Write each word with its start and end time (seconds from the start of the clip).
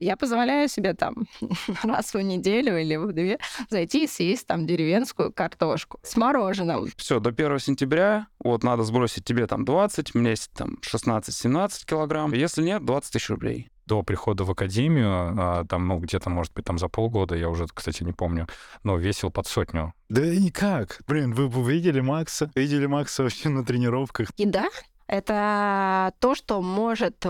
Я 0.00 0.16
позволяю 0.16 0.68
себе 0.68 0.94
там 0.94 1.26
раз 1.82 2.14
в 2.14 2.20
неделю 2.20 2.80
или 2.80 2.96
в 2.96 3.12
две 3.12 3.38
зайти 3.68 4.04
и 4.04 4.06
съесть 4.06 4.46
там 4.46 4.66
деревенскую 4.66 5.30
картошку 5.32 6.00
с 6.02 6.16
мороженым. 6.16 6.86
Все, 6.96 7.20
до 7.20 7.30
1 7.30 7.58
сентября 7.58 8.26
вот 8.38 8.64
надо 8.64 8.82
сбросить 8.82 9.24
тебе 9.26 9.46
там 9.46 9.66
20, 9.66 10.14
мне 10.14 10.34
там 10.56 10.78
16-17 10.80 11.84
килограмм. 11.84 12.32
Если 12.32 12.62
нет, 12.62 12.84
20 12.84 13.12
тысяч 13.12 13.28
рублей 13.28 13.70
до 13.84 14.02
прихода 14.04 14.44
в 14.44 14.50
академию, 14.52 15.34
а, 15.36 15.64
там, 15.64 15.88
ну, 15.88 15.98
где-то, 15.98 16.30
может 16.30 16.54
быть, 16.54 16.64
там 16.64 16.78
за 16.78 16.86
полгода, 16.86 17.34
я 17.34 17.48
уже, 17.48 17.66
кстати, 17.66 18.04
не 18.04 18.12
помню, 18.12 18.46
но 18.84 18.96
весил 18.96 19.30
под 19.30 19.48
сотню. 19.48 19.94
Да 20.08 20.24
никак. 20.24 21.00
Блин, 21.08 21.34
вы 21.34 21.48
бы 21.48 21.68
видели 21.68 21.98
Макса? 21.98 22.52
Видели 22.54 22.86
Макса 22.86 23.24
вообще 23.24 23.48
на 23.48 23.64
тренировках? 23.64 24.30
И 24.36 24.46
да, 24.46 24.68
это 25.08 26.14
то, 26.20 26.36
что 26.36 26.62
может 26.62 27.26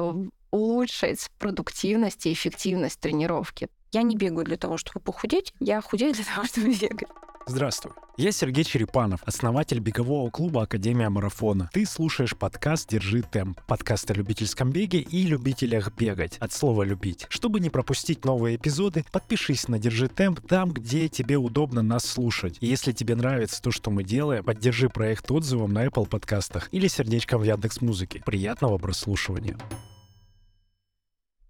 улучшить 0.51 1.31
продуктивность 1.39 2.27
и 2.27 2.33
эффективность 2.33 3.01
тренировки. 3.01 3.69
Я 3.93 4.03
не 4.03 4.17
бегаю 4.17 4.45
для 4.45 4.57
того, 4.57 4.77
чтобы 4.77 5.01
похудеть, 5.01 5.53
я 5.61 5.81
худею 5.81 6.15
для 6.15 6.25
того, 6.25 6.47
чтобы 6.47 6.75
бегать. 6.75 7.09
Здравствуй. 7.47 7.93
Я 8.17 8.33
Сергей 8.33 8.65
Черепанов, 8.65 9.23
основатель 9.25 9.81
бегового 9.81 10.31
клуба 10.31 10.63
Академия 10.63 11.09
Марафона. 11.09 11.71
Ты 11.73 11.87
слушаешь 11.87 12.37
подкаст 12.37 12.89
«Держи 12.89 13.23
темп». 13.23 13.61
Подкаст 13.67 14.11
о 14.11 14.15
любительском 14.15 14.71
беге 14.71 15.01
и 15.01 15.27
любителях 15.27 15.91
бегать. 15.97 16.37
От 16.39 16.53
слова 16.53 16.83
«любить». 16.83 17.27
Чтобы 17.31 17.59
не 17.59 17.71
пропустить 17.71 18.25
новые 18.25 18.57
эпизоды, 18.57 19.05
подпишись 19.11 19.69
на 19.69 19.79
«Держи 19.79 20.07
темп» 20.09 20.41
там, 20.47 20.71
где 20.71 21.09
тебе 21.09 21.39
удобно 21.39 21.83
нас 21.83 22.05
слушать. 22.05 22.59
И 22.61 22.67
если 22.67 22.93
тебе 22.93 23.17
нравится 23.17 23.63
то, 23.63 23.71
что 23.71 23.91
мы 23.91 24.05
делаем, 24.05 24.45
поддержи 24.45 24.89
проект 24.89 25.31
отзывом 25.31 25.73
на 25.73 25.87
Apple 25.87 26.07
подкастах 26.07 26.69
или 26.73 26.89
сердечком 26.89 27.41
в 27.41 27.45
Яндекс 27.45 27.81
Музыке. 27.81 28.23
Приятного 28.25 28.77
прослушивания. 28.79 29.57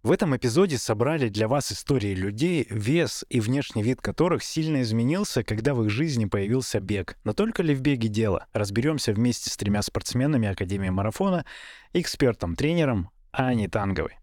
В 0.02 0.12
этом 0.12 0.34
эпизоде 0.34 0.78
собрали 0.78 1.28
для 1.28 1.46
вас 1.46 1.72
истории 1.72 2.14
людей, 2.14 2.66
вес 2.70 3.22
и 3.28 3.38
внешний 3.38 3.82
вид 3.82 4.00
которых 4.00 4.42
сильно 4.42 4.80
изменился, 4.80 5.44
когда 5.44 5.74
в 5.74 5.84
их 5.84 5.90
жизни 5.90 6.24
появился 6.24 6.80
бег. 6.80 7.18
Но 7.22 7.34
только 7.34 7.62
ли 7.62 7.74
в 7.74 7.82
беге 7.82 8.08
дело? 8.08 8.46
Разберемся 8.54 9.12
вместе 9.12 9.50
с 9.50 9.58
тремя 9.58 9.82
спортсменами 9.82 10.48
Академии 10.48 10.88
марафона, 10.88 11.44
экспертом, 11.92 12.56
тренером 12.56 13.10
Ани 13.30 13.68
Танговой. 13.68 14.16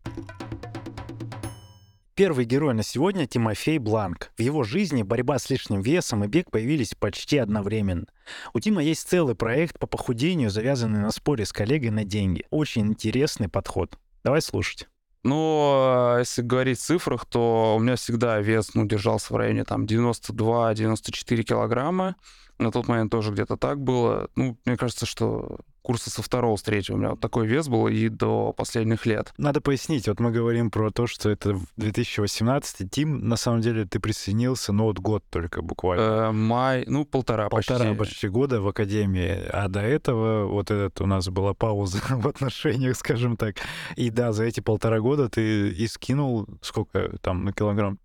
Первый 2.16 2.46
герой 2.46 2.74
на 2.74 2.82
сегодня— 2.82 3.28
Тимофей 3.28 3.78
Бланк. 3.78 4.32
В 4.36 4.42
его 4.42 4.64
жизни 4.64 5.04
борьба 5.04 5.38
с 5.38 5.52
лишним 5.52 5.82
весом 5.82 6.24
и 6.24 6.28
бег 6.28 6.50
появились 6.50 6.96
почти 6.96 7.38
одновременно. 7.38 8.08
У 8.56 8.60
Тима 8.60 8.82
есть 8.82 9.08
целый 9.08 9.36
проект 9.36 9.78
по 9.78 9.86
похудению, 9.86 10.50
завязанный 10.50 11.02
на 11.02 11.12
споре 11.12 11.46
с 11.46 11.54
коллегой 11.54 11.92
на 11.92 12.04
деньги. 12.04 12.46
Очень 12.50 12.88
интересный 12.88 13.48
подход. 13.48 14.00
Давай 14.24 14.42
слушать. 14.42 14.88
Но 15.28 16.16
если 16.20 16.42
говорить 16.42 16.80
в 16.80 16.84
цифрах, 16.84 17.26
то 17.26 17.76
у 17.76 17.80
меня 17.80 17.98
всегда 17.98 18.40
вес 18.40 18.76
ну, 18.76 18.86
держался 18.86 19.34
в 19.34 19.36
районе 19.36 19.66
там 19.66 19.84
92-94 19.84 21.44
килограмма. 21.44 22.16
На 22.60 22.72
тот 22.72 22.88
момент 22.88 23.12
тоже 23.12 23.34
где-то 23.34 23.58
так 23.58 23.82
было. 23.82 24.30
Ну, 24.38 24.58
мне 24.64 24.78
кажется, 24.78 25.06
что 25.06 25.60
курса 25.88 26.10
со 26.10 26.22
второго, 26.22 26.58
с 26.58 26.64
третьего. 26.64 26.98
У 26.98 27.00
меня 27.00 27.10
вот 27.12 27.22
такой 27.22 27.48
вес 27.48 27.70
был 27.70 27.88
и 27.88 28.10
до 28.10 28.52
последних 28.52 29.06
лет. 29.06 29.34
Надо 29.38 29.62
пояснить. 29.62 30.10
Вот 30.10 30.20
мы 30.20 30.32
говорим 30.32 30.70
про 30.70 30.92
то, 30.92 31.08
что 31.08 31.30
это 31.30 31.54
в 31.54 31.66
2018. 31.78 32.92
Тим, 32.92 33.30
на 33.30 33.38
самом 33.38 33.62
деле, 33.62 33.86
ты 33.86 34.02
присоединился, 34.02 34.74
ну, 34.74 34.84
вот 34.84 35.00
год 35.00 35.24
только 35.30 35.62
буквально. 35.62 36.02
Э, 36.02 36.32
май, 36.34 36.84
ну, 36.88 37.06
полтора, 37.06 37.48
полтора 37.48 37.86
почти. 37.86 37.98
почти 37.98 38.28
года 38.28 38.60
в 38.60 38.68
академии. 38.68 39.48
А 39.50 39.70
до 39.70 39.80
этого 39.80 40.48
вот 40.48 40.72
этот 40.72 41.00
у 41.00 41.06
нас 41.06 41.30
была 41.30 41.54
пауза 41.54 42.00
в 42.10 42.28
отношениях, 42.28 42.98
скажем 42.98 43.38
так. 43.38 43.56
И 43.96 44.10
да, 44.10 44.34
за 44.34 44.44
эти 44.44 44.60
полтора 44.60 45.00
года 45.00 45.30
ты 45.30 45.70
и 45.70 45.88
скинул 45.88 46.50
сколько 46.62 47.18
там 47.22 47.46
на 47.46 47.54
килограмм? 47.54 47.98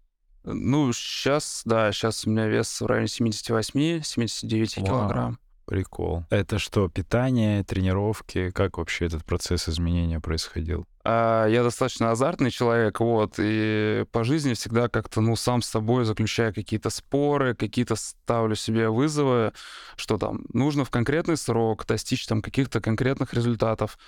Ну, 0.44 0.92
сейчас, 0.92 1.62
да, 1.64 1.90
сейчас 1.90 2.28
у 2.28 2.30
меня 2.30 2.46
вес 2.46 2.80
в 2.80 2.86
районе 2.86 3.06
78-79 3.06 4.84
килограмм. 4.84 5.40
Прикол. 5.66 6.24
Это 6.28 6.58
что, 6.58 6.88
питание, 6.88 7.62
тренировки? 7.62 8.50
Как 8.50 8.78
вообще 8.78 9.06
этот 9.06 9.24
процесс 9.24 9.68
изменения 9.68 10.18
происходил? 10.20 10.86
А, 11.04 11.46
я 11.46 11.62
достаточно 11.62 12.10
азартный 12.10 12.50
человек, 12.50 13.00
вот, 13.00 13.34
и 13.38 14.04
по 14.12 14.24
жизни 14.24 14.54
всегда 14.54 14.88
как-то, 14.88 15.20
ну, 15.20 15.36
сам 15.36 15.62
с 15.62 15.68
собой 15.68 16.04
заключаю 16.04 16.52
какие-то 16.52 16.90
споры, 16.90 17.54
какие-то 17.54 17.96
ставлю 17.96 18.54
себе 18.54 18.88
вызовы, 18.88 19.52
что 19.96 20.18
там 20.18 20.44
нужно 20.52 20.84
в 20.84 20.90
конкретный 20.90 21.36
срок 21.36 21.86
достичь 21.86 22.26
там 22.26 22.42
каких-то 22.42 22.80
конкретных 22.80 23.32
результатов. 23.32 23.98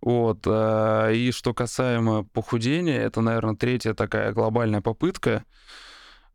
Вот. 0.00 0.40
А, 0.46 1.10
и 1.10 1.32
что 1.32 1.54
касаемо 1.54 2.24
похудения, 2.24 3.00
это, 3.00 3.20
наверное, 3.20 3.56
третья 3.56 3.94
такая 3.94 4.32
глобальная 4.32 4.80
попытка. 4.80 5.44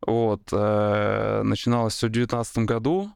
Вот. 0.06 0.42
А, 0.52 1.42
начиналось 1.42 1.94
все 1.94 2.08
в 2.08 2.10
2019 2.10 2.58
году 2.58 3.10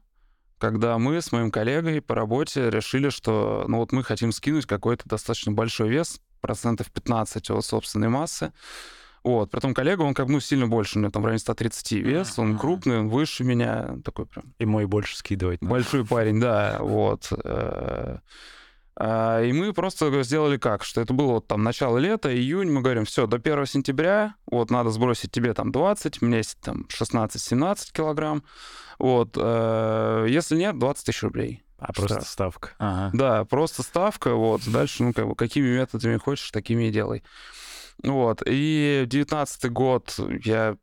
когда 0.61 0.99
мы 0.99 1.19
с 1.21 1.31
моим 1.31 1.49
коллегой 1.49 2.01
по 2.01 2.13
работе 2.13 2.69
решили, 2.69 3.09
что 3.09 3.65
ну 3.67 3.77
вот 3.77 3.91
мы 3.91 4.03
хотим 4.03 4.31
скинуть 4.31 4.67
какой-то 4.67 5.09
достаточно 5.09 5.51
большой 5.51 5.89
вес, 5.89 6.21
процентов 6.39 6.91
15 6.91 7.49
от 7.49 7.65
собственной 7.65 8.09
массы. 8.09 8.53
Вот. 9.23 9.49
Притом 9.49 9.73
коллега, 9.73 10.03
он 10.03 10.13
как 10.13 10.27
бы 10.27 10.33
ну, 10.33 10.39
сильно 10.39 10.67
больше, 10.67 10.99
у 10.99 11.01
него 11.01 11.11
там 11.11 11.23
в 11.23 11.25
районе 11.25 11.39
130 11.39 11.91
вес, 11.93 12.37
он 12.37 12.59
крупный, 12.59 12.99
он 12.99 13.09
выше 13.09 13.43
меня, 13.43 13.97
такой 14.05 14.27
прям... 14.27 14.53
И 14.59 14.65
мой 14.65 14.85
больше 14.85 15.17
скидывать. 15.17 15.61
Надо. 15.61 15.73
Большой 15.73 16.05
парень, 16.05 16.39
да, 16.39 16.77
вот. 16.79 17.31
А, 18.95 19.41
и 19.41 19.53
мы 19.53 19.73
просто 19.73 20.23
сделали 20.23 20.57
как, 20.57 20.83
что 20.83 21.01
это 21.01 21.13
было 21.13 21.33
вот 21.33 21.47
там 21.47 21.63
начало 21.63 21.97
лета, 21.97 22.33
июнь, 22.35 22.69
мы 22.69 22.81
говорим, 22.81 23.05
все, 23.05 23.25
до 23.25 23.37
1 23.37 23.65
сентября, 23.65 24.35
вот 24.45 24.69
надо 24.69 24.89
сбросить 24.89 25.31
тебе 25.31 25.53
там 25.53 25.71
20, 25.71 26.21
мне 26.21 26.37
есть 26.37 26.59
там 26.61 26.85
16-17 26.89 27.91
килограмм, 27.93 28.43
вот, 28.99 29.37
э, 29.37 30.25
если 30.29 30.57
нет, 30.57 30.77
20 30.77 31.05
тысяч 31.05 31.23
рублей. 31.23 31.63
А 31.77 31.93
штраф. 31.93 32.09
просто 32.09 32.31
ставка. 32.31 32.69
Ага. 32.77 33.09
Да, 33.13 33.45
просто 33.45 33.81
ставка, 33.81 34.35
вот, 34.35 34.61
дальше, 34.67 35.03
ну, 35.03 35.13
как 35.13 35.27
бы, 35.27 35.35
какими 35.35 35.67
методами 35.67 36.17
хочешь, 36.17 36.51
такими 36.51 36.89
и 36.89 36.91
делай. 36.91 37.23
Вот, 38.03 38.43
и 38.45 39.05
19 39.07 39.71
год 39.71 40.19
я 40.43 40.75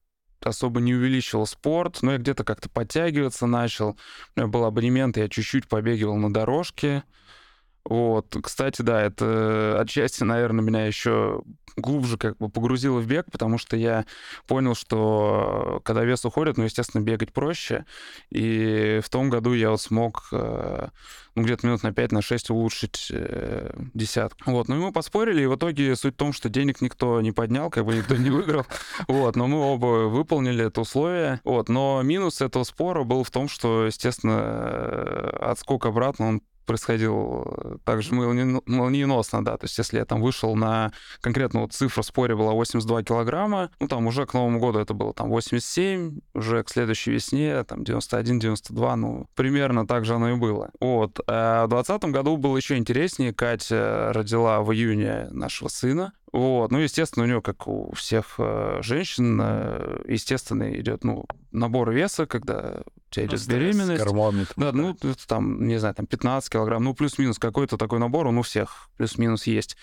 особо 0.42 0.80
не 0.80 0.94
увеличивал 0.94 1.46
спорт, 1.46 1.98
но 2.02 2.12
я 2.12 2.18
где-то 2.18 2.44
как-то 2.44 2.68
подтягиваться 2.68 3.46
начал. 3.46 3.98
У 4.36 4.40
меня 4.40 4.48
был 4.48 4.64
абонемент, 4.64 5.16
я 5.16 5.28
чуть-чуть 5.28 5.68
побегивал 5.68 6.16
на 6.16 6.32
дорожке, 6.32 7.04
вот, 7.88 8.36
кстати, 8.42 8.82
да, 8.82 9.00
это 9.00 9.80
отчасти, 9.80 10.22
наверное, 10.22 10.62
меня 10.62 10.84
еще 10.84 11.40
глубже 11.78 12.18
как 12.18 12.36
бы 12.36 12.50
погрузило 12.50 12.98
в 13.00 13.06
бег, 13.06 13.30
потому 13.30 13.56
что 13.56 13.76
я 13.76 14.04
понял, 14.46 14.74
что 14.74 15.80
когда 15.84 16.04
вес 16.04 16.22
уходит, 16.26 16.58
ну, 16.58 16.64
естественно, 16.64 17.00
бегать 17.00 17.32
проще. 17.32 17.86
И 18.30 19.00
в 19.02 19.08
том 19.08 19.30
году 19.30 19.54
я 19.54 19.70
вот 19.70 19.80
смог 19.80 20.28
э, 20.32 20.88
ну, 21.34 21.44
где-то 21.44 21.66
минут 21.66 21.82
на 21.82 21.92
5, 21.92 22.12
на 22.12 22.20
6 22.20 22.50
улучшить 22.50 23.08
э, 23.10 23.70
десятку. 23.94 24.50
Вот, 24.50 24.68
ну 24.68 24.76
и 24.76 24.80
мы 24.80 24.92
поспорили, 24.92 25.42
и 25.42 25.46
в 25.46 25.56
итоге 25.56 25.96
суть 25.96 26.14
в 26.14 26.18
том, 26.18 26.32
что 26.32 26.48
денег 26.48 26.80
никто 26.80 27.20
не 27.20 27.32
поднял, 27.32 27.70
как 27.70 27.86
бы 27.86 27.94
никто 27.94 28.16
не 28.16 28.30
выиграл. 28.30 28.66
Вот, 29.06 29.36
но 29.36 29.46
мы 29.46 29.60
оба 29.60 30.08
выполнили 30.08 30.66
это 30.66 30.80
условие. 30.80 31.40
Вот, 31.44 31.68
но 31.68 32.02
минус 32.02 32.40
этого 32.40 32.64
спора 32.64 33.04
был 33.04 33.22
в 33.22 33.30
том, 33.30 33.48
что, 33.48 33.86
естественно, 33.86 34.40
э, 34.42 35.36
отскок 35.40 35.86
обратно, 35.86 36.28
он 36.28 36.42
происходил 36.68 37.44
э, 37.46 37.76
также 37.82 38.14
молниеносно, 38.14 39.44
да, 39.44 39.56
то 39.56 39.64
есть 39.64 39.78
если 39.78 39.96
я 39.96 40.04
там 40.04 40.20
вышел 40.20 40.54
на 40.54 40.92
конкретно 41.20 41.62
вот 41.62 41.72
цифра 41.72 42.02
споре 42.02 42.36
была 42.36 42.52
82 42.52 43.02
килограмма, 43.02 43.70
ну 43.80 43.88
там 43.88 44.06
уже 44.06 44.26
к 44.26 44.34
Новому 44.34 44.60
году 44.60 44.78
это 44.78 44.92
было 44.92 45.14
там 45.14 45.30
87, 45.30 46.20
уже 46.34 46.62
к 46.62 46.68
следующей 46.68 47.12
весне 47.12 47.64
там 47.64 47.82
91-92, 47.82 48.94
ну 48.96 49.26
примерно 49.34 49.86
так 49.86 50.04
же 50.04 50.14
оно 50.14 50.30
и 50.30 50.36
было. 50.36 50.70
Вот. 50.78 51.18
А 51.26 51.64
в 51.64 51.70
2020 51.70 52.12
году 52.12 52.36
было 52.36 52.56
еще 52.56 52.76
интереснее, 52.76 53.32
Катя 53.32 54.12
родила 54.12 54.60
в 54.60 54.72
июне 54.72 55.28
нашего 55.30 55.68
сына, 55.68 56.12
вот. 56.32 56.70
Ну, 56.70 56.78
естественно, 56.78 57.24
у 57.24 57.28
нее, 57.28 57.42
как 57.42 57.66
у 57.66 57.92
всех 57.94 58.34
э, 58.38 58.78
женщин, 58.82 59.40
э, 59.42 60.02
естественно, 60.06 60.70
идет 60.78 61.04
ну, 61.04 61.24
набор 61.52 61.90
веса, 61.90 62.26
когда 62.26 62.82
у 63.10 63.14
тебя 63.14 63.26
идет 63.26 63.40
ну, 63.46 63.54
беременность. 63.54 64.02
Гормоны. 64.02 64.46
Да, 64.56 64.72
ну, 64.72 64.94
там, 65.26 65.66
не 65.66 65.78
знаю, 65.78 65.94
там 65.94 66.06
15 66.06 66.52
килограмм, 66.52 66.84
ну, 66.84 66.94
плюс-минус 66.94 67.38
какой-то 67.38 67.78
такой 67.78 67.98
набор, 67.98 68.26
он 68.26 68.36
у 68.36 68.42
всех 68.42 68.90
плюс-минус 68.98 69.46
есть. 69.46 69.76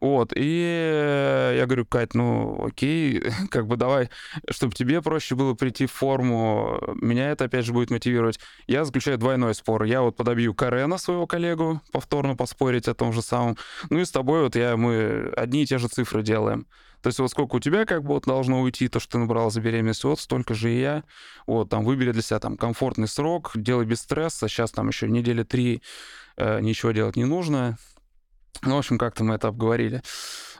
Вот. 0.00 0.32
И 0.34 1.54
я 1.56 1.66
говорю, 1.66 1.84
Кать, 1.84 2.14
ну, 2.14 2.64
окей, 2.66 3.22
как 3.50 3.66
бы 3.66 3.76
давай, 3.76 4.08
чтобы 4.48 4.74
тебе 4.74 5.02
проще 5.02 5.34
было 5.34 5.52
прийти 5.52 5.84
в 5.86 5.92
форму, 5.92 6.80
меня 6.94 7.30
это, 7.30 7.44
опять 7.44 7.66
же, 7.66 7.72
будет 7.72 7.90
мотивировать. 7.90 8.40
Я 8.66 8.84
заключаю 8.84 9.18
двойной 9.18 9.54
спор. 9.54 9.84
Я 9.84 10.00
вот 10.00 10.16
подобью 10.16 10.54
Карена, 10.54 10.96
своего 10.96 11.26
коллегу, 11.26 11.82
повторно 11.92 12.34
поспорить 12.34 12.88
о 12.88 12.94
том 12.94 13.12
же 13.12 13.20
самом. 13.20 13.58
Ну, 13.90 13.98
и 13.98 14.04
с 14.06 14.10
тобой 14.10 14.42
вот 14.42 14.56
я, 14.56 14.76
мы 14.78 15.32
одни 15.36 15.64
и 15.64 15.66
те 15.66 15.76
же 15.76 15.88
цифры 15.90 16.22
делаем. 16.22 16.66
То 17.02 17.08
есть 17.08 17.18
вот 17.18 17.30
сколько 17.30 17.56
у 17.56 17.60
тебя 17.60 17.86
как 17.86 18.02
бы 18.02 18.08
вот 18.08 18.24
должно 18.24 18.60
уйти, 18.60 18.88
то, 18.88 19.00
что 19.00 19.12
ты 19.12 19.18
набрал 19.18 19.50
за 19.50 19.60
беременность, 19.60 20.04
вот 20.04 20.20
столько 20.20 20.54
же 20.54 20.72
и 20.72 20.80
я. 20.80 21.04
Вот, 21.46 21.70
там, 21.70 21.84
выбери 21.84 22.12
для 22.12 22.22
себя 22.22 22.40
там 22.40 22.56
комфортный 22.56 23.08
срок, 23.08 23.52
делай 23.54 23.86
без 23.86 24.00
стресса. 24.00 24.48
Сейчас 24.48 24.70
там 24.70 24.88
еще 24.88 25.08
недели 25.08 25.42
три 25.42 25.82
э, 26.36 26.60
ничего 26.60 26.92
делать 26.92 27.16
не 27.16 27.24
нужно. 27.24 27.78
Ну, 28.62 28.74
в 28.74 28.78
общем, 28.78 28.98
как-то 28.98 29.24
мы 29.24 29.36
это 29.36 29.48
обговорили. 29.48 30.02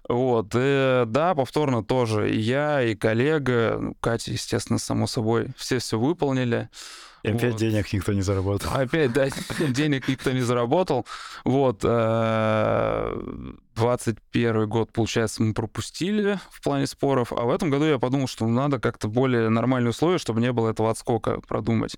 Вот, 0.09 0.53
и, 0.55 1.05
да, 1.07 1.35
повторно 1.35 1.85
тоже 1.85 2.31
я, 2.31 2.83
и 2.83 2.95
коллега, 2.95 3.77
ну, 3.79 3.95
Катя, 4.01 4.33
естественно, 4.33 4.79
само 4.79 5.07
собой, 5.07 5.49
все 5.57 5.79
все 5.79 5.99
выполнили. 5.99 6.71
И 7.23 7.29
опять 7.29 7.53
Вот. 7.53 7.61
денег 7.61 7.93
никто 7.93 8.13
не 8.13 8.23
заработал. 8.23 8.73
Опять, 8.73 9.13
да, 9.13 9.29
денег 9.69 10.09
никто 10.09 10.31
не 10.31 10.41
заработал. 10.41 11.07
Вот, 11.45 11.81
э, 11.85 13.17
21 13.75 14.69
год, 14.69 14.93
получается, 14.93 15.43
мы 15.43 15.55
пропустили 15.55 16.39
в 16.51 16.63
плане 16.63 16.87
споров, 16.87 17.33
а 17.33 17.45
в 17.45 17.51
этом 17.51 17.71
году 17.71 17.85
я 17.85 17.99
подумал, 17.99 18.27
что 18.27 18.47
надо 18.47 18.79
как-то 18.79 19.09
более 19.09 19.49
нормальные 19.49 19.91
условия, 19.91 20.19
чтобы 20.19 20.41
не 20.41 20.53
было 20.53 20.71
этого 20.71 20.91
отскока 20.91 21.41
продумать. 21.41 21.97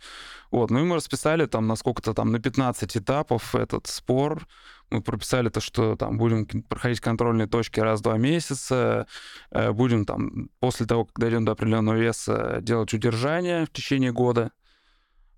Вот, 0.51 0.71
ну 0.71 0.81
и 0.81 0.83
мы 0.85 0.97
расписали 0.97 1.47
там 1.47 1.67
на 1.67 1.77
сколько-то 1.77 2.15
там, 2.15 2.31
на 2.31 2.39
15 2.41 2.97
этапов 2.97 3.55
этот 3.55 3.87
спор. 3.87 4.47
Мы 4.91 5.01
прописали 5.01 5.49
то, 5.49 5.61
что 5.61 5.97
там 5.97 6.19
будем 6.19 6.47
проходить 6.65 7.01
контрольные 7.01 7.47
точки 7.49 7.81
раз 7.81 8.01
в 8.01 8.03
два 8.03 8.19
месяца, 8.19 9.07
э, 9.51 9.73
будем 9.73 10.05
там 10.05 10.51
после 10.61 10.87
того, 10.87 11.07
как 11.07 11.19
дойдем 11.19 11.45
до 11.45 11.53
определенного 11.53 11.97
веса, 11.97 12.59
делать 12.61 12.93
удержание 12.93 13.65
в 13.65 13.73
течение 13.73 14.13
года. 14.13 14.53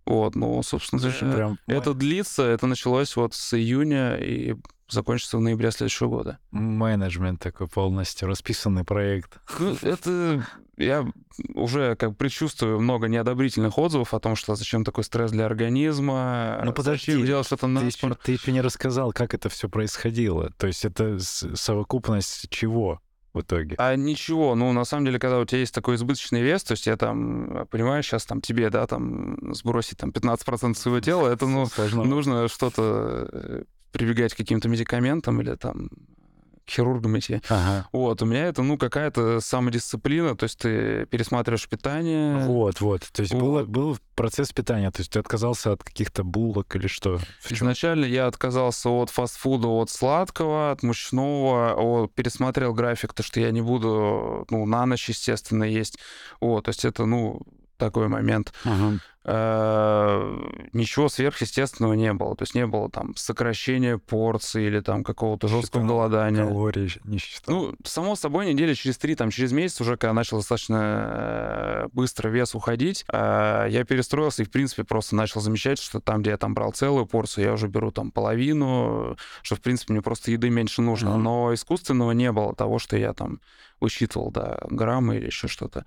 Вот, 0.07 0.35
ну, 0.35 0.63
собственно, 0.63 1.01
Слушай, 1.01 1.31
э, 1.31 1.35
прям 1.35 1.59
это 1.67 1.95
длится, 1.95 2.43
это 2.43 2.67
началось 2.67 3.17
вот 3.17 3.35
с 3.35 3.55
июня 3.55 4.17
и 4.17 4.55
закончится 4.89 5.39
в 5.39 5.41
ноябре 5.41 5.71
следующего 5.71 6.09
года. 6.09 6.39
менеджмент 6.51 7.41
такой 7.41 7.69
полностью, 7.69 8.29
расписанный 8.29 8.85
проект. 8.85 9.39
Ну, 9.59 9.77
это 9.81 10.47
я 10.77 11.07
уже 11.55 11.97
как 11.97 12.17
предчувствую 12.17 12.81
много 12.81 13.09
неодобрительных 13.09 13.79
отзывов 13.79 14.13
о 14.13 14.21
том, 14.21 14.37
что 14.37 14.55
зачем 14.55 14.85
такой 14.85 15.05
стресс 15.05 15.31
для 15.31 15.47
организма, 15.47 16.61
Ну, 16.65 16.73
подожди, 16.73 17.23
делать 17.25 17.47
что-то 17.47 17.67
Ты 17.67 17.73
на 17.73 17.81
еще, 17.81 18.15
ты 18.15 18.33
еще 18.33 18.53
не 18.53 18.61
рассказал, 18.61 19.13
как 19.13 19.35
это 19.35 19.49
все 19.49 19.69
происходило. 19.69 20.51
То 20.59 20.67
есть 20.67 20.85
это 20.85 21.19
совокупность 21.19 22.49
чего 22.51 23.01
в 23.35 23.41
итоге? 23.41 23.75
А 23.79 23.97
ничего, 23.97 24.55
ну, 24.55 24.73
на 24.73 24.85
самом 24.85 25.05
деле, 25.05 25.19
когда 25.19 25.39
у 25.39 25.45
тебя 25.45 25.59
есть 25.61 25.75
такой 25.75 25.97
избыточный 25.97 26.41
вес, 26.41 26.65
то 26.65 26.73
есть 26.73 26.87
я 26.87 26.97
там, 26.97 27.67
понимаю, 27.71 28.03
сейчас 28.03 28.25
там 28.25 28.41
тебе, 28.41 28.71
да, 28.71 28.87
там 28.87 29.55
сбросить 29.55 29.99
там 29.99 30.11
15% 30.11 30.75
своего 30.75 31.01
тела, 31.01 31.29
это, 31.29 31.47
ну, 31.47 31.67
Сложно. 31.67 32.05
нужно 32.05 32.49
что-то 32.49 33.29
э, 33.31 33.65
прибегать 33.93 34.35
к 34.35 34.37
каким-то 34.37 34.69
медикаментам 34.69 35.41
или 35.41 35.55
там 35.57 35.91
к 36.67 36.71
хирургам 36.71 37.19
идти. 37.19 37.41
Ага. 37.49 37.89
Вот, 37.93 38.23
у 38.23 38.27
меня 38.27 38.47
это, 38.47 38.63
ну, 38.63 38.79
какая-то 38.79 39.41
самодисциплина, 39.41 40.37
то 40.37 40.45
есть 40.45 40.59
ты 40.59 41.07
пересматриваешь 41.07 41.69
питание. 41.69 42.39
Вот, 42.39 42.81
вот. 42.81 43.03
То 43.13 43.23
есть 43.23 43.35
Вот. 43.35 43.43
было, 43.43 43.65
был 43.65 43.99
процесс 44.15 44.53
питания, 44.53 44.91
то 44.91 45.01
есть 45.01 45.13
ты 45.13 45.19
отказался 45.19 45.73
от 45.73 45.83
каких-то 45.83 46.25
булок 46.25 46.75
или 46.77 46.87
что? 46.87 47.19
Изначально 47.51 48.05
я 48.05 48.27
отказался 48.27 48.89
от 48.89 49.11
фастфуда, 49.11 49.69
от 49.69 49.91
сладкого, 49.91 50.71
от 50.71 50.83
мучного, 50.83 51.75
о, 51.77 52.09
пересмотрел 52.09 52.73
график, 52.73 53.13
то 53.13 53.23
что 53.23 53.41
я 53.41 53.51
не 53.51 53.61
буду, 53.63 54.47
ну, 54.51 54.67
на 54.67 54.87
ночь, 54.87 55.09
естественно, 55.09 55.65
есть. 55.65 55.99
Вот, 56.41 56.65
то 56.65 56.71
есть 56.71 56.85
это, 56.85 57.05
ну, 57.07 57.43
такой 57.77 58.09
момент. 58.09 58.53
Э, 59.27 60.39
Ничего 60.75 61.09
сверхъестественного 61.09 61.95
не 61.95 62.13
было. 62.13 62.37
То 62.37 62.43
есть 62.43 62.55
не 62.55 62.67
было 62.67 62.91
там 62.91 63.17
сокращения 63.17 63.97
порций 63.97 64.67
или 64.67 64.81
там 64.81 65.03
какого-то 65.03 65.49
жесткого 65.49 65.87
голодания. 65.87 66.45
Калорий 66.45 66.93
не 67.05 67.19
считал. 67.19 67.55
Ну, 67.55 67.75
само 67.85 68.17
собой, 68.17 68.53
недели 68.53 68.75
через 68.75 68.99
три, 68.99 69.15
там, 69.15 69.31
через 69.31 69.53
месяц 69.53 69.81
уже, 69.81 69.97
когда 69.97 70.13
начал 70.13 70.39
достаточно 70.39 71.87
э, 71.87 71.89
быстро 71.93 72.29
вес 72.29 72.55
уходить, 72.55 73.05
э, 73.11 73.67
я 73.71 73.85
перестроился 73.85 74.43
и, 74.43 74.45
в 74.45 74.51
принципе, 74.51 74.85
просто 74.85 75.17
начал 75.17 75.41
замечать, 75.41 75.79
что 75.79 76.01
там, 76.01 76.21
где 76.21 76.31
я 76.31 76.37
там 76.37 76.53
брал 76.53 76.73
целую 76.73 77.07
порцию, 77.07 77.47
я 77.47 77.53
уже 77.55 77.69
беру 77.69 77.91
там 77.91 78.11
половину, 78.11 79.17
что, 79.43 79.57
в 79.57 79.61
принципе, 79.63 79.95
мне 79.95 80.03
просто 80.03 80.33
еды 80.33 80.51
меньше 80.51 80.83
нужно. 80.83 81.13
Мгм. 81.13 81.23
Но 81.23 81.55
искусственного 81.55 82.13
не 82.13 82.31
было 82.31 82.55
того, 82.55 82.79
что 82.79 82.99
я 82.99 83.15
там 83.15 83.41
высчитывал, 83.81 84.31
да, 84.31 84.59
граммы 84.69 85.17
или 85.17 85.27
еще 85.27 85.49
что-то. 85.49 85.87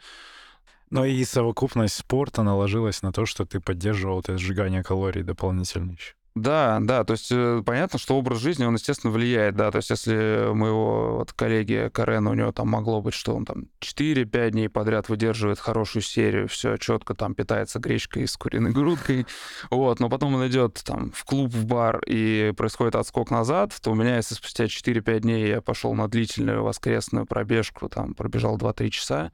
Но 0.89 1.05
и 1.05 1.23
совокупность 1.25 1.95
спорта 1.95 2.43
наложилась 2.43 3.01
на 3.01 3.11
то, 3.11 3.25
что 3.25 3.45
ты 3.45 3.59
поддерживал 3.59 4.21
это 4.21 4.37
сжигание 4.37 4.83
калорий 4.83 5.23
дополнительно 5.23 5.91
еще. 5.91 6.13
Да, 6.41 6.77
да, 6.81 7.03
то 7.03 7.13
есть 7.13 7.31
э, 7.31 7.63
понятно, 7.65 7.97
что 7.97 8.15
образ 8.15 8.39
жизни, 8.39 8.63
он, 8.63 8.75
естественно, 8.75 9.11
влияет, 9.11 9.55
да, 9.55 9.71
то 9.71 9.77
есть 9.77 9.89
если 9.89 10.53
моего 10.53 11.17
вот 11.17 11.33
коллеги 11.33 11.89
Карена, 11.91 12.29
у 12.29 12.33
него 12.35 12.51
там 12.51 12.67
могло 12.69 13.01
быть, 13.01 13.15
что 13.15 13.35
он 13.35 13.43
там 13.43 13.65
4-5 13.81 14.51
дней 14.51 14.69
подряд 14.69 15.09
выдерживает 15.09 15.57
хорошую 15.57 16.03
серию, 16.03 16.47
все 16.47 16.77
четко 16.77 17.15
там 17.15 17.33
питается 17.33 17.79
гречкой 17.79 18.27
с 18.27 18.37
куриной 18.37 18.71
грудкой, 18.71 19.25
вот, 19.71 19.99
но 19.99 20.09
потом 20.09 20.35
он 20.35 20.47
идет 20.47 20.81
там 20.85 21.11
в 21.11 21.23
клуб, 21.25 21.51
в 21.51 21.65
бар, 21.65 22.03
и 22.05 22.53
происходит 22.55 22.95
отскок 22.95 23.31
назад, 23.31 23.75
то 23.81 23.91
у 23.91 23.95
меня, 23.95 24.17
если 24.17 24.35
спустя 24.35 24.65
4-5 24.65 25.19
дней 25.21 25.47
я 25.47 25.61
пошел 25.61 25.95
на 25.95 26.07
длительную 26.07 26.63
воскресную 26.63 27.25
пробежку, 27.25 27.89
там, 27.89 28.13
пробежал 28.13 28.57
2-3 28.57 28.89
часа, 28.89 29.31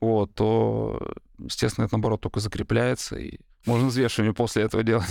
вот, 0.00 0.34
то, 0.34 1.00
естественно, 1.38 1.86
это, 1.86 1.94
наоборот, 1.94 2.20
только 2.20 2.40
закрепляется, 2.40 3.16
и 3.16 3.38
можно 3.64 3.88
взвешивание 3.88 4.34
после 4.34 4.62
этого 4.62 4.82
делать. 4.82 5.06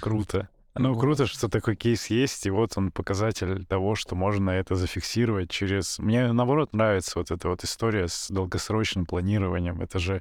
Круто. 0.00 0.48
Ну, 0.76 0.98
круто, 0.98 1.26
что 1.26 1.48
такой 1.48 1.76
кейс 1.76 2.06
есть, 2.06 2.46
и 2.46 2.50
вот 2.50 2.72
он 2.76 2.90
показатель 2.90 3.64
того, 3.64 3.94
что 3.94 4.16
можно 4.16 4.50
это 4.50 4.74
зафиксировать 4.74 5.48
через... 5.48 6.00
Мне, 6.00 6.32
наоборот, 6.32 6.72
нравится 6.72 7.18
вот 7.18 7.30
эта 7.30 7.48
вот 7.48 7.62
история 7.62 8.08
с 8.08 8.28
долгосрочным 8.28 9.06
планированием. 9.06 9.80
Это 9.80 10.00
же, 10.00 10.20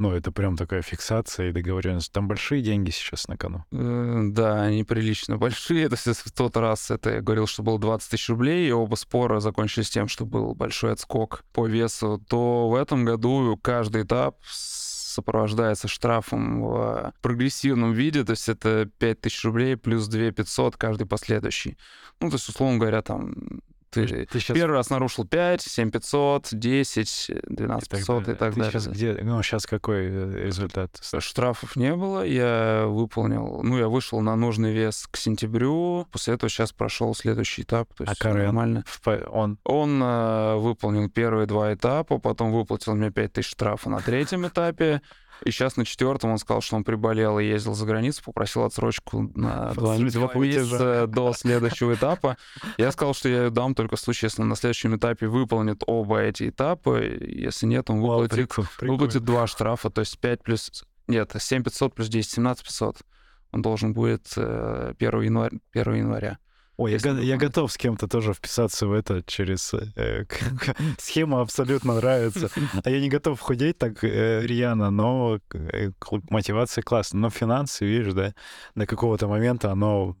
ну, 0.00 0.12
это 0.12 0.32
прям 0.32 0.56
такая 0.56 0.80
фиксация 0.80 1.50
и 1.50 1.52
договоренность. 1.52 2.10
Там 2.10 2.26
большие 2.26 2.62
деньги 2.62 2.90
сейчас 2.90 3.28
на 3.28 3.36
кону. 3.36 3.64
Да, 3.70 4.62
они 4.62 4.82
прилично 4.82 5.36
большие. 5.36 5.88
То 5.88 5.94
есть 5.94 6.06
если 6.06 6.28
в 6.28 6.32
тот 6.32 6.56
раз 6.56 6.90
это 6.90 7.10
я 7.10 7.20
говорил, 7.20 7.46
что 7.46 7.62
было 7.62 7.78
20 7.78 8.10
тысяч 8.10 8.28
рублей, 8.30 8.68
и 8.68 8.72
оба 8.72 8.94
спора 8.94 9.40
закончились 9.40 9.90
тем, 9.90 10.08
что 10.08 10.24
был 10.24 10.54
большой 10.54 10.92
отскок 10.92 11.44
по 11.52 11.66
весу, 11.66 12.18
то 12.28 12.70
в 12.70 12.74
этом 12.74 13.04
году 13.04 13.58
каждый 13.60 14.02
этап 14.02 14.38
сопровождается 14.42 15.86
штрафом 15.86 16.62
в 16.62 17.12
прогрессивном 17.20 17.92
виде, 17.92 18.24
то 18.24 18.30
есть 18.30 18.48
это 18.48 18.88
5 18.98 19.20
тысяч 19.20 19.44
рублей 19.44 19.76
плюс 19.76 20.06
2 20.08 20.30
500 20.30 20.76
каждый 20.76 21.06
последующий. 21.06 21.76
Ну, 22.20 22.30
то 22.30 22.36
есть, 22.36 22.48
условно 22.48 22.78
говоря, 22.78 23.02
там 23.02 23.34
ты 23.90 24.06
Ты 24.26 24.38
сейчас 24.40 24.56
первый 24.56 24.74
раз 24.74 24.90
нарушил 24.90 25.26
5, 25.26 25.60
7 25.62 25.90
500, 25.90 26.48
10, 26.52 27.30
12 27.48 27.88
500 27.88 28.28
и 28.28 28.34
так 28.34 28.54
Ты 28.54 28.60
далее. 28.60 28.72
сейчас 28.72 28.86
где? 28.88 29.18
Ну, 29.22 29.42
сейчас 29.42 29.66
какой 29.66 30.06
э, 30.08 30.44
результат? 30.46 30.98
Штрафов 31.18 31.76
не 31.76 31.94
было, 31.94 32.24
я 32.24 32.84
выполнил, 32.86 33.60
ну, 33.62 33.78
я 33.78 33.88
вышел 33.88 34.20
на 34.20 34.36
нужный 34.36 34.72
вес 34.72 35.06
к 35.10 35.16
сентябрю, 35.16 36.06
после 36.12 36.34
этого 36.34 36.48
сейчас 36.48 36.72
прошел 36.72 37.14
следующий 37.14 37.62
этап, 37.62 37.88
то 37.94 38.04
А 38.04 38.10
есть 38.10 38.20
всё 38.20 38.28
Карен? 38.30 38.44
нормально. 38.46 38.84
Он 39.30 39.58
Он 39.64 40.02
э, 40.02 40.56
выполнил 40.56 41.08
первые 41.10 41.46
два 41.46 41.74
этапа, 41.74 42.18
потом 42.18 42.52
выплатил 42.52 42.94
мне 42.94 43.10
5000 43.10 43.46
штрафа 43.50 43.90
на 43.90 44.00
третьем 44.00 44.46
этапе, 44.46 45.02
и 45.44 45.50
сейчас 45.50 45.76
на 45.76 45.84
четвертом 45.84 46.30
он 46.30 46.38
сказал, 46.38 46.60
что 46.60 46.76
он 46.76 46.84
приболел 46.84 47.38
и 47.38 47.44
ездил 47.44 47.74
за 47.74 47.86
границу, 47.86 48.22
попросил 48.24 48.64
отсрочку 48.64 49.30
на 49.34 49.72
два, 49.74 49.96
месяца. 49.96 51.06
до 51.06 51.32
следующего 51.32 51.94
этапа. 51.94 52.36
Я 52.78 52.92
сказал, 52.92 53.14
что 53.14 53.28
я 53.28 53.44
ее 53.44 53.50
дам 53.50 53.74
только 53.74 53.96
в 53.96 54.00
случае, 54.00 54.28
если 54.28 54.42
на 54.42 54.56
следующем 54.56 54.96
этапе 54.96 55.26
выполнит 55.26 55.82
оба 55.86 56.20
эти 56.20 56.48
этапа, 56.48 57.00
если 57.02 57.66
нет, 57.66 57.90
он 57.90 58.00
выплатит 58.00 58.54
выплатит 58.80 59.24
два 59.24 59.46
штрафа, 59.46 59.90
то 59.90 60.00
есть 60.00 60.18
5 60.18 60.42
плюс... 60.42 60.84
Нет, 61.06 61.32
7 61.36 61.64
500 61.64 61.94
плюс 61.94 62.08
10, 62.08 62.30
17 62.30 62.64
500. 62.64 62.96
Он 63.52 63.62
должен 63.62 63.92
будет 63.92 64.32
э, 64.36 64.94
1 64.98 65.20
января. 65.22 65.58
1 65.72 65.94
января. 65.94 66.38
Ой, 66.80 66.92
я, 66.98 67.10
я 67.20 67.36
готов 67.36 67.70
с 67.70 67.76
кем-то 67.76 68.08
тоже 68.08 68.32
вписаться 68.32 68.86
в 68.86 68.92
это 68.94 69.22
через... 69.26 69.74
э, 69.74 70.24
схема 70.98 71.42
абсолютно 71.42 71.94
нравится. 71.96 72.48
А 72.84 72.88
я 72.90 73.00
не 73.00 73.10
готов 73.10 73.38
худеть 73.38 73.76
так 73.76 74.02
э, 74.02 74.40
рьяно, 74.46 74.90
но 74.90 75.40
э, 75.52 75.90
мотивация 76.30 76.80
классная. 76.82 77.20
Но 77.20 77.28
финансы, 77.30 77.84
видишь, 77.84 78.14
да, 78.14 78.32
до 78.74 78.86
какого-то 78.86 79.28
момента 79.28 79.70
оно... 79.70 80.16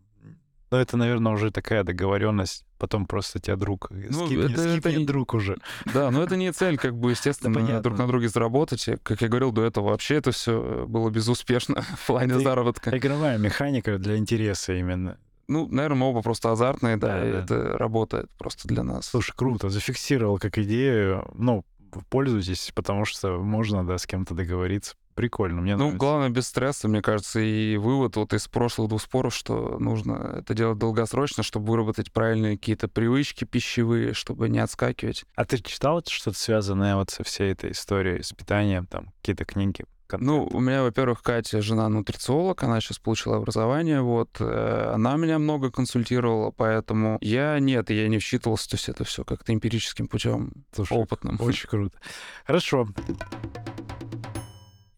Ну, 0.70 0.76
это, 0.76 0.98
наверное, 0.98 1.32
уже 1.32 1.50
такая 1.50 1.82
договоренность. 1.82 2.66
Потом 2.76 3.06
просто 3.06 3.40
тебя 3.40 3.56
друг 3.56 3.86
э, 3.90 4.08
Ну, 4.10 4.26
скипнет, 4.26 4.50
это- 4.52 4.60
это 4.60 4.70
скипнет 4.72 4.98
не- 4.98 5.06
друг 5.06 5.32
уже. 5.32 5.56
Да, 5.94 6.10
но 6.10 6.22
это 6.22 6.36
не 6.36 6.52
цель, 6.52 6.76
как 6.76 6.94
бы, 6.94 7.12
естественно, 7.12 7.54
понятно. 7.54 7.80
друг 7.80 7.96
на 7.98 8.06
друге 8.06 8.28
заработать. 8.28 8.86
И, 8.86 8.96
Как 9.02 9.22
я 9.22 9.28
говорил 9.28 9.50
до 9.50 9.64
этого, 9.64 9.88
вообще 9.88 10.16
это 10.16 10.30
все 10.32 10.84
было 10.86 11.08
безуспешно 11.08 11.80
в 11.96 12.06
плане 12.06 12.34
Это 12.34 12.40
заработка. 12.42 12.94
Игровая 12.94 13.38
механика 13.38 13.96
для 13.98 14.18
интереса 14.18 14.74
именно. 14.74 15.16
Ну, 15.50 15.66
наверное, 15.68 15.98
мы 15.98 16.06
оба 16.10 16.22
просто 16.22 16.52
азартные, 16.52 16.96
да, 16.96 17.18
Да, 17.18 17.28
и 17.28 17.32
да. 17.32 17.38
это 17.42 17.78
работает 17.78 18.30
просто 18.38 18.68
для 18.68 18.82
нас. 18.84 19.06
Слушай, 19.06 19.32
круто, 19.36 19.68
зафиксировал 19.68 20.38
как 20.38 20.58
идею. 20.58 21.28
Ну, 21.34 21.64
пользуйтесь, 22.08 22.70
потому 22.74 23.04
что 23.04 23.38
можно, 23.38 23.84
да, 23.86 23.98
с 23.98 24.06
кем-то 24.06 24.34
договориться. 24.34 24.94
Прикольно, 25.16 25.60
мне 25.60 25.72
Ну, 25.72 25.78
нравится. 25.78 25.98
главное, 25.98 26.28
без 26.30 26.46
стресса, 26.46 26.86
мне 26.88 27.02
кажется, 27.02 27.40
и 27.40 27.76
вывод 27.76 28.14
вот 28.16 28.32
из 28.32 28.46
прошлых 28.46 28.88
двух 28.88 29.02
споров, 29.02 29.34
что 29.34 29.76
нужно 29.78 30.36
это 30.38 30.54
делать 30.54 30.78
долгосрочно, 30.78 31.42
чтобы 31.42 31.66
выработать 31.66 32.12
правильные 32.12 32.56
какие-то 32.56 32.86
привычки 32.88 33.44
пищевые, 33.44 34.14
чтобы 34.14 34.48
не 34.48 34.60
отскакивать. 34.60 35.24
А 35.34 35.44
ты 35.44 35.58
читал 35.58 36.00
что-то 36.06 36.38
связанное 36.38 36.94
вот 36.94 37.10
со 37.10 37.24
всей 37.24 37.52
этой 37.52 37.72
историей 37.72 38.22
с 38.22 38.32
питанием, 38.32 38.86
там, 38.86 39.12
какие-то 39.20 39.44
книги? 39.44 39.84
Ну, 40.18 40.46
у 40.50 40.60
меня, 40.60 40.82
во-первых, 40.82 41.22
Катя, 41.22 41.62
жена 41.62 41.88
нутрициолог, 41.88 42.62
она 42.62 42.80
сейчас 42.80 42.98
получила 42.98 43.36
образование, 43.36 44.00
вот, 44.00 44.36
э, 44.40 44.92
она 44.94 45.16
меня 45.16 45.38
много 45.38 45.70
консультировала, 45.70 46.50
поэтому 46.50 47.18
я, 47.20 47.58
нет, 47.58 47.90
я 47.90 48.08
не 48.08 48.18
вчитывался, 48.18 48.70
то 48.70 48.76
есть 48.76 48.88
это 48.88 49.04
все 49.04 49.24
как-то 49.24 49.52
эмпирическим 49.52 50.08
путем, 50.08 50.52
Слушай, 50.74 50.98
опытным. 50.98 51.38
Очень 51.40 51.68
круто. 51.68 51.98
Хорошо. 52.44 52.88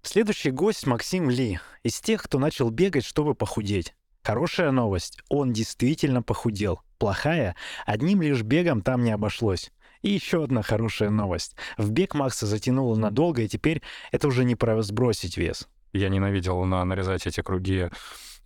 Следующий 0.02 0.50
гость 0.50 0.87
Максим 0.87 1.31
Ли. 1.31 1.61
Из 1.83 2.00
тех, 2.00 2.23
кто 2.23 2.38
начал 2.38 2.71
бегать, 2.71 3.04
чтобы 3.04 3.35
похудеть. 3.35 3.95
Хорошая 4.23 4.71
новость. 4.71 5.19
Он 5.28 5.52
действительно 5.52 6.23
похудел. 6.23 6.81
Плохая. 6.99 7.57
Одним 7.87 8.23
лишь 8.23 8.42
бегом 8.42 8.83
там 8.83 9.02
не 9.04 9.11
обошлось. 9.11 9.73
И 10.02 10.11
еще 10.11 10.44
одна 10.44 10.62
хорошая 10.62 11.11
новость. 11.11 11.56
В 11.78 11.90
бег 11.90 12.14
Макса 12.14 12.47
затянуло 12.47 12.97
надолго, 12.97 13.42
и 13.42 13.49
теперь 13.49 13.82
это 14.11 14.28
уже 14.28 14.44
не 14.44 14.56
про 14.56 14.82
сбросить 14.82 15.37
вес. 15.37 15.68
Я 15.92 16.09
ненавидел 16.09 16.64
на, 16.64 16.85
нарезать 16.85 17.26
эти 17.26 17.40
круги 17.40 17.88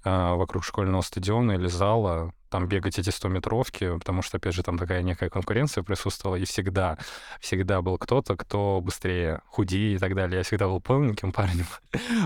а, 0.05 0.35
вокруг 0.35 0.65
школьного 0.65 1.01
стадиона 1.01 1.53
или 1.53 1.67
зала, 1.67 2.33
там 2.51 2.69
бегать 2.69 2.99
эти 2.99 3.09
100-метровки, 3.09 3.99
потому 3.99 4.23
что, 4.23 4.37
опять 4.37 4.55
же, 4.55 4.63
там 4.63 4.79
такая 4.79 5.03
некая 5.03 5.31
конкуренция 5.31 5.83
присутствовала, 5.83 6.37
и 6.37 6.45
всегда, 6.45 6.99
всегда 7.41 7.83
был 7.83 7.99
кто-то, 7.99 8.37
кто 8.37 8.81
быстрее, 8.81 9.41
худее 9.47 9.97
и 9.97 9.99
так 9.99 10.15
далее. 10.15 10.39
Я 10.39 10.43
всегда 10.45 10.67
был 10.67 10.81
полненьким 10.81 11.33
парнем. 11.33 11.67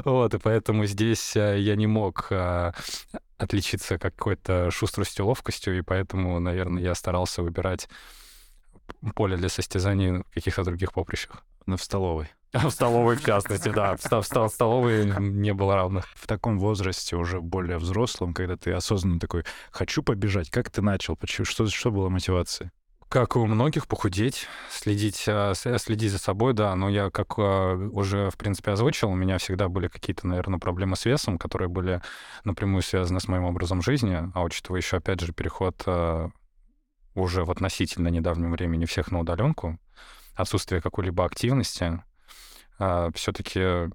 вот, 0.04 0.34
и 0.34 0.38
поэтому 0.38 0.84
здесь 0.86 1.36
а, 1.36 1.54
я 1.54 1.76
не 1.76 1.86
мог 1.86 2.26
а, 2.30 2.74
отличиться 3.38 3.98
какой-то 3.98 4.70
шустростью, 4.70 5.26
ловкостью, 5.26 5.78
и 5.78 5.82
поэтому, 5.82 6.38
наверное, 6.38 6.82
я 6.82 6.94
старался 6.94 7.42
выбирать 7.42 7.88
поле 9.14 9.36
для 9.36 9.48
состязаний 9.48 10.10
на 10.10 10.22
каких-то 10.34 10.64
других 10.64 10.92
поприщах. 10.92 11.44
Но 11.66 11.76
в 11.76 11.82
столовой. 11.82 12.28
В 12.52 12.70
столовой, 12.70 13.14
в 13.16 13.24
частности, 13.24 13.68
да. 13.68 13.96
В, 13.96 14.00
в 14.02 14.32
в 14.32 14.48
столовой 14.48 15.06
не 15.20 15.54
было 15.54 15.76
равных. 15.76 16.06
В 16.16 16.26
таком 16.26 16.58
возрасте, 16.58 17.14
уже 17.14 17.40
более 17.40 17.78
взрослом, 17.78 18.34
когда 18.34 18.56
ты 18.56 18.72
осознанно 18.72 19.20
такой, 19.20 19.44
хочу 19.70 20.02
побежать, 20.02 20.50
как 20.50 20.68
ты 20.68 20.82
начал? 20.82 21.14
Почему? 21.14 21.44
Что, 21.44 21.68
что 21.68 21.92
была 21.92 22.08
мотивация? 22.08 22.72
Как 23.08 23.34
у 23.34 23.44
многих, 23.46 23.86
похудеть, 23.88 24.46
следить, 24.70 25.24
а, 25.28 25.52
с- 25.54 25.78
следить 25.78 26.12
за 26.12 26.18
собой, 26.18 26.52
да. 26.52 26.74
Но 26.76 26.88
я, 26.88 27.10
как 27.10 27.34
а, 27.38 27.74
уже, 27.74 28.30
в 28.30 28.36
принципе, 28.36 28.72
озвучил, 28.72 29.10
у 29.10 29.16
меня 29.16 29.38
всегда 29.38 29.68
были 29.68 29.88
какие-то, 29.88 30.26
наверное, 30.26 30.58
проблемы 30.58 30.96
с 30.96 31.04
весом, 31.04 31.38
которые 31.38 31.68
были 31.68 32.02
напрямую 32.44 32.82
связаны 32.82 33.20
с 33.20 33.28
моим 33.28 33.44
образом 33.44 33.82
жизни. 33.82 34.30
А 34.34 34.42
учитывая 34.42 34.80
еще, 34.80 34.96
опять 34.96 35.20
же, 35.20 35.32
переход 35.32 35.80
а, 35.86 36.30
уже 37.14 37.44
в 37.44 37.50
относительно 37.50 38.08
недавнем 38.08 38.52
времени 38.52 38.84
всех 38.84 39.10
на 39.10 39.20
удаленку, 39.20 39.78
отсутствие 40.34 40.80
какой-либо 40.80 41.24
активности, 41.24 42.02
все-таки 43.14 43.90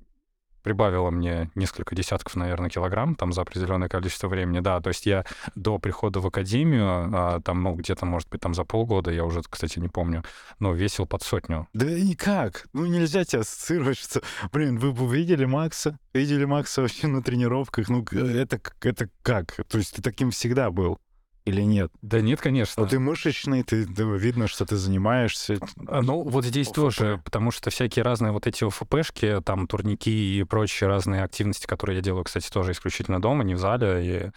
прибавило 0.66 1.12
мне 1.12 1.52
несколько 1.54 1.96
десятков, 1.96 2.36
наверное, 2.36 2.72
килограмм 2.72 3.14
там 3.14 3.32
за 3.32 3.44
определенное 3.44 3.88
количество 3.88 4.28
времени. 4.28 4.62
Да, 4.62 4.82
то 4.82 4.90
есть 4.90 5.06
я 5.06 5.24
до 5.54 5.78
прихода 5.78 6.20
в 6.20 6.26
академию, 6.26 6.88
а, 6.88 7.40
там, 7.42 7.62
ну, 7.62 7.76
где-то, 7.76 8.08
может 8.08 8.28
быть, 8.30 8.42
там 8.42 8.56
за 8.56 8.64
полгода, 8.64 9.12
я 9.12 9.26
уже, 9.26 9.44
кстати, 9.48 9.78
не 9.78 9.90
помню, 9.90 10.24
но 10.58 10.74
весил 10.74 11.06
под 11.06 11.22
сотню. 11.22 11.68
Да 11.74 11.86
никак. 11.86 12.66
Ну 12.74 12.88
нельзя 12.88 13.24
тебя 13.26 13.42
ассоциировать, 13.42 14.00
что... 14.00 14.24
Блин, 14.52 14.80
вы 14.80 14.92
бы 14.92 15.06
видели 15.16 15.46
Макса? 15.46 16.00
Видели 16.14 16.46
Макса 16.46 16.82
вообще 16.82 17.06
на 17.06 17.22
тренировках? 17.22 17.88
Ну, 17.88 18.04
это, 18.12 18.60
это 18.82 19.10
как? 19.22 19.56
То 19.70 19.78
есть 19.78 19.96
ты 19.96 20.02
таким 20.02 20.32
всегда 20.32 20.72
был? 20.72 21.00
Или 21.46 21.62
нет? 21.62 21.92
Да 22.02 22.22
нет, 22.22 22.42
конечно. 22.42 22.82
Ну, 22.84 22.90
ты 22.90 22.98
мышечный, 22.98 23.62
ты, 23.62 23.86
да, 23.86 24.04
видно, 24.04 24.48
что 24.48 24.66
ты 24.66 24.76
занимаешься. 24.78 25.60
А, 25.88 26.02
Ну, 26.02 26.24
вот 26.24 26.44
здесь 26.44 26.68
ОФП. 26.70 26.76
тоже, 26.76 27.22
потому 27.24 27.52
что 27.52 27.70
всякие 27.70 28.04
разные 28.04 28.32
вот 28.32 28.48
эти 28.48 28.64
ОФПшки, 28.64 29.42
там 29.46 29.68
турники 29.68 30.40
и 30.40 30.44
прочие 30.44 30.88
разные 30.88 31.24
активности, 31.24 31.68
которые 31.68 31.98
я 31.98 32.02
делаю, 32.02 32.24
кстати, 32.24 32.50
тоже 32.50 32.72
исключительно 32.72 33.22
дома, 33.22 33.44
не 33.44 33.54
в 33.54 33.60
зале. 33.60 34.06
И, 34.06 34.32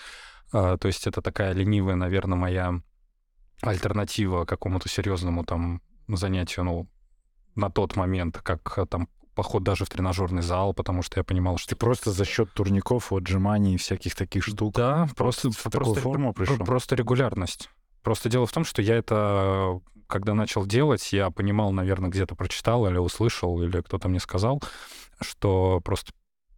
а, 0.52 0.76
то 0.76 0.86
есть 0.86 1.06
это 1.06 1.22
такая 1.22 1.54
ленивая, 1.54 1.94
наверное, 1.96 2.36
моя 2.36 2.74
альтернатива 3.62 4.44
какому-то 4.44 4.88
серьезному 4.90 5.44
там 5.44 5.80
занятию, 6.08 6.64
ну, 6.66 6.88
на 7.54 7.70
тот 7.70 7.96
момент, 7.96 8.38
как 8.42 8.78
а, 8.78 8.84
там 8.84 9.08
поход 9.38 9.62
даже 9.62 9.84
в 9.84 9.88
тренажерный 9.88 10.42
зал, 10.42 10.74
потому 10.74 11.00
что 11.00 11.20
я 11.20 11.22
понимал, 11.22 11.58
что 11.58 11.68
Ты 11.68 11.76
просто 11.76 12.10
за 12.10 12.24
счет 12.24 12.52
турников, 12.54 13.12
отжиманий 13.12 13.74
и 13.74 13.76
всяких 13.76 14.16
таких 14.16 14.42
штук 14.42 14.74
Да, 14.74 15.08
просто, 15.14 15.52
в 15.52 15.62
такую 15.62 15.84
просто, 15.84 16.00
форму 16.00 16.32
пришел. 16.32 16.56
Просто 16.56 16.96
регулярность. 16.96 17.70
Просто 18.02 18.28
дело 18.28 18.46
в 18.46 18.52
том, 18.52 18.64
что 18.64 18.82
я 18.82 18.96
это, 18.96 19.80
когда 20.08 20.34
начал 20.34 20.66
делать, 20.66 21.12
я 21.12 21.30
понимал, 21.30 21.70
наверное, 21.70 22.10
где-то 22.10 22.34
прочитал 22.34 22.84
или 22.88 22.98
услышал, 22.98 23.62
или 23.62 23.80
кто-то 23.80 24.08
мне 24.08 24.18
сказал, 24.18 24.60
что 25.20 25.80
просто 25.84 26.10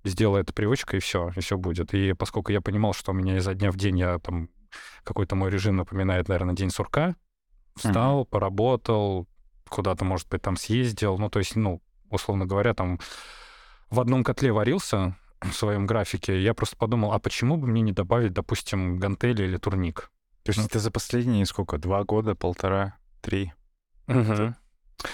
сделай 0.02 0.40
это 0.40 0.54
привычкой, 0.54 1.00
и 1.00 1.02
все, 1.02 1.30
и 1.36 1.40
все 1.40 1.58
будет. 1.58 1.92
И 1.92 2.14
поскольку 2.14 2.50
я 2.50 2.62
понимал, 2.62 2.94
что 2.94 3.12
у 3.12 3.14
меня 3.14 3.36
изо 3.36 3.52
дня 3.52 3.70
в 3.70 3.76
день 3.76 3.98
я 3.98 4.18
там 4.20 4.48
какой-то 5.04 5.36
мой 5.36 5.50
режим 5.50 5.76
напоминает, 5.76 6.28
наверное, 6.28 6.54
день 6.54 6.70
сурка, 6.70 7.14
встал, 7.76 8.24
поработал, 8.24 9.28
куда-то, 9.68 10.06
может 10.06 10.30
быть, 10.30 10.40
там 10.40 10.56
съездил, 10.56 11.18
ну, 11.18 11.28
то 11.28 11.40
есть, 11.40 11.56
ну, 11.56 11.82
условно 12.10 12.46
говоря, 12.46 12.74
там 12.74 12.98
в 13.90 14.00
одном 14.00 14.24
котле 14.24 14.52
варился 14.52 15.16
в 15.40 15.52
своем 15.52 15.86
графике, 15.86 16.40
я 16.40 16.54
просто 16.54 16.76
подумал, 16.76 17.12
а 17.12 17.18
почему 17.18 17.56
бы 17.56 17.66
мне 17.66 17.82
не 17.82 17.92
добавить, 17.92 18.32
допустим, 18.32 18.98
гантели 18.98 19.44
или 19.44 19.56
турник? 19.56 20.10
То 20.42 20.52
есть 20.52 20.66
это 20.66 20.78
за 20.78 20.90
последние 20.90 21.46
сколько? 21.46 21.78
Два 21.78 22.04
года, 22.04 22.34
полтора, 22.34 22.96
три? 23.20 23.52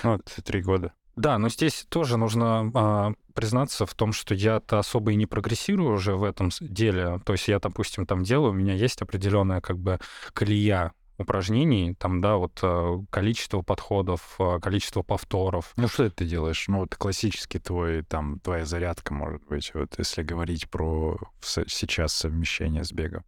Ну, 0.02 0.14
это 0.14 0.42
три 0.42 0.62
года. 0.62 0.92
Да, 1.16 1.38
но 1.38 1.48
здесь 1.48 1.86
тоже 1.88 2.18
нужно 2.18 2.70
а, 2.74 3.12
признаться 3.34 3.86
в 3.86 3.94
том, 3.94 4.12
что 4.12 4.34
я-то 4.34 4.78
особо 4.78 5.12
и 5.12 5.16
не 5.16 5.24
прогрессирую 5.24 5.94
уже 5.94 6.14
в 6.14 6.24
этом 6.24 6.50
деле. 6.60 7.20
То 7.24 7.32
есть 7.32 7.48
я, 7.48 7.58
допустим, 7.58 8.04
там 8.04 8.22
делаю, 8.22 8.50
у 8.50 8.54
меня 8.54 8.74
есть 8.74 9.00
определенная 9.00 9.62
как 9.62 9.78
бы 9.78 9.98
колея 10.34 10.92
упражнений, 11.18 11.94
там, 11.94 12.20
да, 12.20 12.36
вот 12.36 12.58
а, 12.62 13.02
количество 13.10 13.62
подходов, 13.62 14.36
а, 14.38 14.58
количество 14.60 15.02
повторов. 15.02 15.72
Ну, 15.76 15.88
что 15.88 16.04
это 16.04 16.16
ты 16.16 16.24
делаешь? 16.26 16.64
Ну, 16.68 16.80
вот 16.80 16.94
классический 16.94 17.58
твой, 17.58 18.02
там, 18.02 18.40
твоя 18.40 18.64
зарядка, 18.64 19.14
может 19.14 19.44
быть, 19.46 19.72
вот 19.74 19.94
если 19.98 20.22
говорить 20.22 20.68
про 20.70 21.18
сейчас 21.40 22.12
совмещение 22.12 22.84
с 22.84 22.92
бегом. 22.92 23.24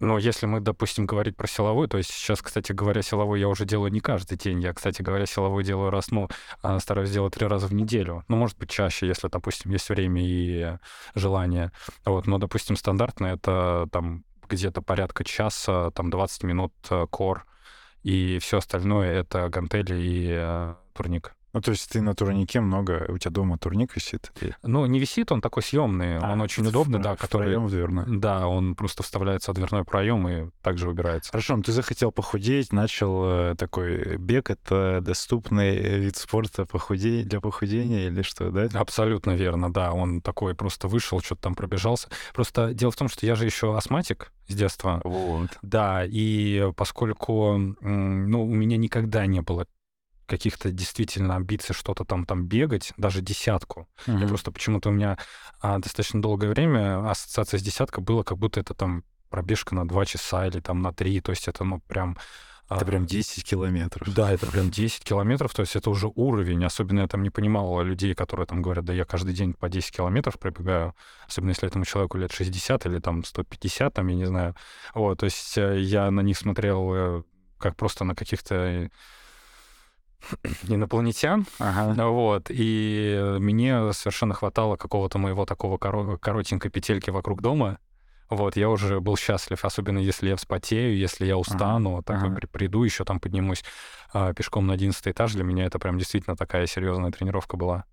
Но 0.00 0.16
если 0.16 0.46
мы, 0.46 0.60
допустим, 0.60 1.06
говорить 1.06 1.36
про 1.36 1.48
силовой, 1.48 1.88
то 1.88 1.98
есть 1.98 2.10
сейчас, 2.12 2.40
кстати 2.40 2.70
говоря, 2.70 3.02
силовой 3.02 3.40
я 3.40 3.48
уже 3.48 3.64
делаю 3.64 3.90
не 3.90 4.00
каждый 4.00 4.38
день. 4.38 4.60
Я, 4.60 4.72
кстати 4.72 5.02
говоря, 5.02 5.26
силовой 5.26 5.64
делаю 5.64 5.90
раз, 5.90 6.10
ну, 6.12 6.28
а, 6.62 6.78
стараюсь 6.78 7.10
делать 7.10 7.34
три 7.34 7.46
раза 7.46 7.66
в 7.66 7.74
неделю. 7.74 8.24
Ну, 8.28 8.36
может 8.36 8.56
быть, 8.58 8.70
чаще, 8.70 9.08
если, 9.08 9.28
допустим, 9.28 9.72
есть 9.72 9.88
время 9.88 10.22
и 10.24 10.78
желание. 11.16 11.72
Вот, 12.04 12.26
но, 12.26 12.38
допустим, 12.38 12.76
стандартно 12.76 13.26
это 13.26 13.88
там 13.90 14.24
где-то 14.48 14.82
порядка 14.82 15.24
часа, 15.24 15.90
там 15.92 16.10
20 16.10 16.42
минут 16.44 16.72
э, 16.90 17.06
кор, 17.10 17.46
и 18.02 18.38
все 18.40 18.58
остальное 18.58 19.12
это 19.12 19.48
гантели 19.48 19.94
и 19.94 20.28
э, 20.30 20.74
турник. 20.94 21.34
Ну, 21.54 21.60
то 21.60 21.70
есть 21.70 21.90
ты 21.90 22.02
на 22.02 22.14
турнике 22.14 22.60
много, 22.60 23.06
у 23.08 23.16
тебя 23.18 23.30
дома 23.30 23.56
турник 23.58 23.96
висит? 23.96 24.30
Ну, 24.62 24.84
не 24.86 24.98
висит, 25.00 25.32
он 25.32 25.40
такой 25.40 25.62
съемный, 25.62 26.18
он 26.18 26.40
А, 26.40 26.44
очень 26.44 26.62
в- 26.64 26.68
удобный, 26.68 26.98
в- 26.98 27.02
да, 27.02 27.14
в 27.16 27.18
который... 27.18 27.44
проем 27.44 27.66
в 27.66 27.70
дверной. 27.70 28.04
Да, 28.18 28.46
он 28.48 28.74
просто 28.74 29.02
вставляется 29.02 29.52
в 29.52 29.54
дверной 29.54 29.84
проем 29.84 30.28
и 30.28 30.50
также 30.62 30.88
убирается. 30.90 31.30
Хорошо, 31.30 31.56
ну 31.56 31.62
ты 31.62 31.72
захотел 31.72 32.12
похудеть, 32.12 32.72
начал 32.72 33.22
э, 33.24 33.54
такой 33.56 34.16
бег, 34.18 34.50
это 34.50 35.00
доступный 35.02 35.98
вид 35.98 36.16
спорта 36.16 36.66
похудей, 36.66 37.24
для 37.24 37.40
похудения 37.40 38.08
или 38.08 38.22
что, 38.22 38.50
да? 38.50 38.68
Абсолютно 38.78 39.30
верно, 39.32 39.72
да. 39.72 39.92
Он 39.92 40.20
такой 40.20 40.54
просто 40.54 40.86
вышел, 40.88 41.20
что-то 41.20 41.42
там 41.42 41.54
пробежался. 41.54 42.08
Просто 42.34 42.74
дело 42.74 42.90
в 42.90 42.96
том, 42.96 43.08
что 43.08 43.24
я 43.24 43.34
же 43.34 43.44
еще 43.46 43.76
астматик 43.76 44.32
с 44.48 44.54
детства. 44.54 45.00
Вот. 45.04 45.48
Да, 45.62 46.04
и 46.06 46.70
поскольку 46.76 47.56
ну, 47.80 48.44
у 48.44 48.54
меня 48.54 48.76
никогда 48.76 49.26
не 49.26 49.40
было 49.40 49.66
каких-то 50.28 50.70
действительно 50.70 51.34
амбиций 51.36 51.74
что-то 51.74 52.04
там 52.04 52.24
там 52.26 52.46
бегать, 52.46 52.92
даже 52.96 53.20
десятку. 53.22 53.88
Я 54.06 54.12
Мгм. 54.14 54.28
просто 54.28 54.52
почему-то 54.52 54.90
у 54.90 54.92
меня 54.92 55.18
а, 55.60 55.78
достаточно 55.78 56.22
долгое 56.22 56.50
время 56.50 57.10
ассоциация 57.10 57.58
с 57.58 57.62
десяткой 57.62 58.04
была, 58.04 58.22
как 58.22 58.38
будто 58.38 58.60
это 58.60 58.74
там 58.74 59.02
пробежка 59.30 59.74
на 59.74 59.86
два 59.88 60.04
часа 60.06 60.46
или 60.46 60.60
там 60.60 60.80
на 60.82 60.92
три. 60.92 61.20
То 61.20 61.30
есть 61.32 61.48
это 61.48 61.64
ну 61.64 61.80
прям... 61.80 62.16
Это 62.70 62.82
а, 62.82 62.84
прям 62.84 63.06
10 63.06 63.44
километров. 63.44 64.14
да, 64.14 64.30
это 64.30 64.46
прям 64.46 64.70
10 64.70 65.02
километров, 65.02 65.54
то 65.54 65.62
есть 65.62 65.74
это 65.74 65.88
уже 65.88 66.10
уровень. 66.14 66.62
Особенно 66.66 67.00
я 67.00 67.08
там 67.08 67.22
не 67.22 67.30
понимал 67.30 67.82
людей, 67.82 68.14
которые 68.14 68.46
там 68.46 68.60
говорят, 68.60 68.84
да 68.84 68.92
я 68.92 69.06
каждый 69.06 69.32
день 69.32 69.54
по 69.54 69.70
10 69.70 69.90
километров 69.96 70.38
пробегаю, 70.38 70.94
особенно 71.26 71.50
если 71.50 71.66
этому 71.66 71.86
человеку 71.86 72.18
лет 72.18 72.30
60 72.30 72.84
или 72.84 72.98
там 72.98 73.24
150, 73.24 73.94
там, 73.94 74.06
я 74.08 74.14
не 74.16 74.26
знаю. 74.26 74.54
Вот, 74.94 75.18
то 75.20 75.24
есть 75.24 75.56
э, 75.56 75.80
я 75.80 76.10
на 76.10 76.20
них 76.20 76.36
смотрел 76.36 76.92
э, 76.94 77.22
как 77.56 77.74
просто 77.74 78.04
на 78.04 78.14
каких-то 78.14 78.54
э, 78.54 78.90
инопланетян, 80.68 81.46
Ага. 81.58 82.08
вот, 82.10 82.46
и 82.50 83.36
мне 83.38 83.92
совершенно 83.92 84.34
хватало 84.34 84.76
какого-то 84.76 85.18
моего 85.18 85.46
такого 85.46 85.78
коро- 85.78 86.18
коротенькой 86.18 86.70
петельки 86.70 87.10
вокруг 87.10 87.40
дома, 87.40 87.78
вот, 88.28 88.56
я 88.56 88.68
уже 88.68 89.00
был 89.00 89.16
счастлив, 89.16 89.64
особенно 89.64 89.98
если 89.98 90.28
я 90.28 90.36
вспотею, 90.36 90.96
если 90.96 91.24
я 91.24 91.38
устану, 91.38 92.02
так 92.02 92.22
ага. 92.22 92.34
при- 92.34 92.46
приду, 92.46 92.84
еще 92.84 93.04
там 93.04 93.20
поднимусь 93.20 93.64
а, 94.12 94.34
пешком 94.34 94.66
на 94.66 94.74
11 94.74 95.06
этаж, 95.08 95.32
для 95.32 95.44
меня 95.44 95.64
это 95.64 95.78
прям 95.78 95.98
действительно 95.98 96.36
такая 96.36 96.66
серьезная 96.66 97.10
тренировка 97.10 97.56
была. 97.56 97.84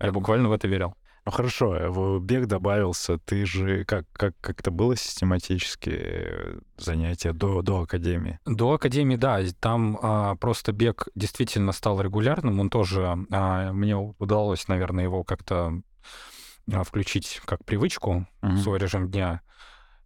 Я 0.00 0.12
буквально 0.12 0.48
в 0.48 0.52
это 0.52 0.68
верил. 0.68 0.94
Ну 1.26 1.32
хорошо, 1.32 1.76
э, 1.76 1.88
в 1.88 2.18
бег 2.20 2.46
добавился. 2.46 3.18
Ты 3.18 3.44
же 3.44 3.84
как, 3.84 4.06
как, 4.12 4.34
как 4.40 4.60
это 4.60 4.70
было 4.70 4.96
систематически 4.96 5.90
э, 5.92 6.60
занятия 6.78 7.32
до, 7.32 7.62
до 7.62 7.82
академии? 7.82 8.38
До 8.46 8.72
академии, 8.72 9.16
да. 9.16 9.40
Там 9.60 9.98
а, 10.02 10.36
просто 10.36 10.72
бег 10.72 11.08
действительно 11.14 11.72
стал 11.72 12.00
регулярным. 12.00 12.60
Он 12.60 12.70
тоже... 12.70 13.26
А, 13.30 13.72
мне 13.72 13.96
удалось, 13.96 14.66
наверное, 14.68 15.04
его 15.04 15.22
как-то 15.22 15.82
а, 16.72 16.84
включить 16.84 17.40
как 17.44 17.64
привычку 17.64 18.26
Мгм. 18.42 18.56
в 18.56 18.62
свой 18.62 18.78
режим 18.78 19.10
дня. 19.10 19.42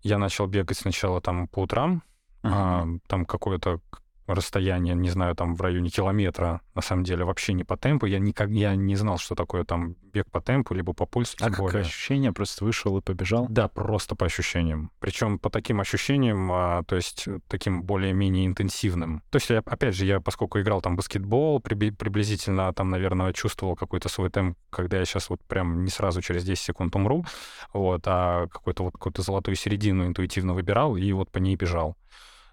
Я 0.02 0.18
начал 0.18 0.47
бегать 0.47 0.78
сначала 0.78 1.21
там 1.21 1.49
по 1.49 1.61
утрам, 1.61 2.02
а, 2.42 2.87
там 3.06 3.25
какое-то 3.25 3.80
расстояние, 4.26 4.95
не 4.95 5.11
знаю, 5.11 5.35
там 5.35 5.54
в 5.54 5.61
районе 5.61 5.90
километра, 5.90 6.61
на 6.75 6.83
самом 6.83 7.04
деле, 7.04 7.25
вообще 7.25 7.52
не 7.52 7.64
по 7.64 7.76
темпу. 7.76 8.07
Я 8.07 8.19
никак 8.19 8.50
я 8.50 8.75
не 8.75 8.97
знал, 8.97 9.19
что 9.19 9.35
такое 9.35 9.64
там 9.64 9.97
бег 10.12 10.31
по 10.31 10.40
темпу, 10.40 10.75
либо 10.75 10.93
по 10.93 11.07
пульсу, 11.07 11.37
А 11.40 11.50
какое 11.50 11.81
ощущение? 11.81 12.33
Просто 12.33 12.64
вышел 12.64 12.97
и 12.97 13.00
побежал? 13.00 13.47
Да, 13.49 13.69
просто 13.69 14.14
по 14.14 14.26
ощущениям. 14.26 14.90
Причем 15.00 15.38
по 15.38 15.50
таким 15.50 15.81
ощущениям, 15.81 16.50
а, 16.52 16.83
то 16.85 16.97
есть 16.97 17.26
э, 17.26 17.40
таким 17.49 17.83
более-менее 17.83 18.47
интенсивным. 18.47 19.23
То 19.31 19.37
есть, 19.37 19.50
я, 19.50 19.59
опять 19.59 19.95
же, 19.95 20.07
я, 20.07 20.21
поскольку 20.21 20.61
играл 20.61 20.81
там 20.81 20.97
баскетбол, 20.97 21.61
приби- 21.61 21.90
приблизительно 21.90 22.73
там, 22.73 22.90
наверное, 22.90 23.33
чувствовал 23.33 23.76
какой-то 23.76 24.09
свой 24.09 24.31
темп, 24.31 24.57
когда 24.71 24.99
я 24.99 25.04
сейчас 25.04 25.31
вот 25.31 25.43
прям 25.45 25.85
не 25.85 25.90
сразу 25.90 26.23
через 26.23 26.45
10 26.45 26.62
секунд 26.64 26.95
умру, 26.97 27.25
вот, 27.73 28.02
а 28.07 28.47
какую-то 28.49 28.85
вот 28.85 28.93
какую-то 28.93 29.23
золотую 29.23 29.57
середину 29.57 30.07
интуитивно 30.07 30.54
выбирал 30.54 30.97
и 30.97 31.12
вот 31.12 31.31
по 31.31 31.38
ней 31.38 31.57
бежал. 31.57 31.97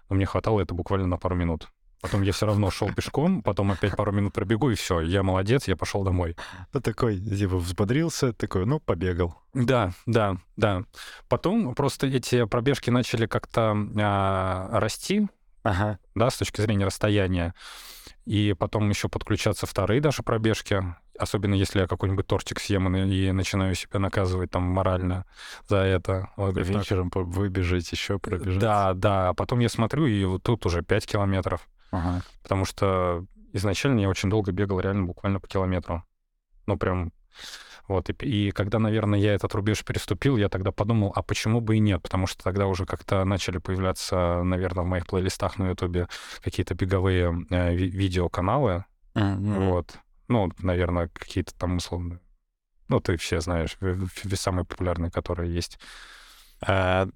Но 0.08 0.16
мне 0.16 0.26
хватало 0.26 0.60
это 0.60 0.74
буквально 0.74 1.06
на 1.06 1.16
пару 1.16 1.34
минут. 1.34 1.68
Потом 2.00 2.22
я 2.22 2.32
все 2.32 2.46
равно 2.46 2.68
шел 2.72 2.92
пешком, 2.92 3.42
потом 3.42 3.70
опять 3.70 3.94
пару 3.96 4.10
минут 4.10 4.32
пробегу, 4.32 4.70
и 4.70 4.74
все, 4.74 5.00
я 5.00 5.22
молодец, 5.22 5.68
я 5.68 5.76
пошел 5.76 6.02
домой. 6.02 6.36
Ну, 6.72 6.80
такой, 6.80 7.20
типа, 7.20 7.56
взбодрился, 7.58 8.32
такой, 8.32 8.66
ну, 8.66 8.80
побегал. 8.80 9.36
Да, 9.54 9.92
да, 10.06 10.36
да. 10.56 10.82
Потом 11.28 11.76
просто 11.76 12.08
эти 12.08 12.44
пробежки 12.44 12.90
начали 12.90 13.26
как-то 13.26 13.76
а, 14.00 14.80
расти, 14.80 15.28
Ага. 15.62 16.00
да, 16.16 16.28
с 16.28 16.38
точки 16.38 16.60
зрения 16.60 16.86
расстояния. 16.86 17.54
И 18.24 18.52
потом 18.58 18.88
еще 18.88 19.08
подключаться 19.08 19.66
вторые 19.66 20.00
даже 20.00 20.24
пробежки, 20.24 20.82
особенно 21.18 21.54
если 21.54 21.80
я 21.80 21.86
какой-нибудь 21.86 22.26
тортик 22.26 22.60
съем 22.60 22.94
и, 22.96 23.32
начинаю 23.32 23.74
себя 23.74 23.98
наказывать 24.00 24.50
там 24.50 24.62
морально 24.62 25.24
за 25.68 25.78
это. 25.78 26.30
Вот, 26.36 26.54
«Так, 26.54 26.66
Вечером 26.66 27.10
по- 27.10 27.22
выбежать, 27.22 27.90
еще 27.92 28.18
пробежать. 28.18 28.58
Да, 28.60 28.94
да. 28.94 29.28
А 29.30 29.34
потом 29.34 29.60
я 29.60 29.68
смотрю, 29.68 30.06
и 30.06 30.24
вот 30.24 30.42
тут 30.42 30.66
уже 30.66 30.82
5 30.82 31.06
километров. 31.06 31.68
Ага. 31.90 32.22
Потому 32.42 32.64
что 32.64 33.24
изначально 33.52 34.00
я 34.00 34.08
очень 34.08 34.30
долго 34.30 34.52
бегал 34.52 34.80
реально 34.80 35.04
буквально 35.04 35.40
по 35.40 35.46
километру. 35.46 36.02
Ну, 36.66 36.76
прям 36.78 37.12
вот. 37.88 38.08
И, 38.08 38.12
и 38.24 38.50
когда, 38.52 38.78
наверное, 38.78 39.18
я 39.18 39.34
этот 39.34 39.54
рубеж 39.54 39.84
переступил, 39.84 40.36
я 40.36 40.48
тогда 40.48 40.70
подумал, 40.70 41.12
а 41.14 41.22
почему 41.22 41.60
бы 41.60 41.76
и 41.76 41.80
нет? 41.80 42.00
Потому 42.02 42.26
что 42.26 42.42
тогда 42.44 42.66
уже 42.66 42.86
как-то 42.86 43.24
начали 43.24 43.58
появляться, 43.58 44.42
наверное, 44.44 44.84
в 44.84 44.86
моих 44.86 45.06
плейлистах 45.06 45.58
на 45.58 45.70
Ютубе 45.70 46.08
какие-то 46.42 46.74
беговые 46.74 47.34
э, 47.50 47.74
ви- 47.74 47.90
видеоканалы. 47.90 48.84
Мгм. 49.14 49.68
Вот. 49.68 49.98
Ну, 50.32 50.50
наверное, 50.60 51.08
какие-то 51.08 51.54
там 51.54 51.76
условно... 51.76 52.18
Ну, 52.88 53.00
ты 53.00 53.16
все 53.18 53.40
знаешь, 53.40 53.76
самые 54.34 54.64
популярные, 54.64 55.10
которые 55.10 55.54
есть. 55.54 55.78
А, 56.66 57.06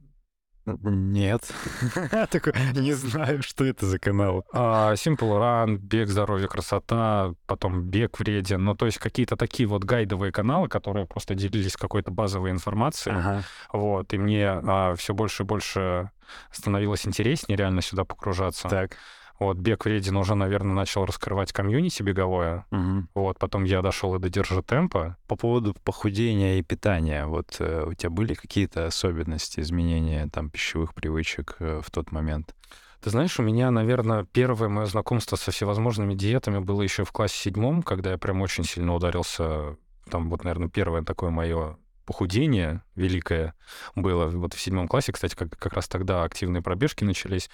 Нет. 0.67 1.51
Такой, 2.31 2.53
не 2.75 2.93
знаю, 2.93 3.43
что 3.43 3.65
это 3.65 3.87
за 3.87 3.99
канал. 3.99 4.45
А, 4.53 4.93
Simple 4.95 5.39
Run, 5.39 5.77
бег, 5.77 6.09
здоровье, 6.09 6.47
красота, 6.47 7.33
потом 7.47 7.85
бег 7.85 8.19
вреден. 8.19 8.65
Ну, 8.65 8.75
то 8.75 8.85
есть 8.85 8.99
какие-то 8.99 9.37
такие 9.37 9.67
вот 9.67 9.85
гайдовые 9.85 10.31
каналы, 10.31 10.69
которые 10.69 11.07
просто 11.07 11.35
делились 11.35 11.77
какой-то 11.77 12.11
базовой 12.11 12.51
информацией. 12.51 13.17
Ага. 13.17 13.43
Вот, 13.73 14.13
и 14.13 14.19
мне 14.19 14.61
все 14.97 15.15
больше 15.15 15.45
и 15.45 15.47
больше 15.47 16.11
становилось 16.51 17.07
интереснее 17.07 17.57
реально 17.57 17.81
сюда 17.81 18.05
погружаться. 18.05 18.69
Так. 18.69 18.97
Вот, 19.39 19.59
бег 19.59 19.85
вреден 19.85 20.17
уже, 20.17 20.35
наверное, 20.35 20.75
начал 20.75 21.05
раскрывать 21.05 21.53
комьюнити 21.53 22.03
беговое. 22.03 22.65
Мгм. 22.71 23.09
Вот, 23.15 23.39
потом 23.39 23.65
я 23.65 23.83
дошел 23.83 24.15
и 24.15 24.19
до 24.19 24.29
держи 24.29 24.63
темпа. 24.63 25.17
По 25.27 25.37
поводу 25.37 25.75
похудения 25.85 26.59
и 26.59 26.63
питания, 26.63 27.27
вот 27.27 27.57
э, 27.59 27.85
у 27.87 27.95
тебя 27.95 28.11
были 28.11 28.35
какие-то 28.35 28.87
особенности, 28.87 29.61
изменения 29.61 30.29
там 30.33 30.51
пищевых 30.51 30.95
привычек 30.95 31.57
э, 31.59 31.81
в 31.85 31.91
тот 31.91 32.13
момент? 32.13 32.55
Ты 33.03 33.11
знаешь, 33.11 33.39
у 33.39 33.43
меня, 33.43 33.71
наверное, 33.71 34.25
первое 34.25 34.69
мое 34.69 34.87
знакомство 34.87 35.37
со 35.37 35.51
всевозможными 35.51 36.15
диетами 36.15 36.59
было 36.59 36.83
еще 36.83 37.05
в 37.05 37.13
классе 37.13 37.37
седьмом, 37.37 37.83
когда 37.83 38.13
я 38.13 38.19
прям 38.19 38.41
очень 38.41 38.65
сильно 38.65 38.95
ударился. 38.95 39.77
Там 40.11 40.31
вот, 40.31 40.45
наверное, 40.45 40.69
первое 40.69 41.03
такое 41.03 41.31
мое 41.31 41.77
похудение 42.07 42.83
великое 42.95 43.55
было 43.95 44.27
вот 44.27 44.55
в 44.55 44.61
седьмом 44.61 44.89
классе. 44.89 45.13
Кстати, 45.13 45.35
как, 45.35 45.57
как 45.59 45.75
раз 45.75 45.89
тогда 45.89 46.23
активные 46.23 46.63
пробежки 46.63 47.05
начались, 47.05 47.51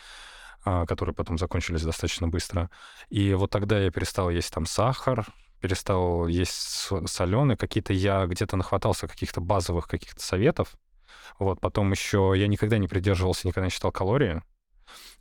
которые 0.64 1.14
потом 1.14 1.38
закончились 1.38 1.83
достаточно 1.83 2.29
быстро. 2.29 2.70
И 3.09 3.35
вот 3.35 3.51
тогда 3.51 3.79
я 3.81 3.90
перестал 3.90 4.31
есть 4.31 4.53
там 4.53 4.66
сахар, 4.66 5.27
перестал 5.61 6.27
есть 6.27 6.90
соленый, 7.07 7.57
какие-то 7.57 7.92
я 7.92 8.27
где-то 8.27 8.57
нахватался 8.57 9.09
каких-то 9.09 9.40
базовых 9.40 9.87
каких-то 9.87 10.22
советов. 10.22 10.75
Вот, 11.38 11.61
потом 11.61 11.90
еще 11.90 12.35
я 12.37 12.48
никогда 12.48 12.79
не 12.79 12.88
придерживался, 12.88 13.46
никогда 13.46 13.66
не 13.66 13.70
считал 13.70 13.92
калории. 13.92 14.42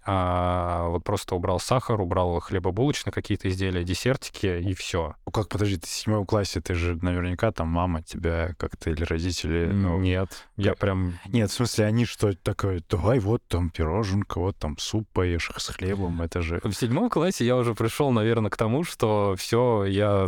А, 0.03 0.87
вот 0.87 1.03
просто 1.03 1.35
убрал 1.35 1.59
сахар, 1.59 1.99
убрал 2.01 2.39
хлебобулочные 2.39 3.13
какие-то 3.13 3.49
изделия, 3.49 3.83
десертики 3.83 4.59
и 4.59 4.73
все. 4.73 5.15
Ну 5.25 5.31
как, 5.31 5.47
подожди, 5.47 5.77
ты 5.77 5.87
в 5.87 5.89
седьмом 5.89 6.25
классе, 6.25 6.59
ты 6.59 6.73
же 6.73 6.97
наверняка 7.01 7.51
там 7.51 7.67
мама 7.67 8.01
тебя 8.01 8.53
как-то 8.57 8.89
или 8.89 9.03
родители... 9.03 9.67
ну, 9.71 9.99
Нет, 9.99 10.47
я 10.57 10.71
как- 10.71 10.79
прям... 10.79 11.19
Нет, 11.27 11.51
в 11.51 11.53
смысле, 11.53 11.85
они 11.85 12.05
что 12.05 12.33
такое, 12.33 12.81
давай 12.89 13.19
вот 13.19 13.43
там 13.47 13.69
пироженка, 13.69 14.39
вот 14.39 14.57
там 14.57 14.77
суп 14.77 15.07
поешь 15.13 15.51
с 15.55 15.67
хлебом, 15.67 16.21
это 16.21 16.41
же... 16.41 16.59
В 16.63 16.73
седьмом 16.73 17.09
классе 17.09 17.45
я 17.45 17.55
уже 17.55 17.75
пришел, 17.75 18.11
наверное, 18.11 18.49
к 18.49 18.57
тому, 18.57 18.83
что 18.83 19.35
все, 19.37 19.85
я 19.85 20.27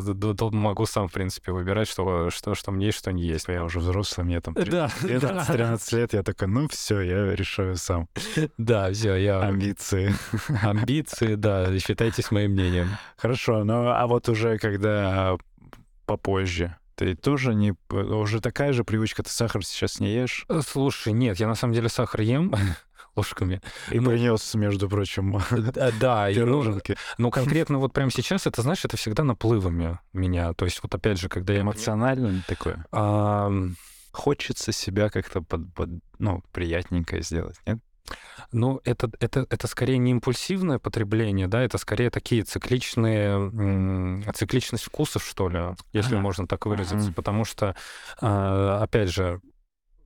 могу 0.52 0.86
сам, 0.86 1.08
в 1.08 1.12
принципе, 1.12 1.52
выбирать, 1.52 1.88
что, 1.88 2.30
что, 2.30 2.54
что 2.56 2.72
мне 2.72 2.88
есть, 2.88 3.00
что 3.00 3.12
не 3.12 3.24
есть. 3.24 3.48
Я 3.48 3.64
уже 3.64 3.80
взрослый, 3.80 4.26
мне 4.26 4.40
там 4.40 4.54
Да, 4.54 4.90
13 5.02 5.92
лет, 5.94 6.14
я 6.14 6.24
такой, 6.24 6.48
ну 6.48 6.68
все, 6.68 7.02
я 7.02 7.36
решаю 7.36 7.76
сам. 7.78 8.08
да, 8.58 8.92
все, 8.92 9.16
я... 9.16 9.52
Амбиции. 9.64 10.14
Амбиции, 10.62 11.36
да, 11.36 11.78
считайтесь 11.80 12.32
моим 12.32 12.52
мнением. 12.52 12.90
Хорошо, 13.18 13.64
ну 13.64 13.88
а 13.88 14.06
вот 14.08 14.28
уже 14.30 14.58
когда 14.58 15.38
попозже, 16.06 16.76
ты 16.96 17.16
тоже 17.16 17.56
не... 17.56 17.74
Уже 17.92 18.42
такая 18.42 18.74
же 18.74 18.84
привычка, 18.84 19.24
ты 19.24 19.30
сахар 19.30 19.64
сейчас 19.66 20.00
не 20.00 20.14
ешь? 20.14 20.46
Э, 20.50 20.62
Слушай, 20.68 21.14
нет, 21.14 21.40
я 21.40 21.48
на 21.48 21.56
самом 21.56 21.74
деле 21.74 21.90
сахар 21.90 22.22
ем 22.22 22.54
ложками. 23.16 23.62
И 23.90 24.00
Ну, 24.00 24.12
принес, 24.12 24.54
между 24.56 24.90
прочим, 24.90 25.40
Да, 25.50 25.92
Да, 26.00 26.28
ну, 26.30 26.34
пироженки. 26.36 26.98
ну, 27.18 27.32
конкретно 27.32 27.78
вот 27.80 27.94
прямо 27.94 28.12
сейчас, 28.12 28.46
это, 28.48 28.62
знаешь, 28.62 28.84
это 28.84 28.98
всегда 28.98 29.24
наплывами 29.24 30.00
меня. 30.12 30.54
То 30.54 30.66
есть 30.66 30.82
вот 30.84 30.94
опять 30.94 31.20
же, 31.20 31.30
когда 31.30 31.54
я... 31.54 31.62
Эмоционально 31.62 32.44
такое. 32.48 32.86
Хочется 34.12 34.72
себя 34.72 35.10
как-то 35.10 35.42
под, 35.42 35.74
под- 35.74 35.90
ну, 36.20 36.44
приятненько 36.52 37.20
сделать, 37.22 37.56
нет? 37.66 37.80
Ну, 38.52 38.82
это, 38.84 39.10
это, 39.20 39.46
это 39.50 39.68
скорее 39.68 39.98
не 39.98 40.12
импульсивное 40.12 40.80
потребление, 40.80 41.48
да, 41.48 41.62
это 41.62 41.78
скорее 41.78 42.10
такие 42.10 42.44
цикличные, 42.44 43.52
цикличность 44.34 44.84
вкусов, 44.86 45.24
что 45.24 45.50
ли, 45.50 45.60
если 45.92 46.16
Ага. 46.16 46.22
можно 46.22 46.48
так 46.48 46.66
выразиться. 46.66 47.08
Мгм. 47.08 47.14
Потому 47.14 47.46
что, 47.46 47.76
а, 48.22 48.82
опять 48.84 49.10
же, 49.10 49.42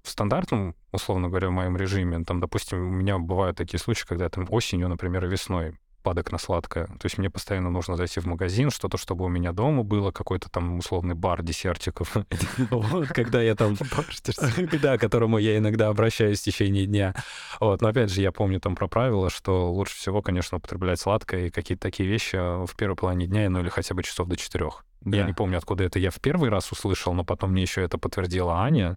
в 0.04 0.10
стандартном, 0.10 0.76
условно 0.92 1.28
говоря, 1.28 1.50
в 1.50 1.52
моем 1.52 1.76
режиме, 1.76 2.24
там, 2.24 2.40
допустим, 2.40 2.78
у 2.80 2.92
меня 2.92 3.18
бывают 3.18 3.58
такие 3.58 3.80
случаи, 3.80 4.06
когда 4.08 4.30
там 4.30 4.48
осенью, 4.50 4.88
например, 4.88 5.26
и 5.26 5.28
весной 5.28 5.78
падок 6.08 6.32
на 6.32 6.38
сладкое. 6.38 6.86
То 6.86 7.04
есть 7.04 7.18
мне 7.18 7.30
постоянно 7.30 7.70
нужно 7.70 7.98
зайти 7.98 8.22
в 8.22 8.26
магазин, 8.26 8.72
что-то, 8.72 8.98
чтобы 8.98 9.26
у 9.26 9.28
меня 9.28 9.52
дома 9.52 9.84
было, 9.84 10.12
какой-то 10.12 10.50
там 10.50 10.78
условный 10.78 11.16
бар 11.16 11.44
десертиков. 11.44 12.16
Вот, 12.70 13.10
когда 13.10 13.42
я 13.42 13.56
там... 13.56 13.76
Да, 14.82 14.98
к 14.98 15.02
которому 15.02 15.38
я 15.38 15.58
иногда 15.58 15.90
обращаюсь 15.90 16.40
в 16.40 16.44
течение 16.44 16.86
дня. 16.86 17.14
Вот, 17.60 17.82
но 17.82 17.90
опять 17.90 18.10
же, 18.10 18.22
я 18.22 18.32
помню 18.32 18.62
там 18.62 18.78
про 18.78 18.88
правило, 18.88 19.30
что 19.30 19.70
лучше 19.70 19.98
всего, 19.98 20.22
конечно, 20.22 20.60
употреблять 20.60 21.02
сладкое 21.02 21.48
и 21.48 21.50
какие-то 21.50 21.82
такие 21.82 22.08
вещи 22.08 22.38
в 22.38 22.74
первой 22.78 22.96
половине 22.96 23.28
дня, 23.28 23.50
ну 23.50 23.60
или 23.60 23.68
хотя 23.68 23.94
бы 23.94 24.02
часов 24.02 24.30
до 24.30 24.38
четырех. 24.38 24.86
Я 25.04 25.26
не 25.26 25.34
помню, 25.34 25.58
откуда 25.58 25.84
это 25.84 26.00
я 26.00 26.10
в 26.10 26.22
первый 26.22 26.50
раз 26.50 26.72
услышал, 26.72 27.14
но 27.14 27.26
потом 27.26 27.52
мне 27.52 27.64
еще 27.64 27.82
это 27.84 27.98
подтвердила 27.98 28.62
Аня, 28.62 28.96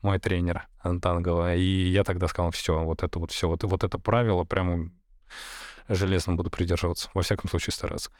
мой 0.00 0.20
тренер 0.20 0.68
Антангова, 0.78 1.56
и 1.56 1.88
я 1.90 2.04
тогда 2.04 2.28
сказал, 2.28 2.52
все, 2.52 2.78
вот 2.84 3.02
это 3.02 3.18
вот 3.18 3.32
все, 3.32 3.48
вот, 3.48 3.64
вот 3.64 3.82
это 3.82 3.98
правило 3.98 4.44
прямо 4.44 4.90
железно 5.94 6.34
буду 6.34 6.50
придерживаться. 6.50 7.10
Во 7.14 7.22
всяком 7.22 7.48
случае, 7.50 7.72
стараться. 7.72 8.10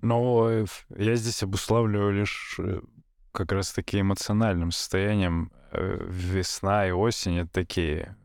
Но 0.00 0.64
я 0.96 1.16
здесь 1.16 1.42
обуславливаю 1.42 2.12
лишь 2.12 2.56
э, 2.58 2.80
как 3.32 3.52
раз-таки 3.52 4.00
эмоциональным 4.00 4.70
состоянием. 4.70 5.50
Э, 5.72 5.98
Весна 6.08 6.86
и 6.86 6.92
осень— 6.92 7.38
это 7.40 7.50
такие 7.50 8.16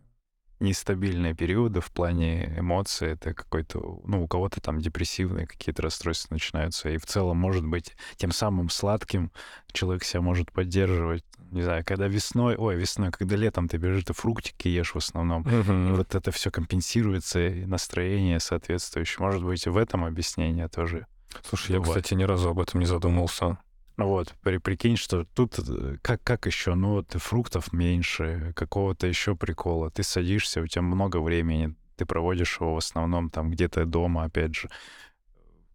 нестабильные 0.63 1.35
периоды 1.35 1.81
в 1.81 1.91
плане 1.91 2.55
эмоций. 2.57 3.09
Это 3.09 3.33
какой-то, 3.33 4.01
ну, 4.05 4.23
у 4.23 4.27
кого-то 4.27 4.61
там 4.61 4.79
депрессивные 4.79 5.45
какие-то 5.45 5.83
расстройства 5.83 6.33
начинаются. 6.33 6.89
И 6.89 6.97
в 6.97 7.05
целом, 7.05 7.37
может 7.37 7.65
быть, 7.65 7.95
тем 8.15 8.31
самым 8.31 8.69
сладким 8.69 9.31
человек 9.71 10.03
себя 10.03 10.21
может 10.21 10.51
поддерживать. 10.51 11.23
Не 11.51 11.61
знаю, 11.61 11.83
когда 11.85 12.07
весной, 12.07 12.55
ой, 12.55 12.75
весной, 12.75 13.11
когда 13.11 13.35
летом 13.35 13.67
ты 13.67 13.77
бежишь, 13.77 14.05
ты 14.05 14.13
фруктики 14.13 14.67
ешь 14.67 14.95
в 14.95 14.97
основном. 14.97 15.43
Мгм. 15.43 15.89
И 15.93 15.97
вот 15.97 16.15
это 16.15 16.31
все 16.31 16.49
компенсируется, 16.49 17.47
и 17.47 17.65
настроение 17.65 18.39
соответствующее. 18.39 19.23
Может 19.23 19.43
быть, 19.43 19.67
в 19.67 19.77
этом 19.77 20.03
объяснение 20.05 20.67
тоже. 20.67 21.05
Слушай, 21.43 21.73
я, 21.73 21.81
кстати, 21.81 22.13
ни 22.13 22.23
разу 22.23 22.49
об 22.49 22.59
этом 22.59 22.79
не 22.79 22.85
задумывался. 22.85 23.57
Ну 23.95 24.07
вот, 24.07 24.33
при, 24.41 24.57
прикинь, 24.57 24.97
что 24.97 25.25
тут 25.35 25.59
э, 25.59 25.97
как, 26.01 26.23
как 26.23 26.47
еще? 26.47 26.73
Ну 26.73 26.93
вот 26.93 27.11
фруктов 27.13 27.73
меньше, 27.73 28.53
какого-то 28.55 29.05
еще 29.05 29.35
прикола. 29.35 29.91
Ты 29.91 30.01
садишься, 30.03 30.61
у 30.61 30.67
тебя 30.67 30.81
много 30.81 31.17
времени, 31.17 31.75
ты 31.95 32.05
проводишь 32.05 32.57
его 32.59 32.73
в 32.73 32.77
основном 32.77 33.29
там 33.29 33.51
где-то 33.51 33.85
дома, 33.85 34.23
опять 34.23 34.55
же. 34.55 34.69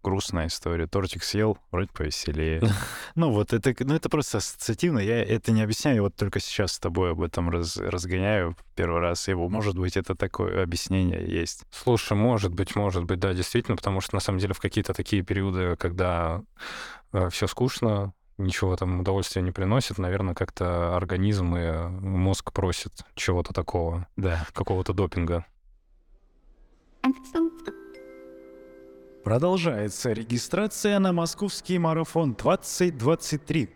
Грустная 0.02 0.46
история. 0.46 0.87
Тортик 0.87 1.22
съел, 1.22 1.59
вроде 1.70 1.90
повеселее. 1.92 2.62
Ну 3.14 3.33
вот 3.33 3.52
это, 3.52 3.74
ну 3.81 3.94
это 3.94 4.09
просто 4.09 4.38
ассоциативно. 4.38 5.00
Я 5.00 5.24
это 5.24 5.50
не 5.50 5.61
объясняю, 5.61 6.02
вот 6.02 6.14
только 6.14 6.38
сейчас 6.38 6.72
с 6.72 6.78
тобой 6.78 7.12
об 7.12 7.20
этом 7.20 7.50
раз- 7.50 7.76
разгоняю 7.76 8.57
первый 8.76 9.00
раз 9.00 9.26
его. 9.26 9.48
Может 9.48 9.76
быть, 9.76 9.96
это 9.96 10.14
такое 10.14 10.62
объяснение 10.62 11.26
есть. 11.28 11.64
Слушай, 11.72 12.16
может 12.16 12.52
быть, 12.52 12.76
может 12.76 13.04
быть, 13.04 13.18
да, 13.18 13.35
действительно, 13.35 13.76
потому 13.76 14.00
что 14.00 14.14
на 14.14 14.20
самом 14.20 14.38
деле 14.38 14.54
в 14.54 14.61
какие-то 14.61 14.94
такие 14.94 15.22
периоды, 15.22 15.74
когда 15.76 16.42
все 17.31 17.47
скучно, 17.47 18.12
ничего 18.38 18.77
там 18.77 19.01
удовольствия 19.01 19.42
не 19.42 19.51
приносит, 19.51 19.99
наверное, 19.99 20.35
как-то 20.35 20.97
организм 20.97 21.57
и 21.57 21.61
э, 21.61 21.88
мозг 21.88 22.53
просит 22.53 22.92
чего-то 23.14 23.53
такого, 23.53 24.07
Да. 24.16 24.47
какого-то 24.53 24.92
допинга. 24.92 25.44
Продолжается 29.25 30.12
регистрация 30.12 30.99
на 30.99 31.12
московский 31.12 31.79
марафон 31.79 32.35
2023. 32.35 33.68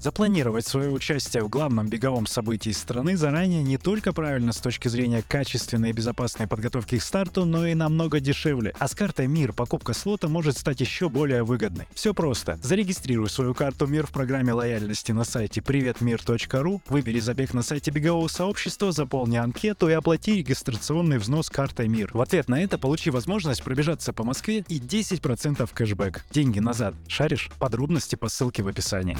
Запланировать 0.00 0.64
свое 0.64 0.90
участие 0.90 1.42
в 1.42 1.48
главном 1.48 1.88
беговом 1.88 2.26
событии 2.26 2.70
страны 2.70 3.16
заранее 3.16 3.64
не 3.64 3.78
только 3.78 4.12
правильно 4.12 4.52
с 4.52 4.58
точки 4.58 4.86
зрения 4.86 5.24
качественной 5.26 5.90
и 5.90 5.92
безопасной 5.92 6.46
подготовки 6.46 6.98
к 6.98 7.02
старту, 7.02 7.44
но 7.44 7.66
и 7.66 7.74
намного 7.74 8.20
дешевле. 8.20 8.74
А 8.78 8.86
с 8.86 8.94
картой 8.94 9.26
МИР 9.26 9.52
покупка 9.52 9.94
слота 9.94 10.28
может 10.28 10.56
стать 10.56 10.80
еще 10.80 11.08
более 11.08 11.42
выгодной. 11.42 11.88
Все 11.94 12.14
просто. 12.14 12.60
Зарегистрируй 12.62 13.28
свою 13.28 13.54
карту 13.54 13.88
МИР 13.88 14.06
в 14.06 14.12
программе 14.12 14.52
лояльности 14.52 15.10
на 15.10 15.24
сайте 15.24 15.62
приветмир.ру, 15.62 16.80
выбери 16.88 17.18
забег 17.18 17.52
на 17.52 17.62
сайте 17.62 17.90
бегового 17.90 18.28
сообщества, 18.28 18.92
заполни 18.92 19.36
анкету 19.36 19.88
и 19.88 19.92
оплати 19.94 20.36
регистрационный 20.36 21.18
взнос 21.18 21.50
картой 21.50 21.88
МИР. 21.88 22.10
В 22.14 22.20
ответ 22.20 22.48
на 22.48 22.62
это 22.62 22.78
получи 22.78 23.10
возможность 23.10 23.64
пробежаться 23.64 24.12
по 24.12 24.22
Москве 24.22 24.64
и 24.68 24.78
10% 24.78 25.68
кэшбэк. 25.74 26.24
Деньги 26.30 26.60
назад. 26.60 26.94
Шаришь? 27.08 27.50
Подробности 27.58 28.14
по 28.14 28.28
ссылке 28.28 28.62
в 28.62 28.68
описании. 28.68 29.18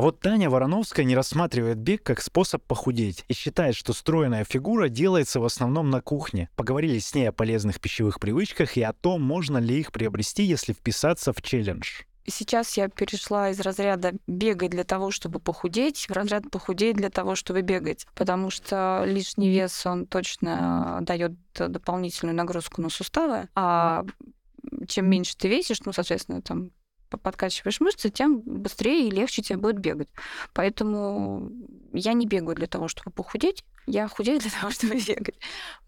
А 0.00 0.02
вот 0.02 0.18
Таня 0.18 0.48
Вороновская 0.48 1.04
не 1.04 1.14
рассматривает 1.14 1.76
бег 1.76 2.02
как 2.02 2.22
способ 2.22 2.64
похудеть 2.64 3.26
и 3.28 3.34
считает, 3.34 3.76
что 3.76 3.92
стройная 3.92 4.44
фигура 4.44 4.88
делается 4.88 5.40
в 5.40 5.44
основном 5.44 5.90
на 5.90 6.00
кухне. 6.00 6.48
Поговорили 6.56 6.98
с 6.98 7.14
ней 7.14 7.28
о 7.28 7.32
полезных 7.32 7.78
пищевых 7.82 8.18
привычках 8.18 8.78
и 8.78 8.82
о 8.82 8.94
том, 8.94 9.20
можно 9.20 9.58
ли 9.58 9.78
их 9.78 9.92
приобрести, 9.92 10.42
если 10.42 10.72
вписаться 10.72 11.34
в 11.34 11.42
челлендж. 11.42 12.04
Сейчас 12.26 12.78
я 12.78 12.88
перешла 12.88 13.50
из 13.50 13.60
разряда 13.60 14.14
бегать 14.26 14.70
для 14.70 14.84
того, 14.84 15.10
чтобы 15.10 15.38
похудеть, 15.38 16.06
в 16.08 16.12
разряд 16.12 16.50
похудеть 16.50 16.96
для 16.96 17.10
того, 17.10 17.34
чтобы 17.34 17.60
бегать. 17.60 18.06
Потому 18.14 18.48
что 18.48 19.04
лишний 19.06 19.50
вес, 19.50 19.84
он 19.84 20.06
точно 20.06 21.00
дает 21.02 21.32
дополнительную 21.54 22.34
нагрузку 22.34 22.80
на 22.80 22.88
суставы. 22.88 23.50
А 23.54 24.06
чем 24.88 25.10
меньше 25.10 25.36
ты 25.36 25.48
весишь, 25.48 25.82
ну, 25.84 25.92
соответственно, 25.92 26.40
там 26.40 26.70
подкачиваешь 27.18 27.80
мышцы, 27.80 28.10
тем 28.10 28.40
быстрее 28.40 29.08
и 29.08 29.10
легче 29.10 29.42
тебе 29.42 29.58
будет 29.58 29.78
бегать. 29.78 30.08
Поэтому 30.52 31.50
я 31.92 32.12
не 32.12 32.26
бегаю 32.26 32.56
для 32.56 32.66
того, 32.66 32.88
чтобы 32.88 33.10
похудеть, 33.10 33.64
я 33.86 34.08
худею 34.08 34.40
для 34.40 34.50
того, 34.50 34.70
чтобы 34.70 34.94
бегать. 34.94 35.38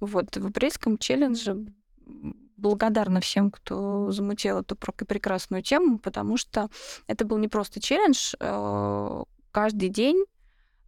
Вот, 0.00 0.36
в 0.36 0.46
апрельском 0.46 0.98
челлендже 0.98 1.66
благодарна 2.56 3.20
всем, 3.20 3.50
кто 3.50 4.10
замутил 4.12 4.60
эту 4.60 4.76
прекрасную 4.76 5.62
тему, 5.62 5.98
потому 5.98 6.36
что 6.36 6.70
это 7.06 7.24
был 7.24 7.38
не 7.38 7.48
просто 7.48 7.80
челлендж. 7.80 8.34
э, 8.38 9.22
Каждый 9.50 9.90
день 9.90 10.24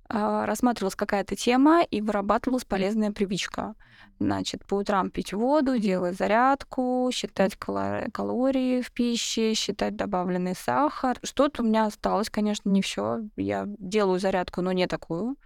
э, 0.09 0.45
рассматривалась 0.47 0.95
какая-то 0.95 1.37
тема 1.37 1.83
и 1.83 2.01
вырабатывалась 2.01 2.65
полезная 2.65 3.13
привычка. 3.13 3.75
Значит, 4.21 4.65
по 4.65 4.77
утрам 4.77 5.11
пить 5.11 5.33
воду, 5.33 5.79
делать 5.79 6.17
зарядку, 6.17 7.11
считать 7.13 7.57
калории 7.57 8.81
в 8.81 8.93
пище, 8.93 9.55
считать 9.55 9.97
добавленный 9.97 10.55
сахар. 10.55 11.19
Что-то 11.23 11.63
у 11.63 11.67
меня 11.67 11.87
осталось, 11.87 12.31
конечно, 12.31 12.69
не 12.71 12.81
все. 12.81 13.21
Я 13.37 13.65
делаю 13.67 14.21
зарядку, 14.21 14.63
но 14.63 14.73
не 14.73 14.87
такую, 14.87 15.37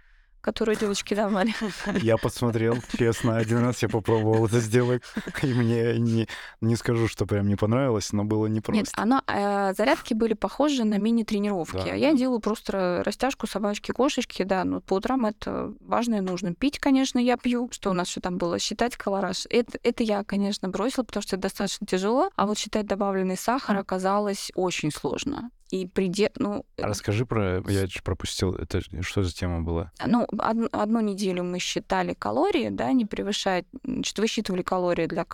которую 0.41 0.77
девочки 0.77 1.13
давали. 1.13 1.53
Я 2.01 2.17
посмотрел, 2.17 2.77
честно, 2.97 3.37
один 3.37 3.59
раз 3.59 3.81
я 3.81 3.89
попробовал 3.89 4.45
это 4.45 4.59
сделать, 4.59 5.03
и 5.43 5.47
мне 5.47 5.97
не, 5.99 6.27
не 6.61 6.75
скажу, 6.75 7.07
что 7.07 7.25
прям 7.25 7.47
не 7.47 7.55
понравилось, 7.55 8.11
но 8.13 8.23
было 8.23 8.47
непросто. 8.47 8.77
Нет, 8.79 8.89
она, 8.95 9.23
э, 9.27 9.73
зарядки 9.75 10.13
были 10.13 10.33
похожи 10.33 10.83
на 10.83 10.97
мини-тренировки. 10.97 11.85
Да, 11.85 11.91
А 11.91 11.95
я 11.95 12.11
да. 12.11 12.17
делаю 12.17 12.39
просто 12.39 13.03
растяжку 13.05 13.47
собачки, 13.47 13.91
кошечки, 13.91 14.43
да. 14.43 14.63
Но 14.63 14.81
по 14.81 14.95
утрам 14.95 15.25
это 15.25 15.73
важно 15.79 16.15
и 16.15 16.21
нужно. 16.21 16.53
Пить, 16.53 16.79
конечно, 16.79 17.19
я 17.19 17.37
пью. 17.37 17.69
Что 17.71 17.91
у 17.91 17.93
нас 17.93 18.07
еще 18.09 18.21
там 18.21 18.37
было? 18.37 18.59
Считать 18.59 18.95
колораж. 18.97 19.45
Это, 19.49 19.77
это 19.83 20.03
я, 20.03 20.23
конечно, 20.23 20.69
бросила, 20.69 21.03
потому 21.03 21.23
что 21.23 21.35
это 21.35 21.43
достаточно 21.43 21.85
тяжело. 21.85 22.29
А 22.35 22.45
вот 22.45 22.57
считать 22.57 22.85
добавленный 22.85 23.37
сахар 23.37 23.77
оказалось 23.77 24.51
очень 24.55 24.91
сложно. 24.91 25.51
И 25.71 25.85
приде... 25.85 26.31
ну, 26.37 26.65
А 26.77 26.87
Расскажи 26.87 27.25
про... 27.25 27.61
Я 27.67 27.87
пропустил. 28.03 28.55
Это 28.55 28.81
что 29.01 29.23
за 29.23 29.31
тема 29.31 29.61
была? 29.61 29.91
ну, 30.05 30.23
од- 30.23 30.69
одну 30.73 30.99
неделю 30.99 31.43
мы 31.43 31.59
считали 31.59 32.13
калории, 32.13 32.69
да, 32.69 32.91
не 32.91 33.05
превышать, 33.05 33.65
значит, 33.83 34.17
высчитывали 34.17 34.63
калории 34.63 35.05
для, 35.05 35.25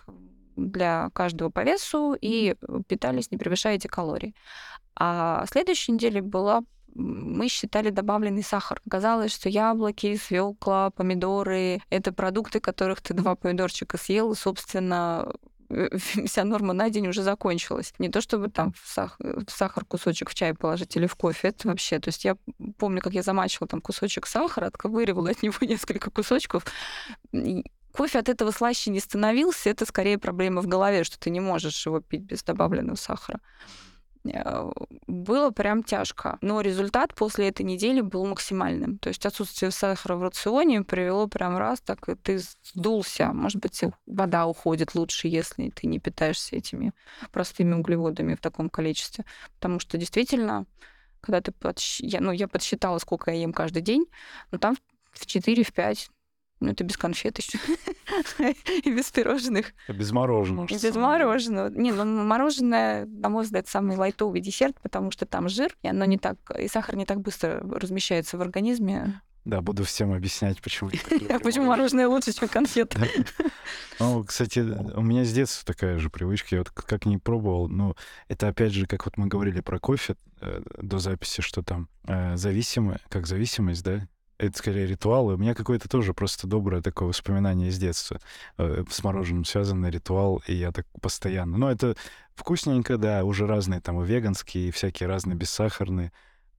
для 0.57 1.09
каждого 1.13 1.49
по 1.49 1.63
весу 1.63 2.17
и 2.19 2.55
питались, 2.87 3.31
не 3.31 3.37
превышая 3.37 3.75
эти 3.75 3.87
калории. 3.87 4.35
А 4.95 5.45
следующей 5.49 5.93
неделе 5.93 6.21
была 6.21 6.63
мы 6.95 7.49
считали 7.49 7.89
добавленный 7.89 8.43
сахар. 8.43 8.81
Оказалось, 8.87 9.33
что 9.33 9.49
яблоки, 9.49 10.15
свекла, 10.15 10.91
помидоры— 10.91 11.81
это 11.89 12.13
продукты, 12.13 12.61
которых 12.61 13.01
ты 13.01 13.13
два 13.13 13.35
помидорчика 13.35 13.97
съел, 13.97 14.31
и, 14.31 14.35
собственно, 14.35 15.25
э, 15.27 15.33
вся 16.25 16.43
норма 16.43 16.73
на 16.73 16.89
день 16.89 17.07
уже 17.07 17.23
закончилась. 17.23 17.93
Не 17.99 18.09
то 18.09 18.21
чтобы 18.21 18.49
там 18.49 18.73
в 18.73 18.97
сах- 18.97 19.17
в 19.19 19.49
сахар 19.51 19.85
кусочек 19.85 20.29
в 20.29 20.33
чай 20.33 20.53
положить 20.53 20.95
или 20.95 21.07
в 21.07 21.15
кофе, 21.15 21.49
это 21.49 21.67
вообще... 21.67 21.99
То 21.99 22.09
есть 22.09 22.25
я 22.25 22.37
помню, 22.77 23.01
как 23.01 23.13
я 23.13 23.23
замачивала 23.23 23.67
там 23.67 23.81
кусочек 23.81 24.27
сахара, 24.27 24.67
отковыривала 24.67 25.29
от 25.29 25.43
него 25.43 25.55
несколько 25.61 26.09
кусочков. 26.11 26.65
Кофе 27.91 28.19
от 28.19 28.29
этого 28.29 28.51
слаще 28.51 28.91
не 28.91 28.99
становился, 28.99 29.69
это 29.69 29.85
скорее 29.85 30.17
проблема 30.17 30.61
в 30.61 30.67
голове, 30.67 31.03
что 31.03 31.17
ты 31.17 31.29
не 31.29 31.39
можешь 31.39 31.85
его 31.85 32.01
пить 32.01 32.23
без 32.23 32.43
добавленного 32.43 32.95
сахара. 32.95 33.39
Э, 34.33 34.71
Было 35.07 35.51
прям 35.51 35.83
тяжко. 35.83 36.37
Но 36.41 36.61
результат 36.61 37.13
после 37.13 37.49
этой 37.49 37.63
недели 37.63 38.01
был 38.01 38.25
максимальным. 38.25 38.97
То 38.97 39.09
есть 39.09 39.25
отсутствие 39.25 39.71
сахара 39.71 40.15
в 40.15 40.23
рационе 40.23 40.83
привело 40.83 41.27
прям 41.27 41.57
раз, 41.57 41.81
так 41.81 42.09
и 42.09 42.15
ты 42.15 42.39
сдулся. 42.63 43.31
Может 43.33 43.61
быть, 43.61 43.83
вода 44.05 44.45
уходит 44.47 44.95
лучше, 44.95 45.27
если 45.27 45.69
ты 45.69 45.87
не 45.87 45.99
питаешься 45.99 46.55
этими 46.55 46.93
простыми 47.31 47.73
углеводами 47.75 48.35
в 48.35 48.41
таком 48.41 48.69
количестве. 48.69 49.25
Потому 49.55 49.79
что 49.79 49.97
действительно, 49.97 50.65
когда 51.21 51.41
ты 51.41 51.51
подсч... 51.51 51.99
я, 52.01 52.21
ну, 52.21 52.31
я 52.31 52.47
подсчитала, 52.47 52.97
сколько 52.99 53.31
я 53.31 53.41
ем 53.41 53.53
каждый 53.53 53.81
день, 53.81 54.05
ну 54.51 54.59
там 54.59 54.75
в 55.11 55.25
4-5 55.25 56.09
ну, 56.59 56.71
это 56.71 56.83
без 56.83 56.97
конфет 56.97 57.37
еще. 57.37 57.59
И 58.83 58.91
без 58.91 59.11
пирожных. 59.11 59.73
Без 59.87 60.11
мороженого. 60.11 60.67
И 60.67 60.73
без 60.73 60.95
мороженого. 60.95 61.69
Не, 61.69 61.91
ну 61.91 62.23
мороженое, 62.23 63.05
на 63.05 63.29
мой 63.29 63.43
взгляд, 63.43 63.67
самый 63.67 63.97
лайтовый 63.97 64.41
десерт, 64.41 64.79
потому 64.81 65.11
что 65.11 65.25
там 65.25 65.49
жир, 65.49 65.75
и 65.81 65.87
оно 65.87 66.05
не 66.05 66.17
так, 66.17 66.37
и 66.57 66.67
сахар 66.67 66.95
не 66.95 67.05
так 67.05 67.21
быстро 67.21 67.59
размещается 67.61 68.37
в 68.37 68.41
организме. 68.41 69.21
Да, 69.45 69.61
буду 69.61 69.83
всем 69.83 70.11
объяснять, 70.11 70.59
почему. 70.59 70.89
Почему 71.43 71.65
мороженое 71.65 72.07
лучше, 72.07 72.33
чем 72.33 72.47
конфеты? 72.47 72.99
Ну, 73.99 74.23
кстати, 74.23 74.59
у 74.59 75.01
меня 75.01 75.23
с 75.23 75.31
детства 75.31 75.63
такая 75.71 75.99
же 75.99 76.09
привычка. 76.09 76.55
Я 76.55 76.61
вот 76.61 76.71
как 76.71 77.05
не 77.05 77.19
пробовал, 77.19 77.67
но 77.67 77.95
это 78.27 78.47
опять 78.47 78.73
же, 78.73 78.87
как 78.87 79.05
вот 79.05 79.17
мы 79.17 79.27
говорили 79.27 79.61
про 79.61 79.77
кофе 79.77 80.15
э, 80.41 80.63
до 80.81 80.97
записи, 80.97 81.41
что 81.41 81.61
там 81.61 81.89
э, 82.07 82.35
зависимое, 82.35 82.99
как 83.07 83.27
зависимость, 83.27 83.83
да? 83.83 84.07
Это 84.37 84.57
скорее 84.57 84.85
ритуал. 84.85 85.31
И 85.31 85.35
у 85.35 85.37
меня 85.37 85.53
какое-то 85.55 85.87
тоже 85.87 86.13
просто 86.13 86.45
доброе 86.47 86.81
такое 86.81 87.07
воспоминание 87.07 87.69
из 87.69 87.77
детства. 87.77 88.19
Э, 88.57 88.83
с 88.89 89.03
мороженым 89.03 89.45
связанный 89.45 89.89
ритуал, 89.89 90.41
и 90.47 90.53
я 90.53 90.71
так 90.71 90.85
постоянно. 91.01 91.57
Ну, 91.57 91.67
это 91.67 91.95
вкусненько, 92.35 92.97
да, 92.97 93.23
уже 93.23 93.47
разные 93.47 93.79
там 93.79 94.01
и 94.01 94.05
веганские, 94.05 94.67
и 94.67 94.71
всякие 94.71 95.07
разные 95.07 95.37
бессахарные. 95.37 96.11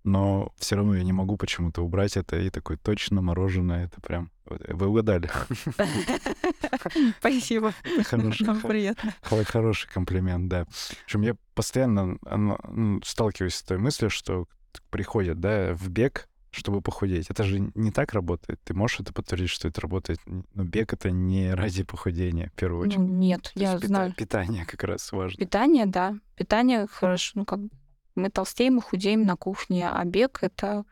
но 0.04 0.52
все 0.56 0.76
равно 0.76 0.94
я 0.96 1.02
не 1.02 1.12
могу 1.12 1.36
почему-то 1.36 1.82
убрать 1.82 2.16
это 2.16 2.36
и 2.38 2.48
такой 2.48 2.76
точно 2.78 3.20
мороженое. 3.20 3.86
Это 3.86 4.00
прям... 4.00 4.30
Вы 4.46 4.86
угадали. 4.86 5.28
Спасибо. 7.18 7.72
Хороший, 8.04 8.46
Нам 8.46 8.60
приятно. 8.60 9.12
хо- 9.22 9.44
хороший 9.44 9.88
комплимент, 9.90 10.48
да. 10.48 10.64
В 10.66 11.04
общем, 11.04 11.22
я 11.22 11.36
постоянно 11.54 12.16
ну, 12.24 12.58
ну, 12.68 13.00
сталкиваюсь 13.04 13.56
с 13.56 13.62
той 13.62 13.78
мыслью, 13.78 14.08
что 14.10 14.46
приходят, 14.90 15.40
да, 15.40 15.74
в 15.74 15.88
бег, 15.88 16.28
чтобы 16.56 16.80
похудеть. 16.80 17.30
Это 17.30 17.44
же 17.44 17.70
не 17.74 17.90
так 17.90 18.12
работает. 18.12 18.60
Ты 18.64 18.74
можешь 18.74 19.00
это 19.00 19.12
подтвердить, 19.12 19.50
что 19.50 19.68
это 19.68 19.80
работает? 19.80 20.18
Но 20.26 20.64
бег— 20.64 20.92
это 20.94 21.10
не 21.10 21.52
ради 21.54 21.82
похудения, 21.82 22.48
в 22.48 22.52
первую 22.58 22.86
очередь. 22.86 22.98
Ну, 22.98 23.06
нет, 23.06 23.42
То 23.42 23.60
есть 23.60 23.72
я 23.72 23.74
пита- 23.76 23.86
знаю. 23.86 24.14
Питание 24.14 24.64
как 24.64 24.82
раз 24.84 25.12
важно. 25.12 25.38
Питание, 25.38 25.86
да. 25.86 26.14
Питание 26.36 26.86
хорошо. 26.90 27.32
Ну, 27.34 27.44
как 27.44 27.60
мы 28.14 28.30
толстеем, 28.30 28.76
мы 28.76 28.82
худеем 28.82 29.22
на 29.22 29.36
кухне, 29.36 29.88
а 29.88 30.04
бег 30.04 30.38
это... 30.42 30.84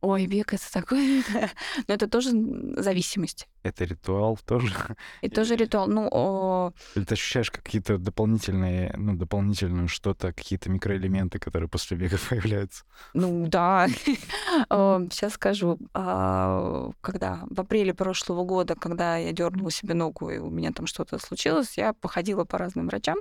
Ой, 0.00 0.26
бег 0.26 0.52
это 0.54 0.72
такое... 0.72 1.22
Но 1.88 1.94
это 1.94 2.08
тоже 2.08 2.30
зависимость. 2.76 3.48
Это 3.62 3.84
ритуал 3.84 4.38
тоже. 4.44 4.74
И 5.20 5.28
тоже 5.28 5.56
ритуал. 5.56 5.88
Ну, 5.88 6.08
о, 6.10 6.72
Или 6.94 7.04
ты 7.04 7.14
ощущаешь 7.14 7.50
какие-то 7.50 7.98
дополнительные, 7.98 8.94
ну, 8.96 9.16
дополнительную 9.16 9.88
что-то, 9.88 10.32
какие-то 10.32 10.70
микроэлементы, 10.70 11.38
которые 11.38 11.68
после 11.68 11.96
бега 11.96 12.18
появляются? 12.28 12.84
ну 13.14 13.46
да. 13.48 13.88
Сейчас 14.70 15.34
скажу. 15.34 15.78
А, 15.94 16.90
Когда 17.00 17.40
в 17.50 17.60
апреле 17.60 17.94
прошлого 17.94 18.44
года, 18.44 18.74
когда 18.74 19.16
я 19.16 19.32
дернула 19.32 19.70
себе 19.70 19.94
ногу, 19.94 20.30
и 20.30 20.38
у 20.38 20.50
меня 20.50 20.72
там 20.72 20.86
что-то 20.86 21.18
случилось, 21.18 21.76
я 21.76 21.92
походила 21.92 22.44
по 22.44 22.58
разным 22.58 22.86
врачам. 22.86 23.18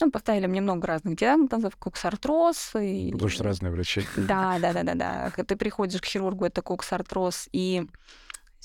Ну, 0.00 0.10
поставили 0.10 0.46
мне 0.46 0.60
много 0.60 0.86
разных 0.86 1.16
диагнозов, 1.16 1.76
коксартроз. 1.76 2.72
И... 2.80 3.10
Потому 3.12 3.30
что 3.30 3.44
разные 3.44 3.72
врачи. 3.72 4.02
Да, 4.16 4.58
да, 4.60 4.72
да, 4.72 4.82
да, 4.82 4.94
да. 4.94 5.30
Ты 5.44 5.56
приходишь 5.56 6.00
к 6.00 6.06
хирургу, 6.06 6.44
это 6.44 6.62
коксартроз, 6.62 7.48
и 7.52 7.86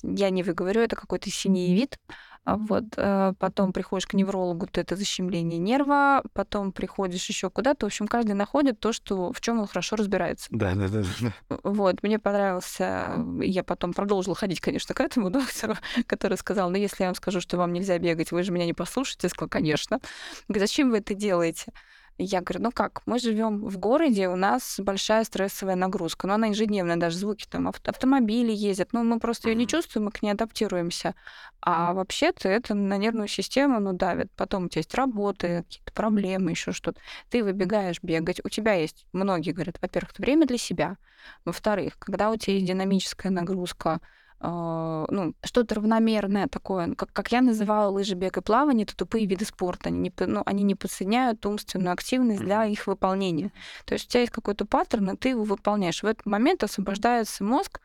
я 0.03 0.29
не 0.29 0.43
выговорю, 0.43 0.81
это 0.81 0.95
какой-то 0.95 1.29
синеевид. 1.29 1.97
А 2.45 2.57
Вот, 2.57 2.83
э, 2.95 3.33
потом 3.39 3.73
приходишь 3.73 4.05
к 4.05 4.13
неврологу, 4.13 4.67
то 4.67 4.79
это 4.79 4.95
защемление 4.95 5.57
нерва, 5.57 6.21
потом 6.33 6.71
приходишь 6.71 7.27
еще 7.27 7.49
куда-то. 7.49 7.85
В 7.85 7.87
общем, 7.87 8.07
каждый 8.07 8.33
находит 8.33 8.79
то, 8.79 8.93
что, 8.93 9.33
в 9.33 9.41
чем 9.41 9.59
он 9.59 9.65
хорошо 9.65 9.95
разбирается. 9.95 10.47
Да, 10.51 10.75
да, 10.75 10.87
да, 10.87 11.01
да. 11.21 11.57
Вот, 11.63 12.03
мне 12.03 12.19
понравился, 12.19 13.15
я 13.41 13.63
потом 13.63 13.93
продолжила 13.93 14.35
ходить, 14.35 14.61
конечно, 14.61 14.93
к 14.93 15.01
этому 15.01 15.29
доктору, 15.31 15.75
который 16.05 16.37
сказал, 16.37 16.69
ну, 16.69 16.77
если 16.77 17.03
я 17.03 17.07
вам 17.07 17.15
скажу, 17.15 17.41
что 17.41 17.57
вам 17.57 17.73
нельзя 17.73 17.97
бегать, 17.97 18.31
вы 18.31 18.43
же 18.43 18.51
меня 18.51 18.67
не 18.67 18.73
послушаете. 18.73 19.21
Я 19.23 19.29
сказала, 19.29 19.49
конечно. 19.49 19.99
Говорит, 20.47 20.69
зачем 20.69 20.91
вы 20.91 20.99
это 20.99 21.15
делаете? 21.15 21.73
Я 22.17 22.39
говорю, 22.39 22.63
ну 22.63 22.71
как, 22.71 23.01
мы 23.05 23.19
живем 23.19 23.65
в 23.65 23.77
городе, 23.77 24.29
у 24.29 24.37
нас 24.37 24.79
большая 24.79 25.25
стрессовая 25.25 25.75
нагрузка, 25.75 26.27
но 26.27 26.35
она 26.35 26.47
ежедневная, 26.47 26.95
даже 26.95 27.17
звуки 27.17 27.45
там 27.49 27.67
авто- 27.67 27.89
автомобили 27.91 28.53
ездят, 28.53 28.93
но 28.93 29.03
мы 29.03 29.19
просто 29.19 29.49
ее 29.49 29.55
не 29.55 29.67
чувствуем, 29.67 30.05
мы 30.05 30.11
к 30.11 30.21
ней 30.21 30.31
адаптируемся. 30.31 31.13
А 31.59 31.93
вообще-то 31.93 32.47
это 32.47 32.73
на 32.73 32.95
нервную 32.95 33.27
систему, 33.27 33.81
ну, 33.81 33.91
давит. 33.91 34.31
Потом 34.37 34.65
у 34.65 34.69
тебя 34.69 34.79
есть 34.79 34.95
работы, 34.95 35.63
какие-то 35.63 35.91
проблемы, 35.91 36.51
еще 36.51 36.71
что-то. 36.71 37.01
Ты 37.29 37.43
выбегаешь 37.43 38.01
бегать, 38.01 38.39
у 38.45 38.49
тебя 38.49 38.75
есть, 38.75 39.05
многие 39.11 39.51
говорят, 39.51 39.75
во-первых, 39.81 40.17
время 40.17 40.47
для 40.47 40.57
себя, 40.57 40.95
во-вторых, 41.43 41.97
когда 41.99 42.31
у 42.31 42.37
тебя 42.37 42.53
есть 42.53 42.67
динамическая 42.67 43.31
нагрузка, 43.31 43.99
ну, 44.47 45.33
что-то 45.43 45.75
равномерное 45.75 46.47
такое, 46.47 46.93
как, 46.95 47.11
как 47.13 47.31
я 47.31 47.41
называла 47.41 47.89
лыжи, 47.89 48.15
бег 48.15 48.37
и 48.37 48.41
плавание, 48.41 48.83
это 48.83 48.95
тупые 48.95 49.25
виды 49.25 49.45
спорта, 49.45 49.89
они 49.89 49.99
не, 49.99 50.13
ну, 50.25 50.43
они 50.45 50.63
не 50.63 50.75
подсоединяют 50.75 51.45
умственную 51.45 51.93
активность 51.93 52.41
для 52.41 52.65
их 52.65 52.87
выполнения. 52.87 53.51
То 53.85 53.93
есть 53.93 54.07
у 54.07 54.09
тебя 54.09 54.21
есть 54.21 54.33
какой-то 54.33 54.65
паттерн, 54.65 55.11
и 55.11 55.17
ты 55.17 55.29
его 55.29 55.43
выполняешь. 55.43 56.03
В 56.03 56.05
этот 56.05 56.25
момент 56.25 56.63
освобождается 56.63 57.43
мозг, 57.43 57.79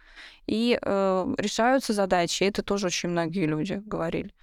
и 0.47 0.79
э, 0.81 1.35
решаются 1.39 1.93
задачи. 1.93 2.45
Это 2.45 2.63
тоже 2.63 2.87
очень 2.87 3.09
многие 3.09 3.47
люди 3.47 3.83
говорили. 3.85 4.35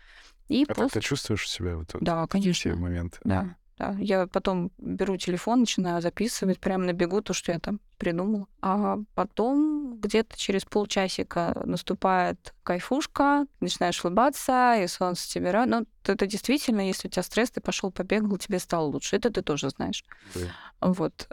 И 0.48 0.66
А 0.68 0.74
после... 0.74 1.02
ты 1.02 1.08
чувствуешь 1.08 1.50
себя 1.50 1.76
вот, 1.76 1.94
вот 1.94 2.04
Да, 2.04 2.24
в 2.26 2.28
конечно. 2.28 2.72
те 2.72 2.78
моменты? 2.78 3.18
Да, 3.24 3.56
да. 3.78 3.96
Я 4.00 4.28
потом 4.28 4.72
беру 4.78 5.18
телефон, 5.18 5.62
начинаю 5.62 6.02
записывать 6.02 6.60
прямо 6.60 6.86
на 6.86 6.94
бегу 6.94 7.22
то, 7.22 7.34
что 7.34 7.52
я 7.52 7.60
там 7.60 7.80
придумала. 7.98 8.48
А 8.62 8.98
потом 9.16 10.00
где-то 10.00 10.38
через 10.38 10.66
полчасика 10.66 11.60
наступает 11.66 12.54
кайфушка, 12.64 13.46
начинаешь 13.60 14.04
улыбаться, 14.04 14.76
и 14.82 14.88
солнце 14.88 15.30
тебе 15.30 15.52
радует. 15.52 15.88
Ну, 16.06 16.14
это 16.14 16.26
действительно, 16.26 16.82
если 16.88 17.08
у 17.08 17.12
тебя 17.12 17.24
стресс, 17.24 17.52
ты 17.52 17.62
пошел 17.62 17.92
побегал, 17.92 18.38
тебе 18.38 18.60
стало 18.60 18.86
лучше. 18.86 19.16
Это 19.16 19.32
ты 19.32 19.42
тоже 19.42 19.70
знаешь. 19.70 20.04
Да. 20.36 20.90
Вот. 20.90 21.28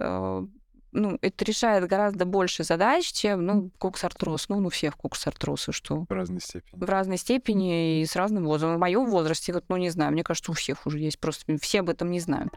Ну, 0.94 1.18
это 1.22 1.44
решает 1.44 1.88
гораздо 1.88 2.24
больше 2.24 2.62
задач, 2.62 3.10
чем, 3.12 3.44
ну, 3.44 3.70
коксартроз. 3.78 4.48
Ну, 4.48 4.60
ну, 4.60 4.68
всех 4.68 4.96
коксартроз, 4.96 5.68
и 5.68 5.72
что? 5.72 6.06
В 6.08 6.12
разной 6.12 6.40
степени. 6.40 6.80
в 6.80 6.84
разной 6.84 7.16
степени 7.18 8.00
и 8.00 8.06
с 8.06 8.14
разным 8.14 8.44
возрастом. 8.44 8.76
В 8.76 8.80
моем 8.80 9.06
возрасте, 9.06 9.52
вот, 9.52 9.64
ну, 9.68 9.76
не 9.76 9.90
знаю, 9.90 10.12
мне 10.12 10.22
кажется, 10.22 10.52
у 10.52 10.54
всех 10.54 10.86
уже 10.86 11.00
есть, 11.00 11.18
просто 11.18 11.58
все 11.58 11.80
об 11.80 11.90
этом 11.90 12.12
не 12.12 12.20
знают. 12.20 12.52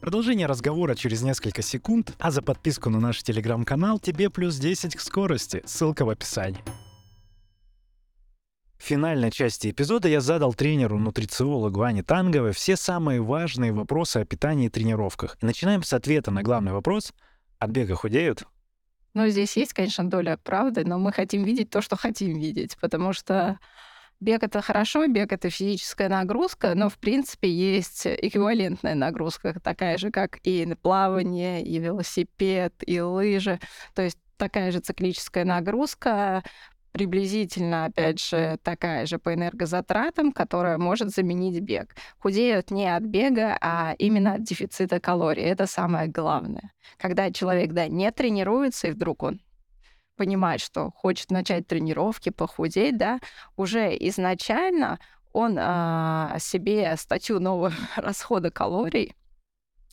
Продолжение 0.00 0.46
разговора 0.46 0.94
через 0.94 1.22
несколько 1.22 1.60
секунд, 1.60 2.14
а 2.20 2.30
за 2.30 2.40
подписку 2.40 2.88
на 2.88 3.00
наш 3.00 3.20
телеграм-канал 3.24 3.98
тебе 3.98 4.30
плюс 4.30 4.54
10 4.54 4.94
к 4.94 5.00
скорости. 5.00 5.62
Ссылка 5.66 6.04
в 6.04 6.10
описании. 6.10 6.62
Финальной 8.86 9.32
части 9.32 9.72
эпизода 9.72 10.06
я 10.06 10.20
задал 10.20 10.54
тренеру-нутрициологу 10.54 11.82
Ане 11.82 12.04
Танговой 12.04 12.52
все 12.52 12.76
самые 12.76 13.20
важные 13.20 13.72
вопросы 13.72 14.18
о 14.18 14.24
питании 14.24 14.66
и 14.66 14.70
тренировках. 14.70 15.36
Начинаем 15.42 15.82
с 15.82 15.92
ответа 15.92 16.30
на 16.30 16.44
главный 16.44 16.70
вопрос. 16.70 17.12
От 17.58 17.70
бега 17.70 17.96
худеют? 17.96 18.44
Ну, 19.12 19.26
здесь 19.26 19.56
есть, 19.56 19.72
конечно, 19.72 20.08
доля 20.08 20.36
правды, 20.36 20.84
но 20.84 21.00
мы 21.00 21.10
хотим 21.10 21.42
видеть 21.42 21.68
то, 21.68 21.82
что 21.82 21.96
хотим 21.96 22.38
видеть, 22.38 22.76
потому 22.80 23.12
что 23.12 23.58
бег 24.20 24.44
это 24.44 24.62
хорошо, 24.62 25.04
бег 25.08 25.32
это 25.32 25.50
физическая 25.50 26.08
нагрузка, 26.08 26.76
но 26.76 26.88
в 26.88 26.96
принципе 26.98 27.50
есть 27.50 28.06
эквивалентная 28.06 28.94
нагрузка, 28.94 29.58
такая 29.58 29.98
же, 29.98 30.12
как 30.12 30.38
и 30.44 30.64
плавание, 30.80 31.60
и 31.60 31.76
велосипед, 31.80 32.72
и 32.86 33.00
лыжи. 33.00 33.58
То 33.96 34.02
есть 34.02 34.18
такая 34.36 34.70
же 34.70 34.78
циклическая 34.78 35.44
нагрузка, 35.44 36.44
приблизительно, 36.96 37.84
опять 37.84 38.18
же, 38.18 38.58
такая 38.62 39.04
же 39.04 39.18
по 39.18 39.34
энергозатратам, 39.34 40.32
которая 40.32 40.78
может 40.78 41.10
заменить 41.10 41.60
бег. 41.60 41.94
Худеют 42.18 42.70
не 42.70 42.88
от 42.88 43.02
бега, 43.02 43.58
а 43.60 43.94
именно 43.98 44.32
от 44.36 44.42
дефицита 44.42 44.98
калорий. 44.98 45.42
Это 45.42 45.66
самое 45.66 46.08
главное. 46.08 46.72
Когда 46.96 47.30
человек, 47.30 47.74
да, 47.74 47.86
не 47.86 48.10
тренируется, 48.12 48.88
и 48.88 48.92
вдруг 48.92 49.24
он 49.24 49.42
понимает, 50.16 50.62
что 50.62 50.90
хочет 50.90 51.30
начать 51.30 51.66
тренировки, 51.66 52.30
похудеть, 52.30 52.96
да, 52.96 53.18
уже 53.58 53.94
изначально 54.08 54.98
он 55.34 55.58
а, 55.60 56.38
себе 56.38 56.96
статью 56.96 57.40
нового 57.40 57.74
расхода 57.96 58.50
калорий 58.50 59.14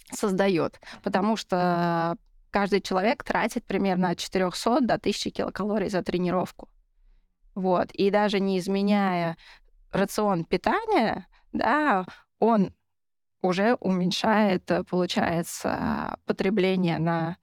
создает, 0.10 0.80
потому 1.04 1.36
что 1.36 2.16
каждый 2.50 2.80
человек 2.80 3.26
тратит 3.26 3.66
примерно 3.66 4.12
от 4.12 4.20
400 4.20 4.80
до 4.80 4.94
1000 4.94 5.32
килокалорий 5.32 5.90
за 5.90 6.02
тренировку. 6.02 6.70
Вот. 7.56 7.92
И 7.92 8.10
даже 8.10 8.40
не 8.40 8.60
изменяя 8.60 9.38
рацион 9.92 10.46
питания, 10.46 11.28
да, 11.52 12.06
он 12.40 12.74
уже 13.42 13.76
уменьшает, 13.76 14.70
э, 14.72 14.84
получается, 14.84 16.18
потребление 16.26 16.98
на 16.98 17.38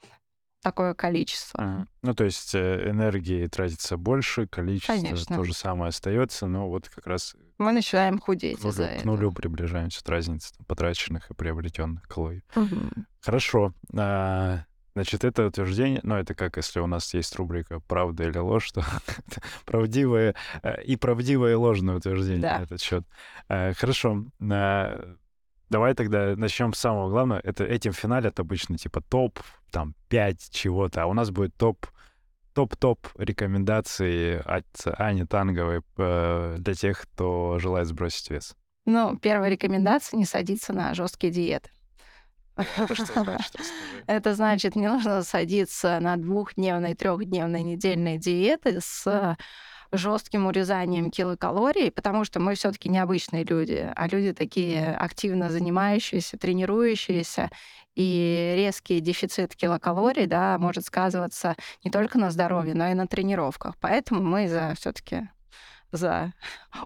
такое 0.62 0.94
количество. 0.94 1.62
Ага. 1.62 1.86
Ну, 2.02 2.14
то 2.14 2.24
есть 2.24 2.54
э, 2.54 2.90
энергии 2.90 3.46
тратится 3.46 3.96
больше, 3.96 4.46
количество 4.46 4.94
Конечно. 4.94 5.36
то 5.36 5.44
же 5.44 5.54
самое 5.54 5.88
остается, 5.90 6.46
но 6.46 6.68
вот 6.68 6.88
как 6.88 7.06
раз 7.06 7.34
Мы 7.58 7.72
начинаем 7.72 8.18
худеть 8.18 8.58
к 8.58 8.62
нулю, 8.62 8.70
из-за 8.70 8.86
к 8.86 8.90
этого. 8.90 9.06
нулю 9.16 9.32
приближаемся 9.32 10.00
от 10.00 10.08
разницы 10.08 10.52
там, 10.56 10.66
потраченных 10.66 11.30
и 11.30 11.34
приобретенных 11.34 12.02
калорий. 12.08 12.42
Мгм. 12.54 13.06
Хорошо. 13.20 13.72
А, 13.96 14.64
Значит, 15.00 15.24
это 15.24 15.46
утверждение, 15.46 16.00
ну, 16.02 16.16
это 16.16 16.34
как 16.34 16.58
если 16.58 16.78
у 16.78 16.86
нас 16.86 17.14
есть 17.14 17.34
рубрика 17.36 17.80
«Правда 17.80 18.24
или 18.24 18.36
ложь», 18.36 18.66
что 18.66 18.84
правдивое 19.64 20.34
э, 20.62 20.82
и 20.82 20.96
правдивое 20.96 21.52
и 21.52 21.54
ложное 21.54 21.96
утверждение 21.96 22.42
Да. 22.42 22.58
на 22.58 22.62
этот 22.64 22.82
счет. 22.82 23.06
Э, 23.48 23.72
Хорошо. 23.72 24.26
А, 24.50 25.14
Давай 25.70 25.94
тогда 25.94 26.34
начнем 26.36 26.74
с 26.74 26.78
самого 26.80 27.08
главного. 27.08 27.40
Это 27.42 27.64
этим 27.64 27.92
финалят 27.94 28.38
обычно 28.40 28.76
типа 28.76 29.00
топ, 29.00 29.38
там, 29.70 29.94
5 30.10 30.50
чего-то, 30.50 31.04
а 31.04 31.06
у 31.06 31.14
нас 31.14 31.30
будет 31.30 31.56
топ 31.56 31.86
топ-топ 32.52 33.06
рекомендации 33.16 34.42
от 34.44 34.66
Ани 34.98 35.24
Танговой 35.24 35.80
э, 35.96 36.56
для 36.58 36.74
тех, 36.74 37.00
кто 37.00 37.58
желает 37.58 37.86
сбросить 37.86 38.28
вес. 38.28 38.54
Ну, 38.84 39.16
первая 39.16 39.48
рекомендация— 39.48 40.18
не 40.18 40.26
садиться 40.26 40.74
на 40.74 40.92
жесткие 40.92 41.32
диеты. 41.32 41.70
Это 42.76 42.94
что 42.94 43.04
значит? 43.06 43.54
Расскажи. 43.54 43.70
Это 44.06 44.34
значит, 44.34 44.76
не 44.76 44.88
нужно 44.88 45.22
садиться 45.22 45.98
на 46.00 46.16
двухдневные, 46.16 46.94
трехдневные 46.94 47.62
недельные 47.62 48.18
диеты 48.18 48.80
с 48.80 49.36
жестким 49.92 50.46
урезанием 50.46 51.10
килокалорий, 51.10 51.90
потому 51.90 52.24
что 52.24 52.40
мы 52.40 52.54
все-таки 52.54 52.88
необычные 52.88 53.44
люди, 53.44 53.90
а 53.94 54.06
люди 54.06 54.32
такие 54.32 54.94
активно 54.94 55.50
занимающиеся, 55.50 56.38
тренирующиеся, 56.38 57.50
и 57.96 58.54
резкий 58.56 59.00
дефицит 59.00 59.56
килокалорий, 59.56 60.26
да, 60.26 60.58
может 60.58 60.84
сказываться 60.84 61.56
не 61.84 61.90
только 61.90 62.18
на 62.18 62.30
здоровье, 62.30 62.74
но 62.74 62.88
и 62.88 62.94
на 62.94 63.06
тренировках. 63.06 63.76
Поэтому 63.80 64.22
мы 64.22 64.48
за 64.48 64.74
все-таки 64.78 65.28
за 65.92 66.32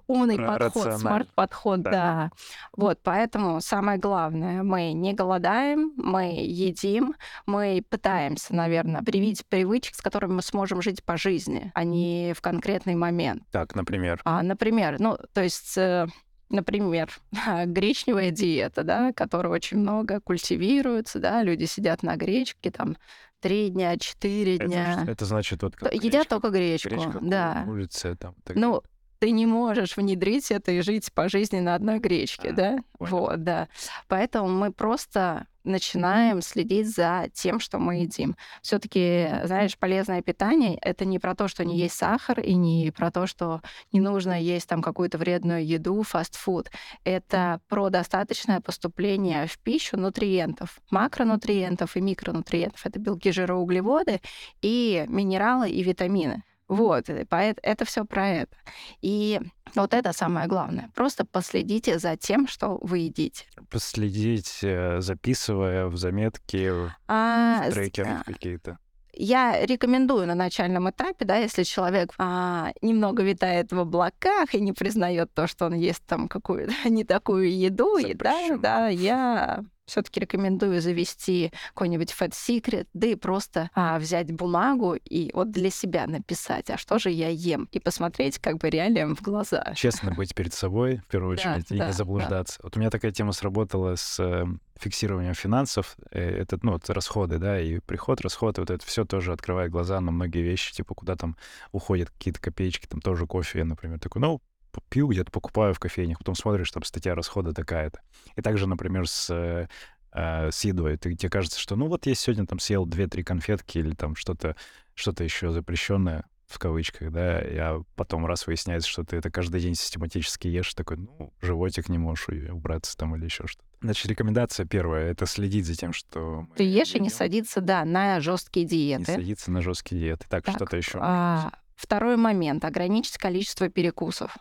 умный 0.07 0.39
подход, 0.39 0.95
смарт-подход, 0.99 1.83
да. 1.83 1.91
да. 1.91 2.31
Вот, 2.77 3.01
поэтому 3.03 3.61
самое 3.61 3.99
главное, 3.99 4.63
мы 4.63 4.93
не 4.93 5.13
голодаем, 5.13 5.93
мы 5.97 6.35
едим, 6.41 7.15
мы 7.47 7.85
пытаемся, 7.89 8.55
наверное, 8.55 9.03
привить 9.03 9.45
привычек, 9.47 9.95
с 9.95 10.03
которыми 10.03 10.35
мы 10.35 10.43
сможем 10.43 10.83
жить 10.83 11.05
по 11.05 11.17
жизни, 11.17 11.71
а 11.75 11.85
не 11.85 12.33
в 12.37 12.41
конкретный 12.41 12.95
момент. 12.95 13.43
Так, 13.51 13.75
например? 13.75 14.21
А, 14.25 14.43
например, 14.43 14.97
ну, 14.99 15.19
то 15.33 15.43
есть 15.43 15.77
э, 15.77 16.07
например, 16.49 17.11
гречневая 17.67 18.31
диета, 18.31 18.83
да, 18.83 19.13
которая 19.13 19.53
очень 19.53 19.79
много 19.79 20.21
культивируется, 20.21 21.19
да, 21.19 21.43
люди 21.43 21.65
сидят 21.65 22.03
на 22.03 22.17
гречке 22.17 22.71
там 22.71 22.97
три 23.41 23.69
дня, 23.69 23.99
четыре 23.99 24.59
дня. 24.59 25.05
Это, 25.07 25.27
значит 25.27 25.63
вот 25.63 25.77
как 25.77 25.93
Едят 25.93 26.13
гречка, 26.13 26.29
только 26.31 26.51
гречку, 26.51 26.89
гречка, 26.89 27.19
да. 27.21 27.65
Улице, 27.69 28.17
там, 28.17 28.35
так 28.43 28.57
ну, 28.57 28.83
ты 29.25 29.31
не 29.31 29.47
можешь 29.47 29.97
внедрить 29.97 30.51
это 30.51 30.71
и 30.71 30.83
жить 30.83 31.11
по 31.15 31.31
жизни 31.31 31.59
на 31.59 31.75
одной 31.75 31.99
гречке, 31.99 32.51
а, 32.51 32.53
да? 32.53 32.77
Понял. 32.99 33.17
Вот, 33.17 33.43
да. 33.43 33.69
Поэтому 34.07 34.51
мы 34.51 34.71
просто 34.71 35.47
начинаем 35.65 36.43
следить 36.43 36.95
за 36.95 37.31
тем, 37.33 37.59
что 37.59 37.79
мы 37.79 38.03
едим. 38.03 38.37
Все-таки, 38.61 39.31
знаешь, 39.45 39.79
полезное 39.79 40.21
питание 40.21 40.77
это 40.83 41.07
не 41.07 41.19
про 41.19 41.35
то, 41.35 41.49
что 41.49 41.65
не 41.65 41.79
есть 41.79 41.95
сахар, 41.95 42.39
и 42.39 42.53
не 42.53 42.93
про 42.95 43.11
то, 43.11 43.27
что 43.27 43.63
не 43.93 44.01
нужно 44.01 44.39
есть 44.39 44.69
там 44.69 44.83
какую-то 44.83 45.17
вредную 45.17 45.67
еду, 45.67 46.03
фастфуд. 46.03 46.71
Это 47.05 47.63
про 47.71 47.89
достаточное 47.89 48.61
поступление 48.61 49.47
в 49.47 49.59
пищу 49.59 49.97
нутриентов, 49.97 50.81
макронутриентов 50.91 51.97
и 51.97 52.03
микронутриентов. 52.03 52.85
Это 52.85 52.99
белки, 52.99 53.33
жиры, 53.33 53.55
углеводы 53.55 54.21
и 54.61 55.07
минералы 55.09 55.71
и 55.71 55.83
витамины. 55.83 56.43
Вот, 56.69 57.09
это 57.09 57.85
все 57.85 58.05
про 58.05 58.29
это. 58.29 58.57
И 59.03 59.41
вот 59.75 59.93
это 59.93 60.13
самое 60.13 60.47
главное. 60.47 60.91
Просто 60.95 61.25
последите 61.25 61.99
за 61.99 62.17
тем, 62.17 62.47
что 62.47 62.79
вы 62.81 62.99
едите. 62.99 63.45
Последить, 63.71 64.61
э, 64.63 65.01
записывая 65.01 65.87
в 65.87 65.97
заметки, 65.97 66.71
а, 67.07 67.71
трекеры 67.71 68.11
а, 68.21 68.25
какие-то. 68.25 68.79
Я 69.13 69.65
рекомендую 69.65 70.27
на 70.27 70.35
начальном 70.35 70.91
этапе, 70.91 71.25
да, 71.25 71.37
если 71.37 71.63
человек 71.63 72.13
а, 72.19 72.73
немного 72.83 73.23
витает 73.23 73.71
в 73.71 73.79
облаках 73.79 74.55
и 74.55 74.61
не 74.61 74.73
признает 74.73 75.33
то, 75.35 75.47
что 75.47 75.67
он 75.67 75.75
ест 75.75 76.03
там 76.07 76.29
какую-то 76.29 76.73
не 76.89 77.05
такую 77.05 77.57
еду, 77.57 77.99
и, 77.99 78.15
да, 78.15 78.57
да, 78.59 78.89
я 78.89 79.65
все-таки 79.87 80.21
рекомендую 80.21 80.81
завести 80.81 81.53
какой-нибудь 81.69 82.15
Fat 82.19 82.33
Secret, 82.33 82.87
да 82.95 83.07
и 83.09 83.15
просто 83.15 83.71
а, 83.75 83.99
взять 83.99 84.33
бумагу 84.33 84.95
и 84.95 85.31
вот 85.35 85.51
для 85.51 85.71
себя 85.71 86.07
написать, 86.07 86.71
а 86.71 86.77
что 86.79 86.99
же 86.99 87.11
я 87.11 87.29
ем, 87.29 87.69
и 87.73 87.79
посмотреть 87.79 88.39
как 88.39 88.59
бы 88.59 88.71
реалиям 88.71 89.15
в 89.15 89.23
глаза. 89.23 89.73
Честно 89.75 90.13
быть 90.13 90.35
перед 90.35 90.55
собой, 90.55 90.97
в 90.99 91.07
первую 91.07 91.33
очередь, 91.33 91.67
да, 91.69 91.75
и 91.75 91.79
да, 91.79 91.87
не 91.87 91.93
заблуждаться. 91.93 92.59
Да. 92.59 92.65
Вот 92.65 92.77
у 92.77 92.81
меня 92.81 92.91
такая 92.91 93.13
тема 93.13 93.33
сработала 93.33 93.97
с 93.97 94.19
э, 94.21 94.47
фиксированием 94.79 95.35
финансов. 95.35 95.97
Э, 96.11 96.21
это, 96.21 96.59
ну, 96.63 96.77
это 96.77 96.95
расходы, 96.95 97.39
да, 97.39 97.61
и 97.61 97.81
приход, 97.81 98.21
расход, 98.21 98.59
вот 98.59 98.71
это 98.71 98.85
все 98.85 99.05
тоже 99.05 99.33
открывает 99.33 99.71
глаза 99.71 100.01
на 100.01 100.11
многие 100.11 100.43
вещи, 100.43 100.73
типа 100.73 100.95
куда 100.95 101.17
там 101.17 101.37
уходят 101.73 102.11
какие-то 102.11 102.41
копеечки, 102.41 102.87
там 102.87 103.01
тоже 103.01 103.27
кофе, 103.27 103.61
я, 103.61 103.65
например, 103.65 103.99
такой, 103.99 104.21
ну, 104.21 104.41
пью, 104.89 105.09
где-то 105.09 105.31
покупаю 105.31 105.75
в 105.75 105.79
кофейнях, 105.79 106.19
потом 106.19 106.35
смотришь, 106.35 106.71
там 106.71 106.83
статья 106.83 107.15
расхода 107.15 107.53
такая-то. 107.53 108.01
И 108.37 108.43
также, 108.43 108.67
например, 108.67 109.09
с 109.09 109.31
э, 109.31 109.69
э 110.13 110.51
с 110.51 110.65
едой. 110.65 110.97
Ты, 110.97 111.15
тебе 111.15 111.31
кажется, 111.31 111.59
что 111.59 111.77
ну 111.77 111.89
вот 111.89 112.07
я 112.07 112.15
сегодня 112.15 112.47
там 112.47 112.59
съел 112.59 112.87
2-3 112.87 113.23
конфетки 113.23 113.79
или 113.79 113.95
там 113.95 114.17
что-то 114.17 114.57
что 114.95 115.13
еще 115.23 115.51
запрещенное 115.51 116.25
в 116.47 116.59
кавычках, 116.59 117.11
да, 117.11 117.41
а 117.41 117.83
потом 117.97 118.27
раз 118.27 118.47
выясняется, 118.47 118.89
что 118.89 119.03
ты 119.03 119.17
это 119.17 119.31
каждый 119.31 119.61
день 119.61 119.75
систематически 119.75 120.47
ешь, 120.47 120.75
такой, 120.75 120.99
ну, 120.99 121.33
животик 121.41 121.89
не 121.89 121.99
можешь 121.99 122.29
убраться 122.29 122.97
там 122.97 123.17
или 123.17 123.25
еще 123.25 123.47
что-то. 123.47 123.67
Значит, 123.81 124.07
рекомендация 124.07 124.67
первая— 124.67 125.11
это 125.11 125.27
следить 125.27 125.67
за 125.67 125.75
тем, 125.75 125.93
что... 125.93 126.47
Ты 126.57 126.65
ешь 126.65 126.89
едим. 126.91 127.01
и 127.01 127.05
не 127.05 127.11
садиться, 127.11 127.61
да, 127.61 127.85
на 127.85 128.21
жесткие 128.21 128.67
диеты. 128.67 129.13
Не 129.13 129.17
садиться 129.17 129.51
на 129.51 129.63
жесткие 129.63 130.01
диеты. 130.01 130.27
Так, 130.29 130.45
так 130.45 130.57
что-то 130.57 130.77
еще. 130.77 130.99
А, 131.03 131.53
второй 131.77 132.17
момент— 132.17 132.65
ограничить 132.65 133.19
количество 133.19 133.69
перекусов. 133.69 134.37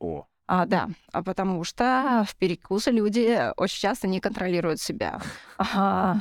О. 0.00 0.26
А, 0.46 0.64
да, 0.64 0.88
а 1.12 1.22
потому 1.22 1.62
что 1.62 2.24
в 2.26 2.34
перекусы 2.36 2.90
люди 2.90 3.52
очень 3.56 3.80
часто 3.80 4.08
не 4.08 4.18
контролируют 4.18 4.80
себя. 4.80 5.20
А, 5.58 6.20